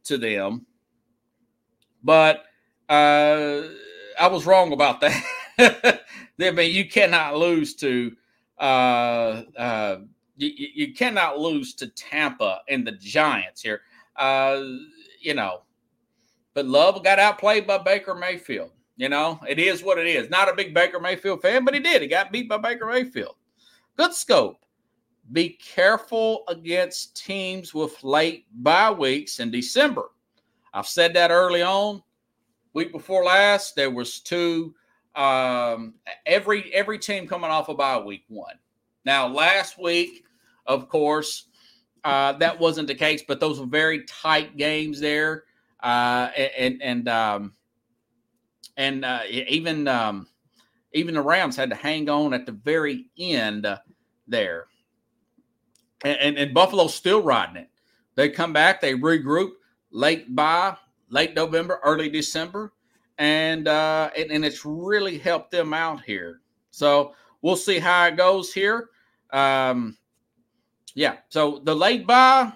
to 0.04 0.16
them. 0.16 0.66
But 2.02 2.44
uh, 2.88 3.62
I 4.18 4.26
was 4.28 4.46
wrong 4.46 4.72
about 4.72 5.00
that. 5.00 5.24
I 6.40 6.50
mean, 6.50 6.74
you 6.74 6.88
cannot 6.88 7.36
lose 7.36 7.74
to 7.76 8.16
uh, 8.58 9.42
uh, 9.56 9.96
you, 10.40 10.68
you, 10.74 10.94
cannot 10.94 11.38
lose 11.38 11.74
to 11.74 11.88
Tampa 11.88 12.60
and 12.68 12.86
the 12.86 12.92
Giants 12.92 13.62
here. 13.62 13.82
Uh, 14.16 14.62
you 15.20 15.34
know, 15.34 15.62
but 16.54 16.66
Love 16.66 17.04
got 17.04 17.18
outplayed 17.18 17.66
by 17.66 17.78
Baker 17.78 18.14
Mayfield. 18.14 18.70
You 18.96 19.08
know, 19.08 19.40
it 19.48 19.58
is 19.58 19.82
what 19.82 19.98
it 19.98 20.06
is. 20.06 20.28
Not 20.30 20.48
a 20.48 20.54
big 20.54 20.74
Baker 20.74 21.00
Mayfield 21.00 21.42
fan, 21.42 21.64
but 21.64 21.74
he 21.74 21.80
did. 21.80 22.02
He 22.02 22.08
got 22.08 22.32
beat 22.32 22.48
by 22.48 22.58
Baker 22.58 22.86
Mayfield. 22.86 23.36
Good 23.96 24.14
scope. 24.14 24.64
Be 25.32 25.50
careful 25.50 26.42
against 26.48 27.16
teams 27.16 27.72
with 27.72 28.02
late 28.02 28.46
bye 28.62 28.90
weeks 28.90 29.40
in 29.40 29.50
December. 29.50 30.10
I've 30.74 30.86
said 30.86 31.14
that 31.14 31.30
early 31.30 31.62
on. 31.62 32.02
Week 32.72 32.92
before 32.92 33.24
last, 33.24 33.74
there 33.74 33.90
was 33.90 34.20
two. 34.20 34.74
Um, 35.16 35.94
every 36.26 36.72
every 36.72 36.98
team 36.98 37.26
coming 37.26 37.50
off 37.50 37.68
a 37.68 37.74
bye 37.74 37.98
week 37.98 38.24
one. 38.28 38.56
Now, 39.04 39.26
last 39.28 39.78
week, 39.78 40.24
of 40.66 40.88
course, 40.88 41.46
uh, 42.04 42.32
that 42.34 42.58
wasn't 42.58 42.88
the 42.88 42.94
case, 42.94 43.22
but 43.26 43.40
those 43.40 43.60
were 43.60 43.66
very 43.66 44.04
tight 44.04 44.56
games 44.56 45.00
there 45.00 45.44
uh, 45.82 46.30
and 46.56 46.82
and 46.82 47.08
um, 47.08 47.54
and 48.76 49.04
uh, 49.04 49.20
even 49.30 49.88
um, 49.88 50.26
even 50.92 51.14
the 51.14 51.22
Rams 51.22 51.56
had 51.56 51.70
to 51.70 51.76
hang 51.76 52.08
on 52.08 52.34
at 52.34 52.46
the 52.46 52.52
very 52.52 53.06
end 53.18 53.66
there, 54.26 54.66
and, 56.04 56.18
and, 56.18 56.38
and 56.38 56.54
Buffalo's 56.54 56.94
still 56.94 57.22
riding 57.22 57.56
it. 57.56 57.68
They 58.14 58.28
come 58.28 58.52
back, 58.52 58.80
they 58.80 58.94
regroup 58.94 59.50
late 59.90 60.34
by 60.34 60.76
late 61.08 61.34
November, 61.34 61.80
early 61.82 62.10
December, 62.10 62.72
and 63.18 63.66
uh, 63.66 64.10
and, 64.16 64.30
and 64.30 64.44
it's 64.44 64.64
really 64.64 65.18
helped 65.18 65.50
them 65.50 65.72
out 65.72 66.02
here. 66.02 66.40
So 66.70 67.14
we'll 67.42 67.56
see 67.56 67.78
how 67.78 68.06
it 68.06 68.16
goes 68.16 68.52
here. 68.52 68.90
Um, 69.32 69.96
yeah. 70.94 71.16
So 71.28 71.60
the 71.64 71.74
late 71.74 72.06
bye. 72.06 72.52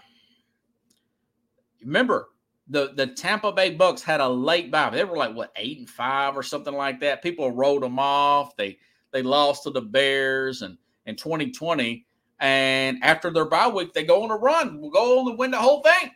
Remember, 1.82 2.28
the 2.68 2.92
the 2.94 3.08
Tampa 3.08 3.52
Bay 3.52 3.70
Bucks 3.70 4.02
had 4.02 4.20
a 4.20 4.28
late 4.28 4.70
bye. 4.70 4.90
They 4.90 5.04
were 5.04 5.16
like 5.16 5.34
what 5.34 5.52
eight 5.56 5.78
and 5.78 5.88
five 5.88 6.36
or 6.36 6.42
something 6.42 6.74
like 6.74 7.00
that. 7.00 7.22
People 7.22 7.50
wrote 7.50 7.82
them 7.82 7.98
off. 7.98 8.56
They 8.56 8.78
they 9.12 9.22
lost 9.22 9.64
to 9.64 9.70
the 9.70 9.82
Bears 9.82 10.62
and 10.62 10.78
in 11.06 11.16
2020. 11.16 12.06
And 12.40 12.98
after 13.02 13.30
their 13.30 13.44
bye 13.44 13.68
week, 13.68 13.92
they 13.92 14.04
go 14.04 14.22
on 14.22 14.30
a 14.30 14.36
run. 14.36 14.80
We'll 14.80 14.90
go 14.90 15.20
on 15.20 15.28
and 15.30 15.38
win 15.38 15.50
the 15.52 15.58
whole 15.58 15.82
thing, 15.82 16.10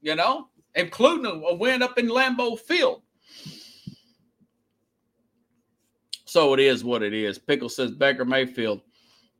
you 0.00 0.14
know, 0.14 0.48
including 0.74 1.26
a 1.26 1.54
win 1.54 1.82
up 1.82 1.98
in 1.98 2.08
Lambeau 2.08 2.58
Field. 2.58 3.02
So 6.24 6.54
it 6.54 6.60
is 6.60 6.84
what 6.84 7.02
it 7.02 7.14
is. 7.14 7.38
Pickle 7.38 7.68
says 7.68 7.90
Baker 7.92 8.24
Mayfield, 8.24 8.82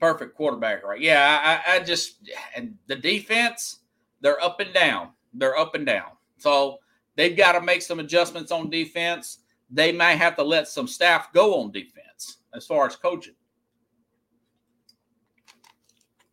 perfect 0.01 0.35
quarterback, 0.35 0.83
right? 0.83 1.01
Yeah, 1.01 1.63
I, 1.67 1.77
I 1.77 1.81
just 1.81 2.29
and 2.57 2.75
the 2.87 2.97
defense, 2.97 3.81
they're 4.21 4.43
up 4.43 4.61
and 4.61 4.73
down. 4.73 5.11
They're 5.35 5.57
up 5.57 5.75
and 5.75 5.87
down. 5.87 6.11
So 6.39 6.79
they've 7.17 7.37
got 7.37 7.53
to 7.53 7.61
make 7.61 7.83
some 7.83 8.01
adjustments 8.01 8.51
on 8.51 8.71
defense. 8.71 9.39
They 9.71 9.93
may 9.93 10.17
have 10.17 10.35
to 10.37 10.43
let 10.43 10.67
some 10.67 10.89
staff 10.89 11.33
go 11.33 11.61
on 11.61 11.71
defense 11.71 12.39
as 12.55 12.67
far 12.67 12.87
as 12.87 12.97
coaching. 12.97 13.35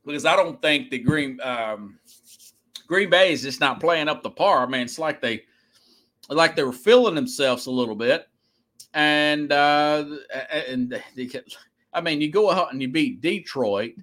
Because 0.05 0.25
I 0.25 0.35
don't 0.35 0.61
think 0.61 0.89
the 0.89 0.99
Green 0.99 1.39
um, 1.43 1.99
Green 2.87 3.09
Bay 3.09 3.33
is 3.33 3.41
just 3.41 3.59
not 3.59 3.81
playing 3.81 4.07
up 4.07 4.23
the 4.23 4.29
par. 4.29 4.63
I 4.63 4.65
mean, 4.65 4.81
it's 4.81 4.97
like 4.97 5.21
they 5.21 5.43
like 6.29 6.55
they 6.55 6.63
were 6.63 6.71
feeling 6.71 7.15
themselves 7.15 7.65
a 7.65 7.71
little 7.71 7.95
bit, 7.95 8.27
and 8.93 9.51
uh, 9.51 10.05
and 10.69 10.97
they, 11.15 11.29
I 11.97 12.01
mean, 12.01 12.21
you 12.21 12.29
go 12.29 12.51
out 12.51 12.71
and 12.71 12.79
you 12.79 12.87
beat 12.87 13.21
Detroit 13.21 13.95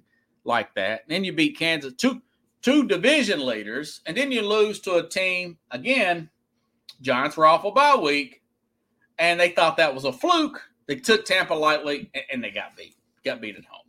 like 0.43 0.75
that, 0.75 1.03
and 1.03 1.09
then 1.09 1.23
you 1.23 1.31
beat 1.31 1.57
Kansas, 1.57 1.93
two 1.93 2.21
two 2.61 2.85
division 2.85 3.45
leaders, 3.45 4.01
and 4.05 4.17
then 4.17 4.33
you 4.33 4.41
lose 4.41 4.81
to 4.81 4.95
a 4.95 5.07
team 5.07 5.57
again. 5.71 6.29
Giants 7.01 7.37
were 7.37 7.45
off 7.45 7.63
a 7.63 7.71
bye 7.71 7.95
week, 7.95 8.41
and 9.17 9.39
they 9.39 9.49
thought 9.49 9.77
that 9.77 9.95
was 9.95 10.03
a 10.03 10.11
fluke. 10.11 10.61
They 10.87 10.95
took 10.95 11.23
Tampa 11.23 11.53
lightly, 11.53 12.11
and 12.31 12.43
they 12.43 12.51
got 12.51 12.75
beat. 12.75 12.97
Got 13.23 13.39
beat 13.39 13.55
at 13.55 13.63
home 13.63 13.87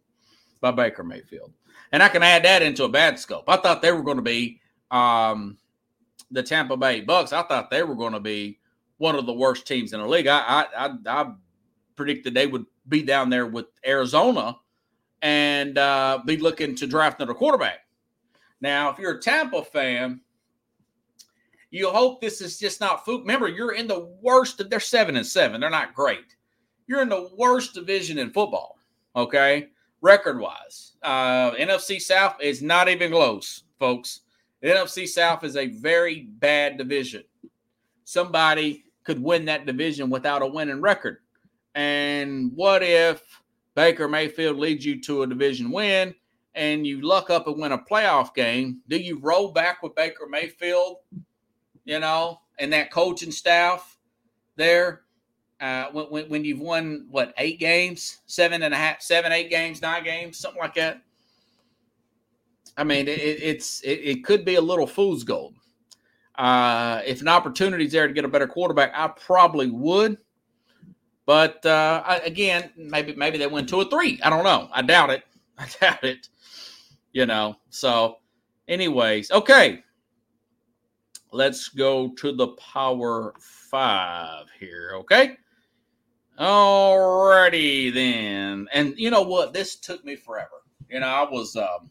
by 0.61 0.71
Baker 0.71 1.03
Mayfield. 1.03 1.53
And 1.91 2.01
I 2.01 2.09
can 2.09 2.23
add 2.23 2.45
that 2.45 2.63
into 2.63 2.85
a 2.85 2.89
bad 2.89 3.19
scope. 3.19 3.45
I 3.49 3.57
thought 3.57 3.83
they 3.83 3.93
were 3.93 4.03
going 4.03 4.19
to 4.19 4.23
be 4.23 4.61
um, 4.93 5.59
the 6.31 6.45
Tampa 6.45 6.77
Bay 6.77 7.01
Bucks. 7.01 7.33
I 7.33 7.43
thought 7.43 7.71
they 7.71 7.83
were 7.83 7.97
going 7.97 8.13
to 8.13 8.21
be 8.21 8.61
one 8.99 9.17
of 9.17 9.27
the 9.27 9.33
worst 9.33 9.67
teams 9.67 9.93
in 9.93 10.01
the 10.01 10.07
league. 10.07 10.29
I, 10.29 10.39
I, 10.39 10.87
I, 10.87 10.97
I 11.07 11.33
predicted 11.97 12.35
they 12.35 12.47
would 12.47 12.67
be 12.89 13.03
down 13.03 13.31
there 13.31 13.47
with 13.47 13.67
Arizona 13.87 14.57
and 15.23 15.79
uh, 15.79 16.21
be 16.25 16.37
looking 16.37 16.75
to 16.77 16.87
draft 16.87 17.21
another 17.21 17.35
quarterback. 17.35 17.81
Now, 18.61 18.91
if 18.91 18.99
you're 18.99 19.17
a 19.17 19.21
Tampa 19.21 19.63
fan, 19.63 20.21
you 21.71 21.91
hope 21.91 22.21
this 22.21 22.41
is 22.41 22.59
just 22.59 22.81
not 22.81 23.05
fluke. 23.05 23.23
Remember, 23.23 23.49
you're 23.49 23.75
in 23.75 23.87
the 23.87 24.09
worst. 24.21 24.63
They're 24.71 24.81
seven 24.81 25.17
and 25.17 25.27
seven. 25.27 25.61
They're 25.61 25.71
not 25.71 25.95
great. 25.95 26.37
You're 26.87 27.03
in 27.03 27.09
the 27.09 27.31
worst 27.37 27.75
division 27.75 28.19
in 28.19 28.31
football. 28.31 28.79
Okay, 29.15 29.69
record 30.01 30.39
wise, 30.39 30.93
uh, 31.03 31.53
NFC 31.53 32.01
South 32.01 32.37
is 32.41 32.63
not 32.63 32.89
even 32.89 33.11
close, 33.11 33.65
folks. 33.79 34.21
The 34.61 34.69
NFC 34.69 35.07
South 35.09 35.43
is 35.43 35.57
a 35.57 35.69
very 35.69 36.29
bad 36.39 36.77
division. 36.77 37.25
Somebody 38.05 38.85
could 39.05 39.23
win 39.23 39.45
that 39.47 39.67
division 39.67 40.11
without 40.11 40.43
a 40.43 40.47
winning 40.47 40.81
record. 40.81 41.19
And 41.77 42.53
what 42.55 42.83
if 42.83 43.23
Baker 43.75 44.09
Mayfield 44.09 44.57
leads 44.57 44.85
you 44.85 44.99
to 45.03 45.23
a 45.23 45.27
division 45.27 45.71
win 45.71 46.15
and 46.55 46.87
you 46.87 47.03
luck 47.03 47.29
up 47.29 47.47
and 47.47 47.61
win 47.61 47.73
a 47.73 47.79
playoff 47.79 48.35
game, 48.35 48.81
do 48.89 48.97
you 48.97 49.19
roll 49.21 49.53
back 49.53 49.83
with 49.83 49.95
Baker 49.95 50.27
Mayfield, 50.27 50.97
you 51.85 52.01
know, 52.01 52.41
and 52.59 52.73
that 52.73 52.91
coaching 52.91 53.31
staff 53.31 53.99
there? 54.57 55.03
Uh, 55.61 55.87
when, 55.93 56.29
when 56.29 56.45
you've 56.45 56.61
won 56.61 57.07
what 57.11 57.35
eight 57.39 57.61
games, 57.61 58.21
seven 58.27 58.63
and 58.63 58.75
a 58.75 58.77
half, 58.77 59.03
seven, 59.03 59.31
eight 59.31 59.51
games, 59.51 59.81
nine 59.81 60.05
games, 60.05 60.39
something 60.39 60.61
like 60.61 60.75
that. 60.75 61.03
I 62.77 62.85
mean, 62.85 63.09
it, 63.09 63.21
it's 63.21 63.81
it, 63.81 64.01
it, 64.03 64.25
could 64.25 64.45
be 64.45 64.57
a 64.57 64.61
little 64.61 64.87
fool's 64.87 65.25
gold. 65.25 65.55
Uh, 66.35 67.01
if 67.07 67.23
an 67.23 67.29
opportunity's 67.29 67.93
there 67.93 68.07
to 68.07 68.13
get 68.13 68.27
a 68.27 68.29
better 68.29 68.47
quarterback, 68.47 68.93
I 68.95 69.09
probably 69.09 69.71
would. 69.71 70.19
But 71.27 71.67
uh, 71.67 72.21
again, 72.25 72.71
maybe 72.77 73.15
maybe 73.15 73.37
they 73.37 73.47
win 73.47 73.67
two 73.67 73.77
or 73.77 73.85
three. 73.85 74.21
I 74.23 74.31
don't 74.31 74.45
know. 74.45 74.69
I 74.73 74.83
doubt 74.83 75.11
it. 75.11 75.25
I 75.59 75.67
doubt 75.81 76.05
it 76.05 76.29
you 77.17 77.25
know. 77.25 77.57
So, 77.71 78.19
anyways, 78.69 79.31
okay. 79.31 79.83
Let's 81.33 81.71
go 81.71 82.11
to 82.11 82.33
the 82.33 82.49
power 82.49 83.33
five 83.41 84.45
here, 84.61 84.91
okay? 84.97 85.39
Alrighty 86.39 87.93
then. 87.93 88.69
And 88.71 88.95
you 88.99 89.11
know 89.11 89.23
what? 89.23 89.55
This 89.55 89.77
took 89.77 90.05
me 90.05 90.15
forever. 90.15 90.63
You 90.91 91.01
know, 91.01 91.07
I 91.07 91.29
was 91.29 91.57
um 91.57 91.91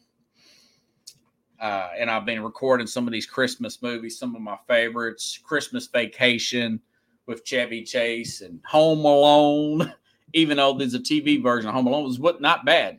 uh, 1.60 1.88
and 1.98 2.08
I've 2.08 2.26
been 2.26 2.44
recording 2.44 2.86
some 2.86 3.08
of 3.08 3.12
these 3.12 3.26
Christmas 3.26 3.82
movies, 3.82 4.18
some 4.18 4.36
of 4.36 4.42
my 4.42 4.58
favorites, 4.68 5.40
Christmas 5.42 5.88
Vacation 5.88 6.80
with 7.26 7.44
Chevy 7.44 7.82
Chase 7.82 8.40
and 8.40 8.60
Home 8.66 9.04
Alone. 9.04 9.92
Even 10.32 10.56
though 10.56 10.74
there's 10.74 10.94
a 10.94 10.98
TV 10.98 11.42
version 11.42 11.68
of 11.68 11.74
Home 11.74 11.86
Alone, 11.86 12.04
was 12.04 12.18
what 12.18 12.40
not 12.40 12.64
bad 12.64 12.98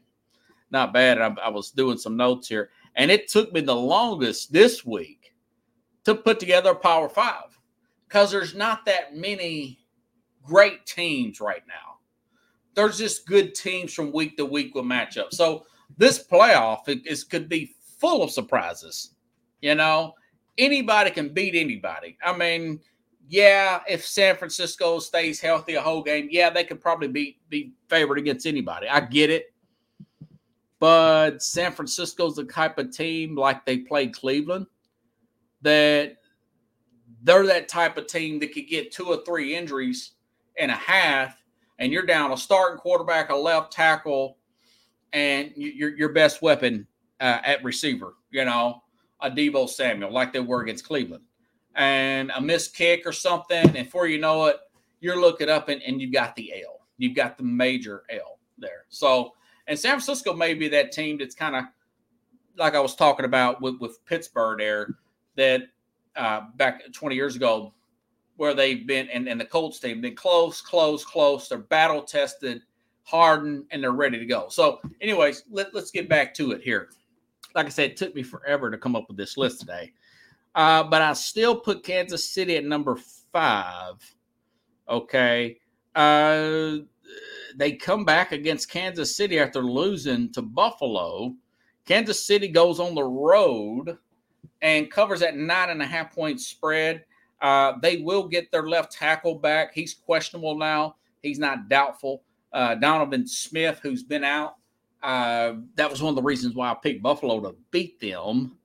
not 0.72 0.94
bad. 0.94 1.20
I, 1.20 1.34
I 1.44 1.50
was 1.50 1.72
doing 1.72 1.98
some 1.98 2.18
notes 2.18 2.48
here, 2.48 2.70
and 2.96 3.12
it 3.12 3.28
took 3.28 3.54
me 3.54 3.62
the 3.62 3.76
longest 3.76 4.52
this 4.52 4.86
week 4.86 5.34
to 6.04 6.16
put 6.16 6.40
together 6.40 6.72
a 6.72 6.76
Power 6.76 7.10
Five 7.10 7.58
because 8.08 8.32
there's 8.32 8.56
not 8.56 8.86
that 8.86 9.16
many 9.16 9.80
great 10.44 10.86
teams 10.86 11.40
right 11.40 11.64
now. 11.68 11.98
There's 12.76 12.98
just 12.98 13.28
good 13.28 13.56
teams 13.56 13.94
from 13.94 14.12
week 14.12 14.38
to 14.38 14.46
week 14.46 14.76
with 14.76 14.86
matchups. 14.86 15.34
So 15.34 15.66
this 15.98 16.26
playoff 16.26 16.82
is 17.06 17.24
could 17.24 17.50
be 17.50 17.76
full 18.00 18.24
of 18.24 18.32
surprises. 18.32 19.16
You 19.62 19.76
know, 19.76 20.14
anybody 20.58 21.10
can 21.10 21.34
beat 21.34 21.56
anybody. 21.56 22.18
I 22.24 22.38
mean, 22.38 22.80
yeah, 23.28 23.82
if 23.88 24.06
San 24.06 24.38
Francisco 24.38 25.00
stays 25.00 25.40
healthy 25.40 25.76
a 25.76 25.82
whole 25.82 26.02
game, 26.02 26.30
yeah, 26.32 26.50
they 26.50 26.64
could 26.64 26.80
probably 26.80 27.08
be 27.08 27.40
be 27.50 27.74
favored 27.90 28.18
against 28.18 28.46
anybody. 28.46 28.88
I 28.88 29.02
get 29.02 29.30
it. 29.30 29.54
But 30.80 31.42
San 31.42 31.72
Francisco's 31.72 32.36
the 32.36 32.46
type 32.46 32.78
of 32.78 32.92
team 32.92 33.36
like 33.36 33.66
they 33.66 33.80
played 33.80 34.14
Cleveland 34.14 34.68
that 35.62 36.18
they're 37.24 37.46
that 37.48 37.68
type 37.68 37.98
of 37.98 38.08
team 38.08 38.40
that 38.40 38.54
could 38.54 38.68
get 38.68 38.92
two 38.92 39.06
or 39.06 39.24
three 39.26 39.56
injuries 39.56 40.12
in 40.56 40.70
a 40.70 40.76
half, 40.76 41.36
and 41.80 41.92
you're 41.92 42.06
down 42.06 42.32
a 42.32 42.38
starting 42.38 42.78
quarterback, 42.78 43.30
a 43.30 43.36
left 43.36 43.74
tackle, 43.74 44.38
and 45.14 45.52
your 45.56 45.96
your 45.98 46.10
best 46.10 46.42
weapon 46.42 46.88
uh, 47.20 47.40
at 47.44 47.64
receiver. 47.64 48.14
You 48.32 48.46
know, 48.46 48.84
a 49.20 49.30
Deebo 49.30 49.68
Samuel, 49.68 50.14
like 50.14 50.32
they 50.32 50.40
were 50.40 50.62
against 50.62 50.86
Cleveland, 50.86 51.24
and 51.78 52.32
a 52.36 52.42
missed 52.42 52.76
kick 52.76 53.04
or 53.06 53.14
something, 53.14 53.64
and 53.64 53.74
before 53.74 54.08
you 54.08 54.20
know 54.20 54.46
it, 54.46 54.58
you're 55.00 55.22
looking 55.22 55.50
up 55.50 55.70
and, 55.70 55.82
and 55.84 56.02
you've 56.02 56.14
got 56.14 56.36
the 56.36 56.54
L. 56.66 56.82
You've 56.98 57.16
got 57.16 57.38
the 57.38 57.44
major 57.44 58.04
L 58.10 58.40
there. 58.58 58.86
So 58.90 59.34
and 59.68 59.78
San 59.78 59.92
Francisco 59.92 60.34
may 60.34 60.54
be 60.54 60.68
that 60.70 60.92
team 60.92 61.18
that's 61.18 61.36
kind 61.36 61.56
of 61.56 61.66
like 62.58 62.74
I 62.74 62.80
was 62.80 62.96
talking 62.96 63.26
about 63.26 63.62
with, 63.62 63.80
with 63.80 64.04
Pittsburgh 64.06 64.60
there, 64.60 64.96
that 65.36 65.64
uh, 66.16 66.42
back 66.56 66.82
20 66.92 67.16
years 67.16 67.36
ago, 67.36 67.74
where 68.38 68.54
they've 68.54 68.88
been, 68.88 69.10
and, 69.10 69.28
and 69.28 69.40
the 69.40 69.46
Colts 69.46 69.80
team, 69.80 70.02
been 70.02 70.16
close, 70.16 70.62
close, 70.62 71.04
close. 71.04 71.50
They're 71.50 71.58
battle 71.58 72.02
tested, 72.02 72.62
hardened, 73.04 73.66
and 73.72 73.84
they're 73.84 73.92
ready 73.92 74.18
to 74.18 74.26
go. 74.26 74.48
So, 74.50 74.80
anyways, 75.02 75.44
let, 75.52 75.74
let's 75.74 75.92
get 75.92 76.08
back 76.08 76.34
to 76.36 76.52
it 76.52 76.62
here. 76.62 76.90
Like 77.56 77.66
I 77.66 77.70
said, 77.70 77.92
it 77.92 77.98
took 77.98 78.16
me 78.16 78.24
forever 78.24 78.72
to 78.72 78.78
come 78.78 78.96
up 78.96 79.06
with 79.08 79.18
this 79.18 79.38
list 79.38 79.60
today. 79.60 79.92
Uh, 80.58 80.84
but 80.84 81.04
I 81.04 81.14
still 81.14 81.56
put 81.56 81.84
Kansas 81.84 82.28
City 82.28 82.58
at 82.58 82.66
number 82.66 82.98
five. 83.32 84.04
Okay. 84.90 85.60
Uh, 85.96 86.78
they 87.56 87.74
come 87.74 88.04
back 88.04 88.32
against 88.32 88.72
Kansas 88.72 89.16
City 89.16 89.38
after 89.38 89.62
losing 89.62 90.32
to 90.34 90.42
Buffalo. 90.42 91.36
Kansas 91.86 92.26
City 92.26 92.48
goes 92.48 92.80
on 92.80 92.96
the 92.96 93.04
road 93.04 94.00
and 94.64 94.90
covers 94.90 95.20
that 95.20 95.38
nine 95.38 95.70
and 95.70 95.82
a 95.82 95.86
half 95.86 96.14
point 96.14 96.42
spread. 96.42 97.06
Uh, 97.40 97.74
they 97.84 97.98
will 97.98 98.28
get 98.28 98.52
their 98.52 98.68
left 98.68 98.92
tackle 98.92 99.36
back. 99.36 99.76
He's 99.76 99.94
questionable 99.94 100.58
now. 100.58 100.96
He's 101.22 101.38
not 101.38 101.70
doubtful. 101.70 102.24
Uh, 102.52 102.74
Donovan 102.74 103.28
Smith, 103.28 103.80
who's 103.84 104.02
been 104.02 104.24
out, 104.24 104.56
uh, 105.04 105.54
that 105.76 105.88
was 105.88 106.02
one 106.02 106.10
of 106.10 106.16
the 106.16 106.24
reasons 106.24 106.56
why 106.56 106.72
I 106.72 106.74
picked 106.74 107.04
Buffalo 107.04 107.40
to 107.42 107.56
beat 107.70 108.00
them. 108.00 108.58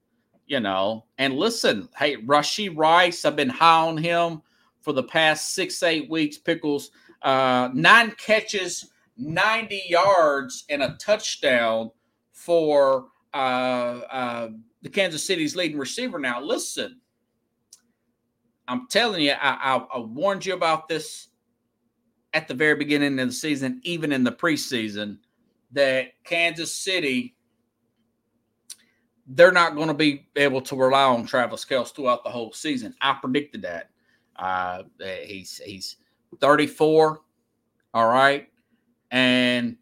You 0.46 0.60
know, 0.60 1.06
and 1.18 1.34
listen, 1.34 1.88
hey, 1.96 2.16
Rashee 2.16 2.76
Rice, 2.76 3.24
I've 3.24 3.36
been 3.36 3.48
high 3.48 3.86
on 3.86 3.96
him 3.96 4.42
for 4.80 4.92
the 4.92 5.02
past 5.02 5.54
six, 5.54 5.82
eight 5.82 6.10
weeks. 6.10 6.36
Pickles 6.36 6.90
uh, 7.22 7.70
nine 7.72 8.12
catches 8.18 8.90
90 9.16 9.82
yards 9.88 10.64
and 10.68 10.82
a 10.82 10.96
touchdown 10.98 11.90
for 12.32 13.06
uh, 13.32 13.36
uh, 13.36 14.48
the 14.82 14.88
Kansas 14.88 15.24
City's 15.24 15.54
leading 15.54 15.78
receiver. 15.78 16.18
Now, 16.18 16.40
listen, 16.40 17.00
I'm 18.68 18.88
telling 18.88 19.22
you, 19.22 19.32
I, 19.32 19.76
I, 19.76 19.86
I 19.94 19.98
warned 20.00 20.44
you 20.44 20.54
about 20.54 20.88
this 20.88 21.28
at 22.34 22.48
the 22.48 22.54
very 22.54 22.74
beginning 22.74 23.18
of 23.18 23.28
the 23.28 23.34
season, 23.34 23.80
even 23.84 24.12
in 24.12 24.24
the 24.24 24.32
preseason, 24.32 25.18
that 25.72 26.12
Kansas 26.24 26.74
City 26.74 27.36
they're 29.26 29.52
not 29.52 29.76
going 29.76 29.88
to 29.88 29.94
be 29.94 30.26
able 30.36 30.60
to 30.62 30.76
rely 30.76 31.04
on 31.04 31.26
Travis 31.26 31.64
Kelce 31.64 31.94
throughout 31.94 32.24
the 32.24 32.30
whole 32.30 32.52
season. 32.52 32.94
I 33.00 33.14
predicted 33.20 33.62
that. 33.62 33.90
Uh, 34.36 34.82
he's 35.24 35.60
he's 35.64 35.96
34, 36.40 37.20
all 37.94 38.08
right, 38.08 38.48
and 39.10 39.76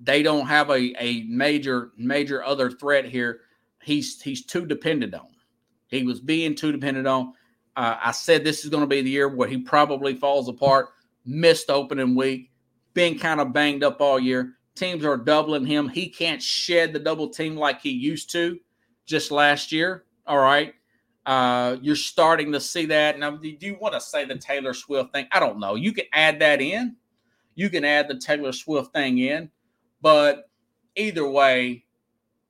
they 0.00 0.22
don't 0.22 0.46
have 0.46 0.70
a, 0.70 0.94
a 1.02 1.24
major 1.24 1.92
major 1.96 2.44
other 2.44 2.70
threat 2.70 3.04
here. 3.04 3.40
He's 3.82 4.20
he's 4.20 4.44
too 4.44 4.66
dependent 4.66 5.14
on. 5.14 5.28
He 5.88 6.04
was 6.04 6.20
being 6.20 6.54
too 6.54 6.72
dependent 6.72 7.06
on. 7.06 7.32
Uh, 7.74 7.96
I 8.02 8.12
said 8.12 8.44
this 8.44 8.64
is 8.64 8.70
going 8.70 8.82
to 8.82 8.86
be 8.86 9.00
the 9.00 9.10
year 9.10 9.28
where 9.28 9.48
he 9.48 9.58
probably 9.58 10.14
falls 10.14 10.48
apart. 10.48 10.88
Missed 11.24 11.70
opening 11.70 12.14
week, 12.16 12.50
been 12.94 13.18
kind 13.18 13.40
of 13.40 13.52
banged 13.52 13.84
up 13.84 14.00
all 14.00 14.18
year. 14.18 14.54
Teams 14.74 15.04
are 15.04 15.16
doubling 15.16 15.66
him. 15.66 15.88
He 15.88 16.08
can't 16.08 16.42
shed 16.42 16.92
the 16.92 16.98
double 16.98 17.28
team 17.28 17.56
like 17.56 17.80
he 17.80 17.90
used 17.90 18.30
to 18.32 18.58
just 19.04 19.30
last 19.30 19.72
year. 19.72 20.04
All 20.26 20.38
right. 20.38 20.74
Uh, 21.24 21.76
you're 21.82 21.94
starting 21.94 22.50
to 22.52 22.60
see 22.60 22.86
that. 22.86 23.18
Now, 23.18 23.32
do 23.32 23.54
you 23.60 23.76
want 23.80 23.94
to 23.94 24.00
say 24.00 24.24
the 24.24 24.36
Taylor 24.38 24.74
Swift 24.74 25.12
thing? 25.12 25.26
I 25.30 25.40
don't 25.40 25.60
know. 25.60 25.74
You 25.74 25.92
can 25.92 26.06
add 26.12 26.40
that 26.40 26.60
in. 26.60 26.96
You 27.54 27.68
can 27.70 27.84
add 27.84 28.08
the 28.08 28.18
Taylor 28.18 28.52
Swift 28.52 28.92
thing 28.92 29.18
in. 29.18 29.50
But 30.00 30.50
either 30.96 31.28
way, 31.28 31.84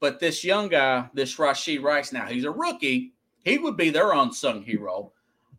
but 0.01 0.21
this 0.21 0.43
young 0.43 0.69
guy, 0.69 1.09
this 1.13 1.37
Rashee 1.37 1.83
Rice, 1.83 2.13
now 2.13 2.27
he's 2.27 2.45
a 2.45 2.51
rookie. 2.51 3.13
He 3.45 3.59
would 3.59 3.77
be 3.77 3.91
their 3.91 4.13
unsung 4.13 4.63
hero. 4.63 5.13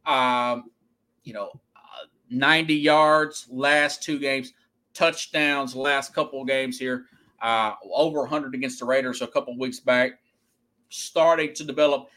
Um, 0.06 0.72
you 1.24 1.34
know, 1.34 1.52
uh, 1.76 2.08
90 2.30 2.74
yards 2.74 3.48
last 3.52 4.02
two 4.02 4.18
games 4.18 4.54
touchdowns 4.94 5.76
last 5.76 6.14
couple 6.14 6.42
of 6.42 6.48
games 6.48 6.80
here, 6.80 7.06
uh, 7.42 7.74
over 7.94 8.20
100 8.20 8.56
against 8.56 8.80
the 8.80 8.86
Raiders 8.86 9.22
a 9.22 9.28
couple 9.28 9.58
weeks 9.58 9.80
back. 9.80 10.20
Starting 10.90 11.54
to 11.56 11.64
develop, 11.64 12.10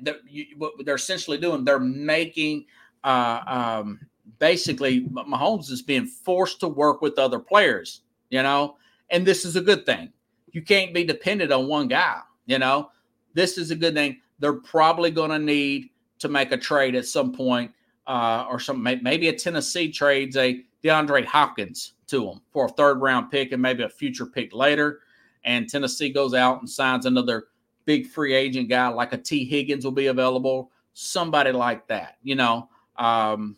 they're, 0.00 0.16
what 0.56 0.72
they're 0.84 0.94
essentially 0.94 1.38
doing, 1.38 1.64
they're 1.64 1.78
making 1.78 2.64
uh, 3.04 3.40
um, 3.46 4.00
basically 4.38 5.02
Mahomes 5.04 5.70
is 5.70 5.82
being 5.82 6.06
forced 6.06 6.60
to 6.60 6.68
work 6.68 7.02
with 7.02 7.18
other 7.18 7.38
players, 7.38 8.02
you 8.30 8.42
know, 8.42 8.76
and 9.10 9.26
this 9.26 9.44
is 9.44 9.56
a 9.56 9.60
good 9.60 9.86
thing. 9.86 10.12
You 10.52 10.62
can't 10.62 10.94
be 10.94 11.04
dependent 11.04 11.52
on 11.52 11.68
one 11.68 11.88
guy, 11.88 12.20
you 12.46 12.58
know. 12.58 12.90
This 13.34 13.58
is 13.58 13.70
a 13.70 13.76
good 13.76 13.94
thing. 13.94 14.20
They're 14.38 14.54
probably 14.54 15.10
going 15.10 15.30
to 15.30 15.38
need 15.38 15.90
to 16.18 16.28
make 16.28 16.52
a 16.52 16.56
trade 16.56 16.94
at 16.94 17.04
some 17.04 17.32
point, 17.32 17.70
uh, 18.06 18.46
or 18.48 18.58
some 18.58 18.82
maybe 18.82 19.28
a 19.28 19.32
Tennessee 19.34 19.92
trades 19.92 20.36
a 20.36 20.64
DeAndre 20.82 21.24
Hopkins 21.26 21.92
to 22.08 22.24
them 22.24 22.40
for 22.52 22.66
a 22.66 22.70
third 22.70 23.00
round 23.00 23.30
pick 23.30 23.52
and 23.52 23.62
maybe 23.62 23.82
a 23.82 23.88
future 23.88 24.26
pick 24.26 24.54
later. 24.54 25.00
And 25.44 25.68
Tennessee 25.68 26.10
goes 26.10 26.34
out 26.34 26.60
and 26.60 26.68
signs 26.68 27.06
another 27.06 27.48
big 27.84 28.06
free 28.06 28.34
agent 28.34 28.68
guy 28.68 28.88
like 28.88 29.12
a 29.12 29.18
Tee 29.18 29.44
Higgins 29.44 29.84
will 29.84 29.92
be 29.92 30.08
available, 30.08 30.70
somebody 30.92 31.52
like 31.52 31.86
that, 31.88 32.16
you 32.22 32.34
know, 32.34 32.68
um, 32.96 33.56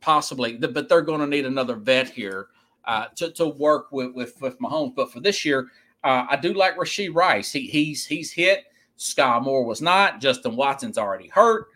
possibly. 0.00 0.56
But 0.56 0.88
they're 0.88 1.02
going 1.02 1.20
to 1.20 1.26
need 1.26 1.46
another 1.46 1.76
vet 1.76 2.10
here 2.10 2.48
uh, 2.84 3.06
to, 3.16 3.30
to 3.32 3.46
work 3.46 3.92
with, 3.92 4.12
with, 4.14 4.40
with 4.40 4.58
Mahomes. 4.58 4.94
But 4.94 5.12
for 5.12 5.20
this 5.20 5.44
year, 5.44 5.68
uh, 6.02 6.26
I 6.28 6.36
do 6.36 6.52
like 6.52 6.76
Rashee 6.76 7.14
Rice. 7.14 7.52
He, 7.52 7.68
he's 7.68 8.04
he's 8.04 8.32
hit. 8.32 8.64
Skyy 8.98 9.42
Moore 9.42 9.64
was 9.64 9.80
not. 9.80 10.20
Justin 10.20 10.56
Watson's 10.56 10.98
already 10.98 11.28
hurt. 11.28 11.66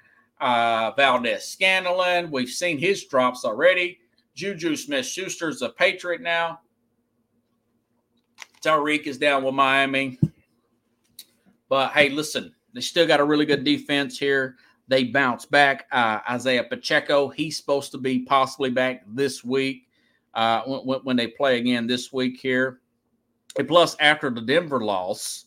Uh, 0.40 0.90
Valdes-Scantling, 0.96 2.30
we've 2.30 2.50
seen 2.50 2.76
his 2.76 3.04
drops 3.04 3.44
already. 3.44 4.00
Juju 4.36 4.76
Smith 4.76 5.06
Schuster's 5.06 5.62
a 5.62 5.70
Patriot 5.70 6.20
now. 6.20 6.60
Tyreek 8.62 9.04
is 9.04 9.16
down 9.16 9.42
with 9.42 9.54
Miami. 9.54 10.18
But 11.70 11.92
hey, 11.92 12.10
listen, 12.10 12.54
they 12.74 12.82
still 12.82 13.06
got 13.06 13.18
a 13.18 13.24
really 13.24 13.46
good 13.46 13.64
defense 13.64 14.18
here. 14.18 14.56
They 14.88 15.04
bounce 15.04 15.46
back. 15.46 15.86
Uh, 15.90 16.20
Isaiah 16.30 16.64
Pacheco, 16.64 17.28
he's 17.28 17.56
supposed 17.56 17.90
to 17.92 17.98
be 17.98 18.20
possibly 18.20 18.70
back 18.70 19.04
this 19.08 19.42
week 19.42 19.88
uh, 20.34 20.62
when, 20.62 21.00
when, 21.00 21.16
they 21.16 21.28
play 21.28 21.58
again 21.58 21.86
this 21.86 22.12
week 22.12 22.38
here. 22.38 22.80
And 23.58 23.66
plus, 23.66 23.96
after 24.00 24.28
the 24.30 24.42
Denver 24.42 24.84
loss, 24.84 25.46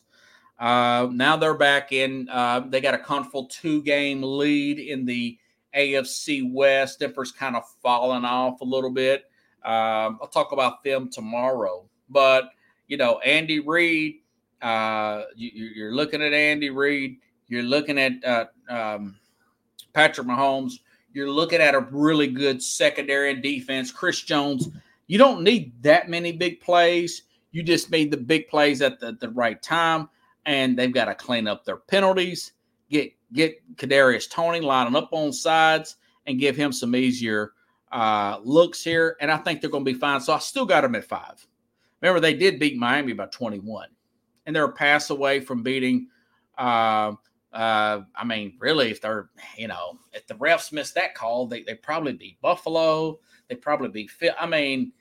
uh, 0.58 1.08
now 1.12 1.36
they're 1.36 1.54
back 1.54 1.92
in. 1.92 2.28
Uh, 2.28 2.60
they 2.68 2.80
got 2.80 2.94
a 2.94 2.98
comfortable 2.98 3.46
two 3.46 3.82
game 3.82 4.20
lead 4.20 4.80
in 4.80 5.06
the 5.06 5.38
AFC 5.74 6.52
West. 6.52 7.00
Denver's 7.00 7.32
kind 7.32 7.56
of 7.56 7.64
fallen 7.82 8.24
off 8.24 8.60
a 8.60 8.64
little 8.64 8.90
bit. 8.90 9.24
Um, 9.64 10.18
I'll 10.20 10.30
talk 10.32 10.52
about 10.52 10.82
them 10.82 11.10
tomorrow. 11.10 11.84
But, 12.08 12.50
you 12.88 12.96
know, 12.96 13.18
Andy 13.20 13.60
Reid, 13.60 14.16
uh, 14.62 15.22
you, 15.36 15.86
are 15.86 15.94
looking 15.94 16.22
at 16.22 16.32
Andy 16.32 16.70
Reid. 16.70 17.18
You're 17.48 17.62
looking 17.62 17.98
at 17.98 18.12
uh, 18.24 18.44
um, 18.68 19.16
Patrick 19.92 20.26
Mahomes. 20.26 20.74
You're 21.12 21.30
looking 21.30 21.60
at 21.60 21.74
a 21.74 21.80
really 21.90 22.28
good 22.28 22.62
secondary 22.62 23.32
and 23.32 23.42
defense. 23.42 23.90
Chris 23.90 24.22
Jones, 24.22 24.68
you 25.08 25.18
don't 25.18 25.42
need 25.42 25.72
that 25.82 26.08
many 26.08 26.32
big 26.32 26.60
plays. 26.60 27.22
You 27.52 27.62
just 27.62 27.90
made 27.90 28.10
the 28.10 28.16
big 28.16 28.48
plays 28.48 28.80
at 28.80 29.00
the, 29.00 29.12
the 29.20 29.30
right 29.30 29.60
time, 29.60 30.08
and 30.46 30.78
they've 30.78 30.94
got 30.94 31.06
to 31.06 31.14
clean 31.14 31.48
up 31.48 31.64
their 31.64 31.78
penalties 31.78 32.52
get 33.32 33.60
Kadarius 33.76 34.28
Toney 34.30 34.60
lining 34.60 34.96
up 34.96 35.10
on 35.12 35.32
sides 35.32 35.96
and 36.26 36.38
give 36.38 36.56
him 36.56 36.72
some 36.72 36.94
easier 36.94 37.52
uh, 37.92 38.38
looks 38.42 38.84
here, 38.84 39.16
and 39.20 39.30
I 39.30 39.36
think 39.38 39.60
they're 39.60 39.70
going 39.70 39.84
to 39.84 39.92
be 39.92 39.98
fine. 39.98 40.20
So 40.20 40.32
I 40.32 40.38
still 40.38 40.66
got 40.66 40.82
them 40.82 40.94
at 40.94 41.04
five. 41.04 41.46
Remember, 42.00 42.20
they 42.20 42.34
did 42.34 42.58
beat 42.58 42.76
Miami 42.76 43.12
by 43.12 43.26
21, 43.26 43.88
and 44.46 44.54
they're 44.54 44.64
a 44.64 44.72
pass 44.72 45.10
away 45.10 45.40
from 45.40 45.62
beating. 45.62 46.08
Uh, 46.56 47.14
uh, 47.52 48.02
I 48.14 48.24
mean, 48.24 48.56
really, 48.60 48.90
if 48.90 49.00
they're 49.00 49.30
you 49.56 49.68
know, 49.68 49.98
if 50.12 50.26
the 50.26 50.34
refs 50.34 50.72
miss 50.72 50.92
that 50.92 51.14
call, 51.14 51.46
they 51.46 51.62
they 51.62 51.74
probably 51.74 52.12
beat 52.12 52.40
Buffalo. 52.40 53.18
They 53.48 53.56
probably 53.56 53.88
beat. 53.88 54.10
I 54.38 54.46
mean, 54.46 54.92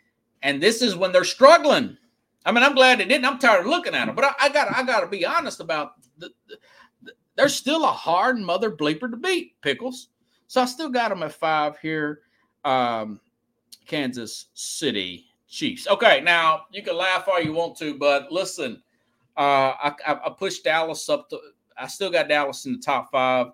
and 0.42 0.62
this 0.62 0.82
is 0.82 0.96
when 0.96 1.12
they're 1.12 1.24
struggling. 1.24 1.98
I 2.46 2.52
mean, 2.52 2.64
I'm 2.64 2.74
glad 2.74 3.00
they 3.00 3.06
didn't. 3.06 3.26
I'm 3.26 3.38
tired 3.38 3.62
of 3.62 3.68
looking 3.68 3.94
at 3.94 4.06
them, 4.06 4.16
but 4.16 4.36
I, 4.40 4.50
got 4.50 4.74
I 4.76 4.84
got 4.84 5.02
to 5.02 5.08
be 5.08 5.26
honest 5.26 5.60
about 5.60 5.94
the 6.18 6.32
they're 7.40 7.48
still 7.48 7.86
a 7.86 7.88
hard 7.88 8.38
mother 8.38 8.70
bleeper 8.70 9.10
to 9.10 9.16
beat, 9.16 9.54
Pickles. 9.62 10.10
So 10.48 10.62
I 10.62 10.66
still 10.66 10.90
got 10.90 11.08
them 11.08 11.24
at 11.24 11.32
five 11.32 11.80
here. 11.80 12.20
Um, 12.66 13.22
Kansas 13.88 14.48
City 14.54 15.28
Chiefs. 15.48 15.88
Okay, 15.88 16.20
now 16.20 16.64
you 16.74 16.84
can 16.84 16.98
laugh 16.98 17.30
all 17.30 17.42
you 17.42 17.54
want 17.54 17.78
to, 17.78 17.98
but 17.98 18.30
listen, 18.30 18.84
uh, 19.38 19.72
I, 19.72 19.94
I, 20.06 20.30
pushed 20.38 20.66
Dallas 20.66 21.08
up 21.08 21.30
to. 21.30 21.40
I 21.78 21.88
still 21.88 22.12
got 22.12 22.28
Dallas 22.28 22.66
in 22.66 22.74
the 22.74 22.80
top 22.80 23.10
five. 23.10 23.54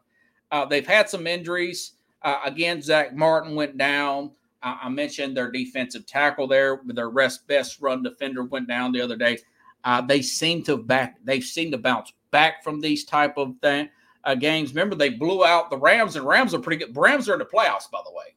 Uh, 0.49 0.65
they've 0.65 0.87
had 0.87 1.07
some 1.07 1.27
injuries. 1.27 1.91
Uh, 2.23 2.39
again, 2.43 2.81
Zach 2.81 3.15
Martin 3.15 3.53
went 3.53 3.77
down. 3.77 4.31
I, 4.63 4.89
mentioned 4.89 5.37
their 5.37 5.51
defensive 5.51 6.07
tackle 6.07 6.47
there, 6.47 6.81
their 6.85 7.11
rest 7.11 7.47
best 7.47 7.79
run 7.81 8.01
defender 8.01 8.45
went 8.45 8.67
down 8.67 8.93
the 8.93 9.01
other 9.01 9.15
day. 9.15 9.37
Uh, 9.83 10.01
they 10.01 10.23
seem 10.23 10.63
to 10.63 10.75
back. 10.75 11.17
They 11.23 11.39
seem 11.39 11.69
to 11.69 11.77
bounce 11.77 12.11
back 12.35 12.61
from 12.65 12.81
these 12.81 13.05
type 13.05 13.37
of 13.37 13.55
thing, 13.61 13.87
uh, 14.25 14.35
games. 14.35 14.71
Remember, 14.71 14.93
they 14.93 15.09
blew 15.09 15.45
out 15.45 15.69
the 15.69 15.77
Rams, 15.77 16.17
and 16.17 16.25
Rams 16.25 16.53
are 16.53 16.59
pretty 16.59 16.83
good. 16.83 16.93
Rams 16.93 17.29
are 17.29 17.33
in 17.33 17.39
the 17.39 17.45
playoffs, 17.45 17.89
by 17.89 18.01
the 18.03 18.11
way, 18.11 18.35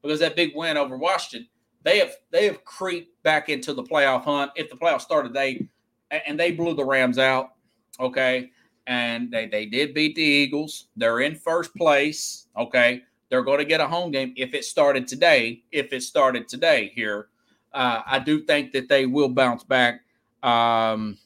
because 0.00 0.20
that 0.20 0.36
big 0.36 0.52
win 0.54 0.76
over 0.76 0.96
Washington. 0.96 1.48
They 1.82 1.98
have 1.98 2.12
they 2.30 2.46
have 2.46 2.64
creeped 2.64 3.20
back 3.24 3.48
into 3.48 3.74
the 3.74 3.82
playoff 3.82 4.22
hunt. 4.22 4.52
If 4.54 4.70
the 4.70 4.76
playoffs 4.76 5.00
started, 5.00 5.34
they 5.34 5.66
and 6.12 6.38
they 6.38 6.52
blew 6.52 6.74
the 6.74 6.84
Rams 6.84 7.18
out. 7.18 7.54
Okay, 7.98 8.52
and 8.86 9.28
they 9.32 9.46
they 9.46 9.66
did 9.66 9.92
beat 9.92 10.14
the 10.14 10.22
Eagles. 10.22 10.86
They're 10.94 11.18
in 11.18 11.34
first 11.34 11.74
place. 11.74 12.46
Okay, 12.56 13.02
they're 13.28 13.42
going 13.42 13.58
to 13.58 13.64
get 13.64 13.80
a 13.80 13.88
home 13.88 14.12
game 14.12 14.34
if 14.36 14.54
it 14.54 14.64
started 14.64 15.08
today. 15.08 15.64
If 15.72 15.92
it 15.92 16.04
started 16.04 16.46
today 16.46 16.92
here, 16.94 17.26
uh, 17.72 18.02
I 18.06 18.20
do 18.20 18.44
think 18.44 18.70
that 18.70 18.88
they 18.88 19.06
will 19.06 19.30
bounce 19.30 19.64
back. 19.64 20.02
Um, 20.44 21.18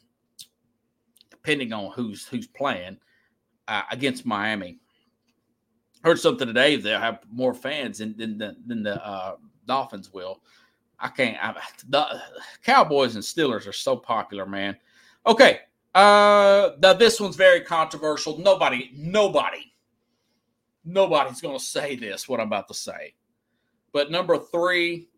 depending 1.47 1.73
on 1.73 1.93
who's 1.93 2.27
who's 2.27 2.49
playing 2.49 2.97
uh, 3.69 3.83
against 3.93 4.27
Miami. 4.27 4.79
Heard 6.03 6.19
something 6.19 6.47
today 6.47 6.75
they'll 6.77 6.99
have 6.99 7.21
more 7.31 7.55
fans 7.55 7.99
than 7.99 8.17
than 8.17 8.37
the, 8.37 8.57
than 8.67 8.83
the 8.83 9.05
uh, 9.05 9.37
Dolphins 9.65 10.13
will. 10.13 10.41
I 10.99 11.09
can't. 11.09 11.37
I, 11.41 11.55
the 11.89 12.21
Cowboys 12.65 13.15
and 13.15 13.23
Steelers 13.23 13.69
are 13.69 13.73
so 13.73 13.97
popular, 13.97 14.45
man. 14.45 14.77
Okay, 15.25 15.61
uh, 15.95 16.71
now 16.83 16.95
this 16.95 17.21
one's 17.21 17.37
very 17.37 17.61
controversial. 17.61 18.39
Nobody, 18.39 18.91
nobody, 18.97 19.73
nobody's 20.85 21.41
going 21.41 21.59
to 21.59 21.65
say 21.65 21.95
this. 21.95 22.29
What 22.29 22.41
I'm 22.41 22.49
about 22.49 22.67
to 22.69 22.75
say, 22.75 23.15
but 23.93 24.11
number 24.11 24.37
three, 24.37 25.09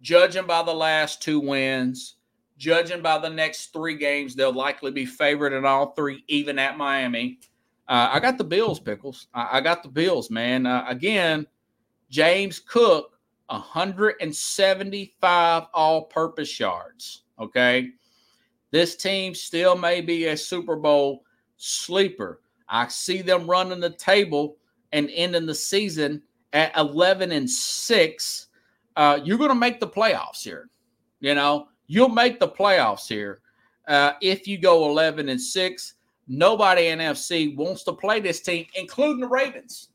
judging 0.00 0.46
by 0.46 0.62
the 0.62 0.72
last 0.72 1.20
two 1.20 1.40
wins, 1.40 2.16
judging 2.62 3.02
by 3.02 3.18
the 3.18 3.28
next 3.28 3.72
three 3.72 3.96
games, 3.96 4.36
they'll 4.36 4.52
likely 4.52 4.92
be 4.92 5.04
favored 5.04 5.52
in 5.52 5.64
all 5.64 5.94
three, 5.94 6.22
even 6.28 6.60
at 6.60 6.78
Miami. 6.78 7.40
Uh, 7.88 8.10
I 8.12 8.20
got 8.20 8.38
the 8.38 8.44
Bills, 8.44 8.78
Pickles. 8.78 9.26
I, 9.34 9.58
I 9.58 9.60
got 9.60 9.82
the 9.82 9.88
Bills, 9.88 10.30
man. 10.30 10.64
Uh, 10.64 10.84
again, 10.86 11.44
James 12.08 12.60
Cook, 12.60 13.18
175 13.48 15.64
all 15.74 16.04
purpose 16.04 16.60
yards. 16.60 17.24
Okay. 17.40 17.90
This 18.70 18.94
team 18.94 19.34
still 19.34 19.76
may 19.76 20.00
be 20.00 20.26
a 20.26 20.36
Super 20.36 20.76
Bowl 20.76 21.24
sleeper. 21.56 22.42
I 22.68 22.86
see 22.86 23.22
them 23.22 23.50
running 23.50 23.80
the 23.80 23.90
table 23.90 24.56
and 24.92 25.10
ending 25.12 25.46
the 25.46 25.54
season 25.54 26.22
at 26.52 26.76
11 26.76 27.32
and 27.32 27.50
6. 27.50 28.46
Uh, 28.94 29.18
you're 29.24 29.36
going 29.36 29.50
to 29.50 29.56
make 29.56 29.80
the 29.80 29.88
playoffs 29.88 30.44
here. 30.44 30.68
You 31.18 31.34
know, 31.34 31.66
you'll 31.86 32.08
make 32.08 32.40
the 32.40 32.48
playoffs 32.48 33.06
here 33.08 33.40
uh, 33.88 34.12
if 34.20 34.46
you 34.46 34.58
go 34.58 34.88
11 34.88 35.28
and 35.28 35.40
6. 35.40 35.94
Nobody 36.28 36.88
in 36.88 37.00
NFC 37.00 37.56
wants 37.56 37.82
to 37.84 37.92
play 37.92 38.20
this 38.20 38.40
team, 38.40 38.66
including 38.74 39.20
the 39.20 39.28
Ravens. 39.28 39.88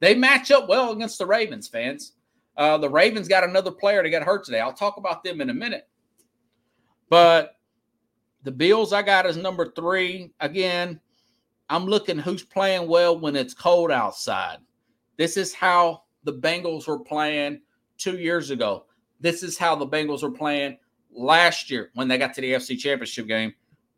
They 0.00 0.14
match 0.14 0.50
up 0.50 0.68
well 0.68 0.92
against 0.92 1.18
the 1.18 1.26
Ravens, 1.26 1.68
fans. 1.68 2.14
Uh, 2.56 2.78
the 2.78 2.88
Ravens 2.88 3.28
got 3.28 3.44
another 3.44 3.70
player 3.70 4.02
that 4.02 4.10
got 4.10 4.22
hurt 4.22 4.44
today. 4.44 4.60
I'll 4.60 4.72
talk 4.72 4.96
about 4.96 5.22
them 5.22 5.40
in 5.40 5.50
a 5.50 5.54
minute. 5.54 5.86
But 7.10 7.56
the 8.42 8.50
Bills, 8.50 8.92
I 8.92 9.02
got 9.02 9.26
as 9.26 9.36
number 9.36 9.72
three. 9.72 10.32
Again, 10.40 11.00
I'm 11.68 11.86
looking 11.86 12.18
who's 12.18 12.42
playing 12.42 12.88
well 12.88 13.18
when 13.18 13.36
it's 13.36 13.54
cold 13.54 13.90
outside. 13.90 14.58
This 15.16 15.36
is 15.36 15.52
how 15.52 16.02
the 16.24 16.32
Bengals 16.32 16.86
were 16.88 16.98
playing 16.98 17.60
two 17.98 18.18
years 18.18 18.50
ago. 18.50 18.86
This 19.20 19.42
is 19.42 19.58
how 19.58 19.76
the 19.76 19.86
Bengals 19.86 20.22
were 20.22 20.30
playing 20.30 20.78
last 21.12 21.70
year 21.70 21.90
when 21.94 22.08
they 22.08 22.18
got 22.18 22.34
to 22.34 22.40
the 22.40 22.52
FC 22.52 22.78
Championship 22.78 23.26
game. 23.26 23.54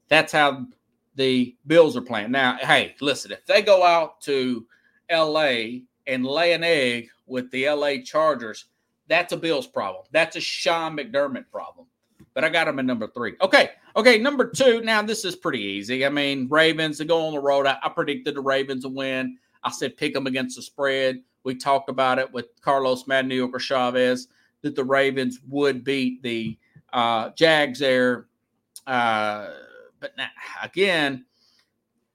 That's 0.09 0.33
how 0.33 0.67
the 1.15 1.57
Bills 1.67 1.97
are 1.97 2.03
playing. 2.03 2.31
Now, 2.31 2.57
hey, 2.61 2.95
listen, 3.01 3.33
if 3.33 3.45
they 3.47 3.63
go 3.63 3.85
out 3.85 4.21
to 4.23 4.67
LA 5.11 5.81
and 6.07 6.25
lay 6.25 6.53
an 6.53 6.65
egg 6.65 7.09
with 7.27 7.51
the 7.51 7.69
LA 7.69 8.03
Chargers, 8.05 8.67
that's 9.09 9.33
a 9.33 9.37
Bills 9.37 9.67
problem. 9.67 10.05
That's 10.11 10.37
a 10.37 10.41
Sean 10.41 10.97
McDermott 10.97 11.51
problem. 11.51 11.87
But 12.35 12.45
I 12.45 12.49
got 12.49 12.65
them 12.65 12.79
at 12.79 12.87
number 12.87 13.09
three. 13.09 13.35
Okay. 13.43 13.71
Okay. 13.95 14.19
Number 14.19 14.49
two. 14.49 14.81
Now, 14.81 15.03
this 15.03 15.25
is 15.25 15.37
pretty 15.37 15.61
easy. 15.61 16.07
I 16.07 16.09
mean, 16.09 16.49
Ravens 16.49 16.99
to 16.99 17.05
go 17.05 17.27
on 17.27 17.35
the 17.35 17.41
road. 17.41 17.67
I, 17.67 17.77
I 17.83 17.91
predicted 17.91 18.35
the 18.35 18.41
Ravens 18.41 18.85
to 18.85 18.89
win. 18.89 19.37
I 19.63 19.71
said 19.71 19.97
pick 19.97 20.15
them 20.15 20.27
against 20.27 20.57
the 20.57 20.63
spread. 20.63 21.23
We 21.45 21.55
talked 21.57 21.91
about 21.91 22.19
it 22.19 22.33
with 22.33 22.47
Carlos 22.63 23.07
Mad 23.07 23.27
New 23.27 23.35
Yorker 23.35 23.59
Chavez 23.59 24.29
that 24.63 24.77
the 24.77 24.85
Ravens 24.85 25.41
would 25.49 25.85
beat 25.85 26.23
the 26.23 26.57
uh, 26.93 27.31
Jags 27.31 27.79
there. 27.79 28.27
Uh, 28.87 29.49
but 30.01 30.17
now, 30.17 30.29
again, 30.63 31.25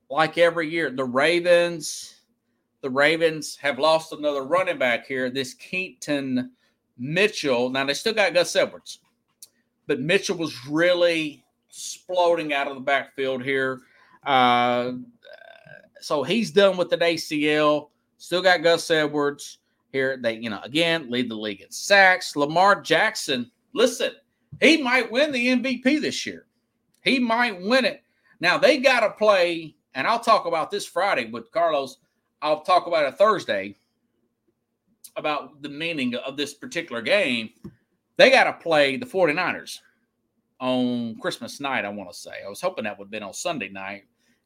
like 0.09 0.38
every 0.38 0.69
year, 0.69 0.89
the 0.89 1.03
Ravens, 1.03 2.21
the 2.82 2.89
Ravens 2.89 3.57
have 3.57 3.80
lost 3.80 4.13
another 4.13 4.43
running 4.43 4.78
back 4.78 5.07
here. 5.07 5.30
This 5.30 5.53
Keaton 5.53 6.51
Mitchell. 6.97 7.69
Now 7.69 7.86
they 7.86 7.93
still 7.93 8.13
got 8.13 8.34
Gus 8.34 8.55
Edwards, 8.55 8.99
but 9.86 9.99
Mitchell 9.99 10.38
was 10.38 10.67
really 10.67 11.43
exploding 11.69 12.53
out 12.53 12.67
of 12.67 12.75
the 12.75 12.82
backfield 12.82 13.43
here. 13.43 13.82
Uh, 14.25 14.93
so 16.01 16.23
he's 16.23 16.51
done 16.51 16.78
with 16.78 16.91
an 16.93 16.99
ACL. 16.99 17.89
Still 18.17 18.41
got 18.41 18.63
Gus 18.63 18.89
Edwards 18.89 19.59
here. 19.91 20.17
They, 20.17 20.36
you 20.38 20.49
know, 20.49 20.59
again 20.63 21.09
lead 21.09 21.30
the 21.30 21.36
league 21.36 21.61
in 21.61 21.71
sacks. 21.71 22.36
Lamar 22.36 22.82
Jackson. 22.82 23.51
Listen, 23.73 24.11
he 24.62 24.82
might 24.82 25.12
win 25.12 25.32
the 25.32 25.47
MVP 25.47 26.01
this 26.01 26.26
year. 26.26 26.45
He 27.03 27.20
might 27.20 27.62
win 27.62 27.86
it. 27.86 28.03
Now 28.39 28.58
they 28.58 28.78
got 28.78 29.01
to 29.01 29.12
play, 29.12 29.76
and 29.93 30.08
I'll 30.08 30.20
talk 30.20 30.45
about 30.45 30.72
this 30.72 30.86
Friday 30.86 31.30
with 31.30 31.51
Carlos. 31.51 31.97
I'll 32.41 32.62
talk 32.62 32.88
about 32.88 33.05
it 33.05 33.18
Thursday 33.18 33.76
about 35.16 35.62
the 35.62 35.70
meaning 35.70 36.16
of 36.16 36.38
this 36.38 36.53
particular 36.53 37.01
game. 37.01 37.49
They 38.18 38.30
got 38.30 38.45
to 38.45 38.53
play 38.53 38.97
the 38.97 39.05
49ers 39.05 39.80
on 40.60 41.18
Christmas 41.20 41.60
night, 41.60 41.86
I 41.86 41.89
want 41.89 42.10
to 42.12 42.18
say. 42.18 42.32
I 42.45 42.49
was 42.49 42.62
hoping 42.62 42.84
that 42.86 42.97
would 42.97 43.05
have 43.05 43.12
been 43.12 43.24
on 43.24 43.34
Sunday 43.34 43.70
night, 43.70 44.03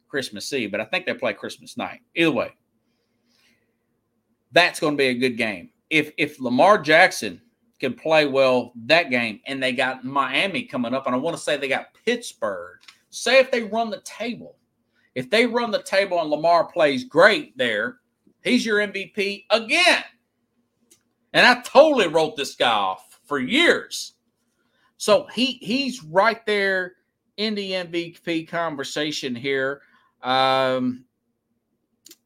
Christmas 0.07 0.51
Eve, 0.53 0.72
but 0.72 0.82
I 0.82 0.86
think 0.86 1.05
they 1.05 1.14
play 1.14 1.34
Christmas 1.34 1.78
night. 1.78 2.01
Either 2.16 2.32
way, 2.32 2.51
that's 4.51 4.80
going 4.80 4.93
to 4.93 4.97
be 4.97 5.07
a 5.07 5.14
good 5.14 5.38
game. 5.38 5.70
If 5.89 6.12
if 6.18 6.39
Lamar 6.39 6.78
Jackson 6.78 7.41
can 7.82 7.93
play 7.93 8.25
well 8.25 8.71
that 8.86 9.09
game, 9.09 9.41
and 9.45 9.61
they 9.61 9.73
got 9.73 10.05
Miami 10.05 10.63
coming 10.63 10.93
up, 10.93 11.07
and 11.07 11.15
I 11.15 11.17
want 11.17 11.36
to 11.36 11.43
say 11.43 11.57
they 11.57 11.67
got 11.67 11.93
Pittsburgh. 12.05 12.79
Say 13.09 13.39
if 13.39 13.51
they 13.51 13.63
run 13.63 13.89
the 13.89 14.01
table, 14.01 14.55
if 15.15 15.29
they 15.29 15.45
run 15.45 15.71
the 15.71 15.84
table 15.84 16.21
and 16.21 16.29
Lamar 16.29 16.65
plays 16.71 17.03
great 17.03 17.57
there, 17.57 17.97
he's 18.43 18.65
your 18.65 18.77
MVP 18.77 19.45
again. 19.49 20.03
And 21.34 21.45
I 21.45 21.61
totally 21.61 22.07
wrote 22.07 22.38
this 22.38 22.55
guy 22.55 22.69
off 22.71 23.19
for 23.25 23.39
years. 23.39 24.13
So 24.97 25.27
he 25.34 25.57
he's 25.61 26.03
right 26.03 26.45
there 26.45 26.93
in 27.38 27.55
the 27.55 27.71
MVP 27.71 28.47
conversation 28.47 29.36
here. 29.36 29.82
Um, 30.21 31.05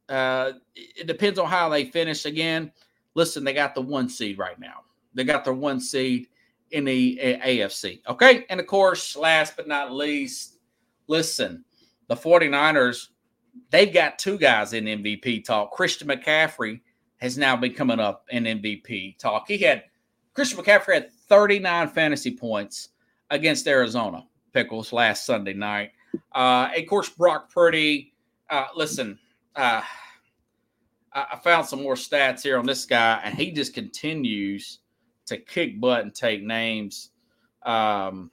uh, 0.10 0.51
it 0.76 1.08
depends 1.08 1.39
on 1.39 1.47
how 1.47 1.70
they 1.70 1.86
finish. 1.86 2.26
Again, 2.26 2.72
listen, 3.14 3.43
they 3.43 3.53
got 3.53 3.76
the 3.76 3.82
one 3.82 4.10
seed 4.10 4.38
right 4.38 4.60
now. 4.60 4.85
They 5.16 5.24
got 5.24 5.43
their 5.43 5.53
one 5.53 5.80
seed 5.80 6.28
in 6.72 6.86
the 6.86 7.20
AFC. 7.43 8.01
Okay. 8.07 8.45
And 8.49 8.59
of 8.59 8.68
course, 8.68 9.16
last 9.16 9.55
but 9.55 9.68
not 9.68 9.91
least, 9.91 10.57
listen, 11.07 11.63
the 12.07 12.16
49ers, 12.16 13.09
they've 13.70 13.93
got 13.93 14.20
two 14.20 14.38
guys 14.38 14.74
in 14.74 14.86
MVP 14.86 15.45
talk. 15.45 15.72
Christian 15.72 16.07
McCaffrey 16.07 16.82
has 17.18 17.38
now 17.38 17.55
been 17.55 17.74
coming 17.74 17.99
up 17.99 18.26
in 18.30 18.43
MVP 18.43 19.18
talk. 19.18 19.47
He 19.47 19.57
had 19.57 19.86
Christian 20.34 20.59
McCaffrey 20.59 20.93
had 20.95 21.11
39 21.30 21.89
fantasy 21.89 22.36
points 22.36 22.89
against 23.30 23.68
Arizona 23.68 24.28
Pickles 24.53 24.91
last 24.91 25.26
Sunday 25.26 25.53
night. 25.53 25.91
Uh, 26.34 26.70
of 26.78 26.86
course, 26.88 27.09
Brock 27.09 27.51
Purdy. 27.51 28.13
Uh, 28.49 28.66
listen, 28.76 29.18
uh, 29.55 29.82
I 31.13 31.39
found 31.43 31.66
some 31.66 31.82
more 31.82 31.95
stats 31.95 32.41
here 32.43 32.57
on 32.59 32.66
this 32.66 32.86
guy, 32.86 33.22
and 33.24 33.36
he 33.36 33.51
just 33.51 33.74
continues 33.74 34.80
to 35.28 35.38
kick 35.38 35.80
butt 35.80 36.04
and 36.04 36.14
take 36.14 36.44
names. 36.44 37.12
Um, 37.64 38.32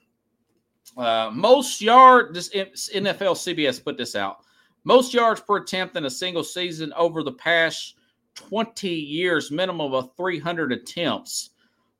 uh, 0.97 1.31
most 1.33 1.81
yard, 1.81 2.33
this 2.33 2.49
NFL 2.49 3.35
CBS 3.35 3.83
put 3.83 3.97
this 3.97 4.15
out. 4.15 4.37
Most 4.83 5.13
yards 5.13 5.41
per 5.41 5.57
attempt 5.57 5.95
in 5.95 6.05
a 6.05 6.09
single 6.09 6.43
season 6.43 6.93
over 6.93 7.23
the 7.23 7.31
past 7.31 7.95
20 8.35 8.89
years, 8.89 9.51
minimum 9.51 9.93
of 9.93 10.15
300 10.17 10.71
attempts. 10.71 11.51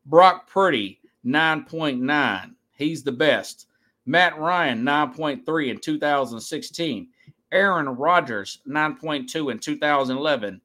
Brock 0.06 0.50
Purdy, 0.50 1.00
9.9. 1.26 2.56
He's 2.76 3.04
the 3.04 3.12
best. 3.12 3.68
Matt 4.06 4.38
Ryan, 4.38 4.84
9.3 4.84 5.70
in 5.70 5.80
2016. 5.80 7.08
Aaron 7.52 7.88
Rodgers, 7.88 8.60
9.2 8.68 9.52
in 9.52 9.60
2011. 9.60 10.60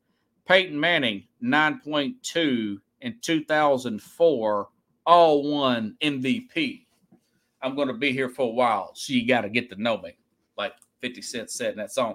Peyton 0.47 0.81
Manning, 0.81 1.25
9.2 1.43 2.79
in 3.01 3.19
2004. 3.21 4.69
All 5.07 5.51
won 5.51 5.97
MVP. 6.03 6.85
I'm 7.63 7.75
going 7.75 7.89
to 7.89 7.95
be 7.95 8.13
here 8.13 8.29
for 8.29 8.43
a 8.43 8.53
while, 8.53 8.93
so 8.95 9.13
you 9.13 9.27
got 9.27 9.41
to 9.41 9.49
get 9.49 9.71
to 9.71 9.81
know 9.81 9.99
me, 9.99 10.17
like 10.57 10.75
50 11.01 11.23
Cent 11.23 11.51
said 11.51 11.73
in 11.73 11.79
that 11.79 11.93
song. 11.93 12.15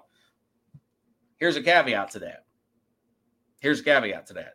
Here's 1.38 1.57
a 1.57 1.61
caveat 1.61 2.11
to 2.11 2.19
that. 2.19 2.45
Here's 3.59 3.79
a 3.79 3.84
caveat 3.84 4.27
to 4.27 4.34
that. 4.34 4.53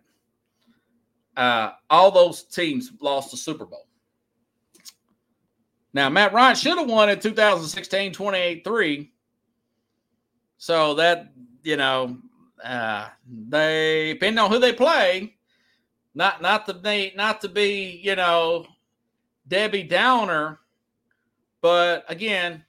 Uh, 1.37 1.73
all 1.91 2.11
those 2.11 2.43
teams 2.43 2.93
lost 3.01 3.31
the 3.31 3.37
Super 3.37 3.67
Bowl. 3.67 3.87
Now, 5.95 6.09
Matt 6.09 6.33
Ryan 6.33 6.57
should 6.57 6.79
have 6.79 6.89
won 6.89 7.09
in 7.09 7.19
2016 7.19 8.13
28 8.13 8.65
3. 8.65 9.13
So 10.59 10.95
that, 10.95 11.33
you 11.63 11.77
know, 11.77 12.19
uh, 12.63 13.09
they 13.49 14.15
depending 14.15 14.39
on 14.39 14.51
who 14.51 14.59
they 14.59 14.73
play, 14.73 15.38
not 16.15 16.43
not 16.43 16.67
to 16.67 16.75
be 16.75 17.13
not 17.17 17.41
to 17.43 17.49
be, 17.49 18.01
you 18.03 18.17
know, 18.17 18.67
Debbie 19.47 19.83
Downer, 19.83 20.61
but 21.61 22.05
again, 22.09 22.65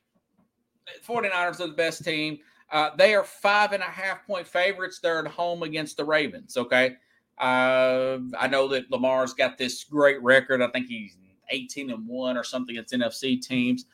49ers 1.07 1.59
are 1.59 1.67
the 1.67 1.73
best 1.73 2.03
team. 2.03 2.39
Uh, 2.71 2.91
they 2.95 3.15
are 3.15 3.23
five 3.23 3.73
and 3.73 3.81
a 3.81 3.87
half 3.87 4.25
point 4.25 4.47
favorites. 4.47 4.99
They're 5.01 5.19
at 5.19 5.27
home 5.27 5.63
against 5.63 5.97
the 5.97 6.05
Ravens. 6.05 6.57
Okay. 6.57 6.95
Uh, 7.37 8.19
I 8.37 8.47
know 8.47 8.67
that 8.67 8.91
Lamar's 8.91 9.33
got 9.33 9.57
this 9.57 9.83
great 9.83 10.21
record. 10.21 10.61
I 10.61 10.67
think 10.67 10.87
he's 10.87 11.17
18 11.49 11.89
and 11.89 12.07
one 12.07 12.37
or 12.37 12.43
something 12.43 12.75
against 12.75 12.93
NFC 12.93 13.41
teams. 13.41 13.85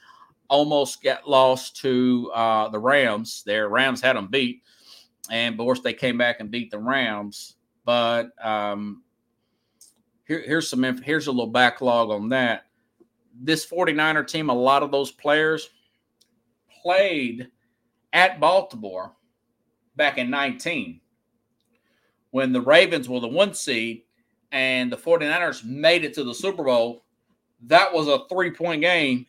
Almost 0.50 1.02
got 1.02 1.28
lost 1.28 1.78
to 1.78 2.32
uh, 2.34 2.70
the 2.70 2.80
Rams. 2.80 3.43
Their 3.46 3.70
Rams 3.70 4.02
had 4.02 4.16
them 4.16 4.28
beat, 4.28 4.62
and 5.32 5.54
of 5.54 5.60
course 5.60 5.80
they 5.80 5.93
came 5.93 6.18
back 6.18 6.39
and 6.39 6.52
beat 6.52 6.70
the 6.70 6.78
Rams. 6.78 7.56
But 7.84 8.30
um, 8.43 9.04
here, 10.26 10.43
here's 10.45 10.67
some 10.67 10.84
here's 11.01 11.28
a 11.28 11.32
little 11.32 11.47
backlog 11.47 12.09
on 12.09 12.30
that. 12.30 12.65
This 13.39 13.65
49er 13.65 14.28
team, 14.28 14.49
a 14.49 14.53
lot 14.53 14.84
of 14.84 14.91
those 14.91 15.11
players 15.11 15.69
played 16.82 17.49
at 18.13 18.39
Baltimore 18.39 19.13
back 19.95 20.17
in 20.17 20.30
19 20.30 21.01
when 22.32 22.51
the 22.51 22.61
Ravens 22.61 23.07
were 23.07 23.19
the 23.19 23.28
one 23.28 23.53
seed 23.53 24.03
and 24.51 24.91
the 24.91 24.97
49ers 24.97 25.63
made 25.65 26.03
it 26.03 26.13
to 26.13 26.23
the 26.23 26.34
Super 26.34 26.63
Bowl. 26.63 27.03
That 27.67 27.93
was 27.93 28.07
a 28.07 28.26
three 28.30 28.51
point 28.51 28.82
game 28.82 29.26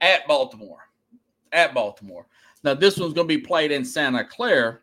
at 0.00 0.26
Baltimore. 0.26 0.88
At 1.52 1.74
Baltimore. 1.74 2.26
Now, 2.62 2.74
this 2.74 2.96
one's 2.96 3.14
going 3.14 3.28
to 3.28 3.34
be 3.34 3.40
played 3.40 3.70
in 3.70 3.84
Santa 3.84 4.24
Clara 4.24 4.78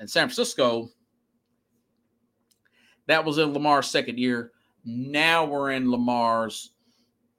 in 0.00 0.08
San 0.08 0.28
Francisco. 0.28 0.90
That 3.06 3.24
was 3.24 3.38
in 3.38 3.52
Lamar's 3.52 3.88
second 3.88 4.18
year. 4.18 4.52
Now 4.84 5.44
we're 5.44 5.72
in 5.72 5.90
Lamar's. 5.90 6.72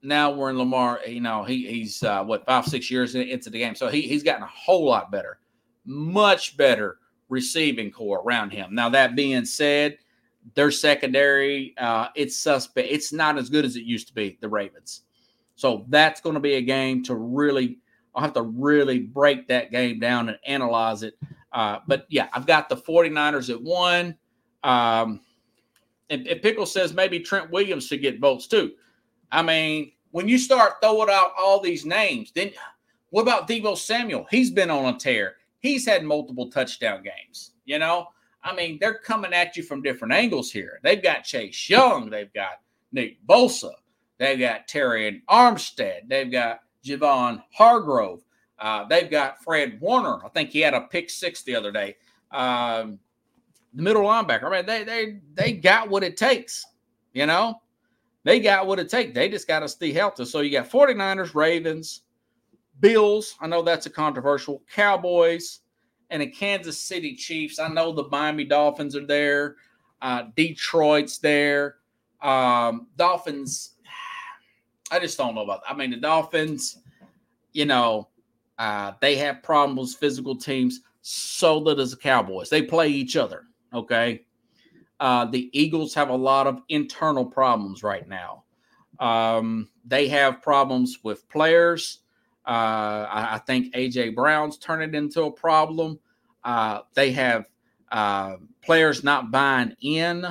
Now 0.02 0.30
we're 0.30 0.50
in 0.50 0.58
Lamar. 0.58 1.00
You 1.06 1.20
know, 1.20 1.44
he, 1.44 1.66
he's 1.66 2.02
uh, 2.02 2.24
what 2.24 2.46
five, 2.46 2.66
six 2.66 2.90
years 2.90 3.14
into 3.14 3.50
the 3.50 3.58
game, 3.58 3.74
so 3.74 3.88
he, 3.88 4.02
he's 4.02 4.22
gotten 4.22 4.42
a 4.42 4.46
whole 4.46 4.86
lot 4.86 5.10
better, 5.10 5.38
much 5.84 6.56
better 6.56 6.98
receiving 7.28 7.90
corps 7.90 8.22
around 8.24 8.50
him. 8.50 8.74
Now 8.74 8.88
that 8.90 9.14
being 9.14 9.44
said, 9.44 9.98
their 10.54 10.70
secondary, 10.70 11.74
uh, 11.78 12.08
it's 12.14 12.36
suspect. 12.36 12.88
It's 12.90 13.12
not 13.12 13.38
as 13.38 13.50
good 13.50 13.64
as 13.64 13.76
it 13.76 13.84
used 13.84 14.08
to 14.08 14.14
be. 14.14 14.38
The 14.40 14.48
Ravens. 14.48 15.02
So 15.54 15.84
that's 15.88 16.20
going 16.20 16.34
to 16.34 16.40
be 16.40 16.54
a 16.54 16.62
game 16.62 17.02
to 17.04 17.14
really. 17.14 17.78
I'll 18.14 18.22
have 18.22 18.32
to 18.34 18.42
really 18.42 18.98
break 18.98 19.46
that 19.48 19.70
game 19.70 20.00
down 20.00 20.28
and 20.28 20.38
analyze 20.44 21.04
it. 21.04 21.14
Uh, 21.52 21.78
but 21.86 22.06
yeah, 22.08 22.28
I've 22.32 22.46
got 22.46 22.68
the 22.68 22.76
49ers 22.76 23.50
at 23.50 23.62
one. 23.62 24.16
Um, 24.64 25.20
and, 26.10 26.26
and 26.26 26.42
Pickle 26.42 26.66
says 26.66 26.92
maybe 26.92 27.20
Trent 27.20 27.50
Williams 27.50 27.86
should 27.86 28.02
get 28.02 28.20
votes 28.20 28.46
too. 28.46 28.72
I 29.32 29.42
mean, 29.42 29.92
when 30.10 30.28
you 30.28 30.38
start 30.38 30.74
throwing 30.82 31.08
out 31.10 31.32
all 31.38 31.60
these 31.60 31.86
names, 31.86 32.32
then 32.34 32.50
what 33.10 33.22
about 33.22 33.48
Deebo 33.48 33.76
Samuel? 33.76 34.26
He's 34.30 34.50
been 34.50 34.70
on 34.70 34.94
a 34.94 34.98
tear. 34.98 35.36
He's 35.60 35.86
had 35.86 36.04
multiple 36.04 36.50
touchdown 36.50 37.02
games. 37.02 37.52
You 37.64 37.78
know, 37.78 38.08
I 38.42 38.54
mean, 38.54 38.78
they're 38.80 38.98
coming 38.98 39.32
at 39.32 39.56
you 39.56 39.62
from 39.62 39.82
different 39.82 40.14
angles 40.14 40.50
here. 40.50 40.80
They've 40.82 41.02
got 41.02 41.24
Chase 41.24 41.68
Young, 41.70 42.10
they've 42.10 42.32
got 42.32 42.60
Nick 42.92 43.24
Bosa, 43.26 43.72
they've 44.18 44.38
got 44.38 44.66
Terron 44.66 45.22
Armstead, 45.28 46.08
they've 46.08 46.30
got 46.30 46.60
Javon 46.84 47.42
Hargrave. 47.52 48.24
uh, 48.58 48.84
they've 48.88 49.10
got 49.10 49.42
Fred 49.42 49.80
Warner. 49.80 50.24
I 50.24 50.28
think 50.28 50.50
he 50.50 50.60
had 50.60 50.74
a 50.74 50.82
pick 50.82 51.10
six 51.10 51.42
the 51.42 51.54
other 51.56 51.72
day. 51.72 51.96
Um, 52.30 52.98
the 53.74 53.82
middle 53.82 54.02
linebacker. 54.02 54.44
I 54.44 54.50
mean, 54.50 54.66
they 54.66 54.84
they 54.84 55.20
they 55.34 55.52
got 55.52 55.88
what 55.88 56.02
it 56.02 56.16
takes, 56.16 56.64
you 57.12 57.26
know. 57.26 57.60
They 58.24 58.40
got 58.40 58.66
what 58.66 58.78
it 58.78 58.88
takes. 58.88 59.14
They 59.14 59.28
just 59.28 59.48
got 59.48 59.60
to 59.60 59.68
stay 59.68 59.92
healthy. 59.92 60.24
So 60.26 60.40
you 60.40 60.50
got 60.50 60.70
49ers, 60.70 61.34
Ravens, 61.34 62.02
Bills. 62.80 63.36
I 63.40 63.46
know 63.46 63.62
that's 63.62 63.86
a 63.86 63.90
controversial. 63.90 64.62
Cowboys 64.72 65.60
and 66.10 66.20
the 66.20 66.26
Kansas 66.26 66.78
City 66.78 67.14
Chiefs. 67.14 67.58
I 67.58 67.68
know 67.68 67.92
the 67.92 68.08
Miami 68.08 68.44
Dolphins 68.44 68.94
are 68.94 69.06
there. 69.06 69.56
Uh, 70.02 70.24
Detroit's 70.36 71.18
there. 71.18 71.76
Um, 72.22 72.88
Dolphins. 72.96 73.74
I 74.90 74.98
just 74.98 75.16
don't 75.16 75.34
know 75.34 75.42
about. 75.42 75.62
That. 75.62 75.72
I 75.72 75.76
mean, 75.76 75.90
the 75.90 75.96
Dolphins. 75.96 76.78
You 77.52 77.64
know, 77.64 78.08
uh, 78.58 78.92
they 79.00 79.16
have 79.16 79.42
problems. 79.42 79.94
Physical 79.94 80.36
teams. 80.36 80.80
So 81.00 81.64
does 81.64 81.92
the 81.92 81.96
Cowboys. 81.96 82.50
They 82.50 82.62
play 82.62 82.88
each 82.88 83.16
other. 83.16 83.44
Okay. 83.72 84.24
Uh, 84.98 85.24
the 85.24 85.50
Eagles 85.58 85.94
have 85.94 86.10
a 86.10 86.16
lot 86.16 86.46
of 86.46 86.60
internal 86.68 87.24
problems 87.24 87.82
right 87.82 88.06
now. 88.08 88.44
Um, 88.98 89.68
they 89.86 90.08
have 90.08 90.42
problems 90.42 90.98
with 91.02 91.26
players. 91.28 92.00
Uh, 92.46 93.06
I, 93.10 93.28
I, 93.34 93.38
think 93.46 93.74
AJ 93.74 94.14
Brown's 94.14 94.58
turning 94.58 94.94
into 94.94 95.22
a 95.22 95.30
problem. 95.30 95.98
Uh, 96.44 96.80
they 96.94 97.12
have 97.12 97.46
uh, 97.90 98.36
players 98.62 99.02
not 99.02 99.30
buying 99.30 99.74
in 99.80 100.26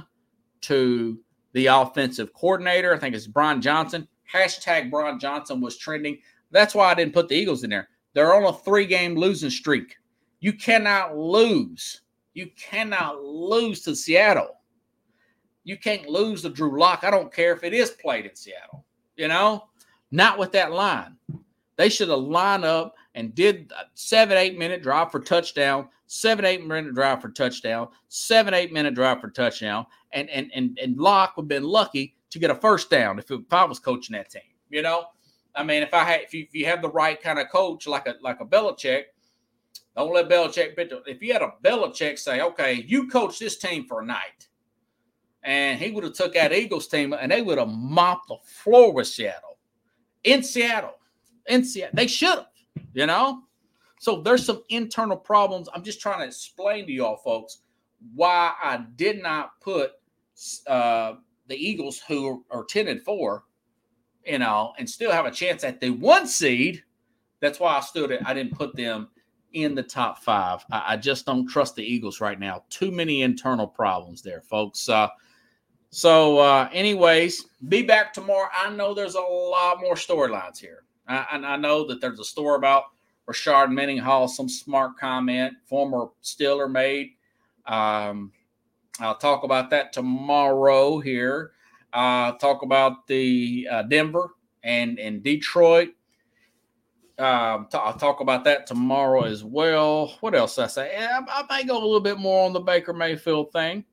to 0.61 1.19
the 1.53 1.67
offensive 1.67 2.33
coordinator. 2.33 2.93
I 2.93 2.99
think 2.99 3.15
it's 3.15 3.27
Brian 3.27 3.61
Johnson. 3.61 4.07
Hashtag 4.31 4.91
Brian 4.91 5.19
Johnson 5.19 5.61
was 5.61 5.77
trending. 5.77 6.19
That's 6.51 6.75
why 6.75 6.91
I 6.91 6.93
didn't 6.93 7.13
put 7.13 7.27
the 7.27 7.35
Eagles 7.35 7.63
in 7.63 7.71
there. 7.71 7.89
They're 8.13 8.35
on 8.35 8.43
a 8.43 8.53
three 8.53 8.85
game 8.85 9.15
losing 9.15 9.49
streak. 9.49 9.95
You 10.39 10.53
cannot 10.53 11.17
lose 11.17 12.01
you 12.33 12.49
cannot 12.57 13.23
lose 13.23 13.81
to 13.81 13.95
Seattle. 13.95 14.55
You 15.63 15.77
can't 15.77 16.07
lose 16.07 16.41
to 16.43 16.49
Drew 16.49 16.79
Lock. 16.79 17.03
I 17.03 17.11
don't 17.11 17.33
care 17.33 17.53
if 17.53 17.63
it 17.63 17.73
is 17.73 17.91
played 17.91 18.25
in 18.25 18.35
Seattle. 18.35 18.85
You 19.17 19.27
know, 19.27 19.65
not 20.11 20.37
with 20.37 20.51
that 20.53 20.71
line. 20.71 21.17
They 21.75 21.89
should 21.89 22.09
have 22.09 22.19
lined 22.19 22.65
up 22.65 22.95
and 23.15 23.35
did 23.35 23.71
seven, 23.93 24.37
eight 24.37 24.57
minute 24.57 24.81
drive 24.81 25.11
for 25.11 25.19
touchdown, 25.19 25.89
seven, 26.07 26.45
eight 26.45 26.65
minute 26.65 26.93
drive 26.93 27.21
for 27.21 27.29
touchdown, 27.29 27.89
seven, 28.07 28.53
eight 28.53 28.71
minute 28.71 28.95
drive 28.95 29.21
for 29.21 29.29
touchdown. 29.29 29.85
And 30.11 30.29
and 30.29 30.51
and, 30.53 30.77
and 30.81 30.97
Lock 30.97 31.35
would 31.37 31.43
have 31.43 31.49
been 31.49 31.63
lucky 31.63 32.15
to 32.31 32.39
get 32.39 32.51
a 32.51 32.55
first 32.55 32.89
down 32.89 33.19
if, 33.19 33.29
it, 33.31 33.41
if 33.45 33.53
I 33.53 33.65
was 33.65 33.79
coaching 33.79 34.13
that 34.13 34.29
team. 34.29 34.41
You 34.69 34.81
know, 34.81 35.05
I 35.55 35.63
mean, 35.63 35.83
if 35.83 35.93
I 35.93 36.03
had 36.03 36.21
if 36.21 36.33
you, 36.33 36.43
if 36.43 36.53
you 36.53 36.65
have 36.65 36.81
the 36.81 36.89
right 36.89 37.21
kind 37.21 37.39
of 37.39 37.49
coach 37.49 37.87
like 37.87 38.07
a 38.07 38.15
like 38.21 38.39
a 38.39 38.45
Belichick, 38.45 39.03
don't 39.99 40.13
let 40.13 40.29
Belichick 40.29 40.73
If 41.07 41.21
you 41.21 41.33
had 41.33 41.41
a 41.41 41.53
Belichick 41.63 42.17
say, 42.19 42.41
okay, 42.41 42.85
you 42.87 43.07
coach 43.07 43.39
this 43.39 43.57
team 43.57 43.85
for 43.85 44.01
a 44.01 44.05
night, 44.05 44.47
and 45.43 45.79
he 45.79 45.91
would 45.91 46.03
have 46.03 46.13
took 46.13 46.33
that 46.33 46.53
Eagles 46.53 46.87
team 46.87 47.13
and 47.13 47.31
they 47.31 47.41
would 47.41 47.57
have 47.57 47.69
mopped 47.69 48.27
the 48.27 48.37
floor 48.43 48.93
with 48.93 49.07
Seattle. 49.07 49.57
In 50.23 50.43
Seattle. 50.43 50.95
In 51.47 51.63
Seattle. 51.63 51.95
They 51.95 52.07
should 52.07 52.37
have, 52.37 52.47
you 52.93 53.05
know? 53.05 53.43
So 53.99 54.21
there's 54.21 54.45
some 54.45 54.63
internal 54.69 55.17
problems. 55.17 55.69
I'm 55.73 55.83
just 55.83 56.01
trying 56.01 56.19
to 56.19 56.25
explain 56.25 56.85
to 56.87 56.91
y'all 56.91 57.17
folks 57.17 57.59
why 58.15 58.53
I 58.61 58.85
did 58.95 59.21
not 59.21 59.59
put 59.61 59.91
uh, 60.67 61.15
the 61.47 61.55
Eagles, 61.55 62.01
who 62.07 62.45
are 62.51 62.63
10 62.63 62.87
and 62.87 63.03
4, 63.03 63.43
you 64.25 64.39
know, 64.39 64.73
and 64.77 64.89
still 64.89 65.11
have 65.11 65.25
a 65.25 65.31
chance 65.31 65.63
at 65.63 65.81
the 65.81 65.89
one 65.89 66.27
seed. 66.27 66.83
That's 67.41 67.59
why 67.59 67.77
I 67.77 67.81
stood 67.81 68.11
it. 68.11 68.21
I 68.25 68.33
didn't 68.33 68.55
put 68.55 68.75
them 68.75 69.09
in 69.53 69.75
the 69.75 69.83
top 69.83 70.23
five. 70.23 70.63
I, 70.71 70.93
I, 70.93 70.97
just 70.97 71.25
don't 71.25 71.47
trust 71.47 71.75
the 71.75 71.83
Eagles 71.83 72.21
right 72.21 72.39
now. 72.39 72.63
Too 72.69 72.91
many 72.91 73.23
internal 73.23 73.67
problems 73.67 74.21
there, 74.21 74.41
folks. 74.41 74.87
Uh, 74.87 75.07
so, 75.89 76.37
uh, 76.37 76.69
anyways, 76.71 77.45
be 77.67 77.81
back 77.81 78.13
tomorrow. 78.13 78.49
I 78.53 78.69
know 78.69 78.93
there's 78.93 79.15
a 79.15 79.21
lot 79.21 79.79
more 79.81 79.95
storylines 79.95 80.59
here. 80.59 80.83
I, 81.07 81.25
and 81.33 81.45
I 81.45 81.55
know 81.55 81.85
that 81.87 81.99
there's 81.99 82.19
a 82.19 82.23
story 82.23 82.57
about 82.57 82.85
Rashard 83.27 83.71
Mendenhall, 83.71 84.27
some 84.27 84.49
smart 84.49 84.97
comment 84.97 85.53
former 85.65 86.07
Steeler 86.23 86.69
made. 86.69 87.11
Um, 87.65 88.31
I'll 88.99 89.17
talk 89.17 89.43
about 89.43 89.69
that 89.71 89.93
tomorrow 89.93 90.99
here. 90.99 91.51
Uh, 91.93 92.33
talk 92.33 92.61
about 92.61 93.07
the 93.07 93.67
uh, 93.69 93.83
Denver 93.83 94.31
and 94.63 94.99
and 94.99 95.23
Detroit 95.23 95.89
um, 97.19 97.67
t- 97.71 97.77
I'll 97.77 97.97
talk 97.97 98.21
about 98.21 98.43
that 98.45 98.65
tomorrow 98.65 99.23
as 99.23 99.43
well. 99.43 100.17
What 100.21 100.35
else 100.35 100.57
I 100.57 100.67
say? 100.67 100.95
I, 100.97 101.19
I 101.19 101.43
might 101.49 101.67
go 101.67 101.75
a 101.75 101.83
little 101.83 101.99
bit 101.99 102.17
more 102.17 102.45
on 102.45 102.53
the 102.53 102.59
Baker 102.59 102.93
Mayfield 102.93 103.51
thing. 103.51 103.83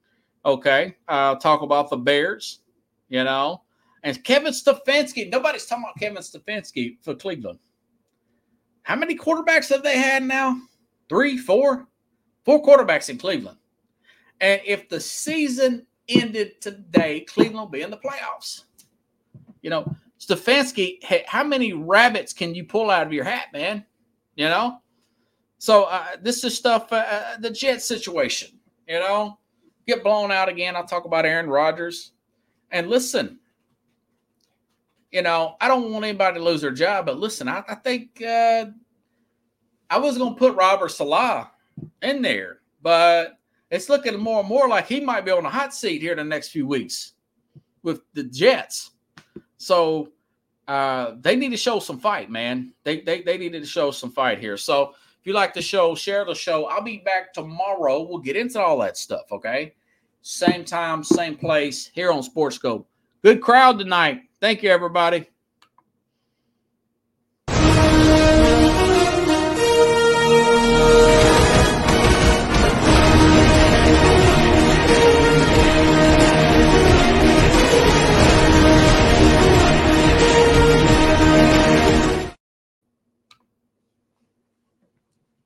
Okay, 0.45 0.95
I'll 1.09 1.37
talk 1.37 1.63
about 1.63 1.91
the 1.91 1.97
Bears. 1.97 2.61
You 3.09 3.25
know, 3.25 3.63
and 4.03 4.23
Kevin 4.25 4.53
Stefanski. 4.53 5.31
Nobody's 5.31 5.67
talking 5.67 5.85
about 5.85 5.99
Kevin 5.99 6.23
Stefanski 6.23 6.97
for 7.03 7.15
Cleveland. 7.15 7.59
How 8.83 8.97
many 8.97 9.17
quarterbacks 9.17 9.69
have 9.71 9.83
they 9.83 9.99
had 9.99 10.23
now? 10.23 10.61
Three, 11.09 11.37
four, 11.37 11.89
four 12.45 12.63
quarterbacks 12.63 13.09
in 13.09 13.19
Cleveland. 13.19 13.59
And 14.41 14.61
if 14.65 14.89
the 14.89 15.01
season 15.01 15.87
ended 16.09 16.61
today, 16.61 17.21
Cleveland 17.21 17.59
will 17.59 17.67
be 17.67 17.83
in 17.83 17.91
the 17.91 17.97
playoffs. 17.97 18.63
You 19.63 19.71
know, 19.71 19.97
Stefanski, 20.19 20.99
how 21.27 21.45
many 21.45 21.73
rabbits 21.73 22.33
can 22.33 22.55
you 22.55 22.65
pull 22.65 22.91
out 22.91 23.07
of 23.07 23.13
your 23.13 23.25
hat, 23.25 23.49
man? 23.53 23.85
You 24.35 24.49
know? 24.49 24.81
So 25.59 25.85
uh, 25.85 26.07
this 26.23 26.45
is 26.45 26.57
stuff, 26.57 26.93
uh, 26.93 27.05
uh, 27.09 27.37
the 27.39 27.51
Jet 27.51 27.83
situation, 27.83 28.59
you 28.89 28.99
know? 28.99 29.39
Get 29.87 30.03
blown 30.03 30.33
out 30.33 30.49
again. 30.49 30.75
I'll 30.75 30.87
talk 30.87 31.05
about 31.05 31.25
Aaron 31.25 31.49
Rodgers. 31.49 32.13
And 32.73 32.89
listen, 32.89 33.39
you 35.13 35.23
know, 35.23 35.57
I 35.61 35.69
don't 35.69 35.93
want 35.93 36.05
anybody 36.05 36.39
to 36.39 36.45
lose 36.45 36.61
their 36.61 36.73
job, 36.73 37.07
but 37.07 37.19
listen, 37.19 37.49
I, 37.49 37.63
I 37.69 37.75
think 37.77 38.21
uh, 38.23 38.67
I 39.89 39.99
was 39.99 40.19
going 40.19 40.35
to 40.35 40.39
put 40.39 40.57
Robert 40.57 40.91
Saleh 40.91 41.47
in 42.03 42.23
there, 42.23 42.61
but 42.83 43.39
it's 43.71 43.89
looking 43.89 44.19
more 44.19 44.41
and 44.41 44.49
more 44.49 44.69
like 44.69 44.87
he 44.87 45.01
might 45.01 45.25
be 45.25 45.31
on 45.31 45.47
a 45.47 45.51
hot 45.51 45.73
seat 45.75 46.03
here 46.03 46.13
in 46.13 46.19
the 46.19 46.25
next 46.25 46.49
few 46.49 46.67
weeks 46.67 47.13
with 47.83 48.01
the 48.15 48.25
Jets. 48.25 48.91
So 49.59 50.13
uh, 50.69 51.15
they 51.21 51.37
need 51.37 51.51
to 51.51 51.57
show 51.57 51.79
some 51.79 51.99
fight, 51.99 52.31
man. 52.31 52.73
They, 52.85 53.01
they 53.01 53.23
they 53.23 53.39
needed 53.39 53.63
to 53.63 53.69
show 53.69 53.91
some 53.91 54.11
fight 54.11 54.39
here. 54.39 54.57
So 54.57 54.95
if 55.21 55.27
you 55.27 55.33
like 55.33 55.55
the 55.55 55.63
show, 55.63 55.95
share 55.95 56.25
the 56.25 56.35
show. 56.35 56.67
I'll 56.67 56.83
be 56.83 56.99
back 56.99 57.33
tomorrow. 57.33 58.03
We'll 58.03 58.19
get 58.19 58.37
into 58.37 58.61
all 58.61 58.79
that 58.79 58.97
stuff. 58.97 59.33
Okay, 59.33 59.75
same 60.23 60.65
time, 60.65 61.05
same 61.05 61.37
place 61.37 61.91
here 61.95 62.13
on 62.13 62.23
Sports 62.23 62.59
Skope. 62.59 62.87
Good 63.23 63.41
crowd 63.41 63.79
tonight. 63.79 64.23
Thank 64.41 64.63
you, 64.63 64.71
everybody. 64.71 65.29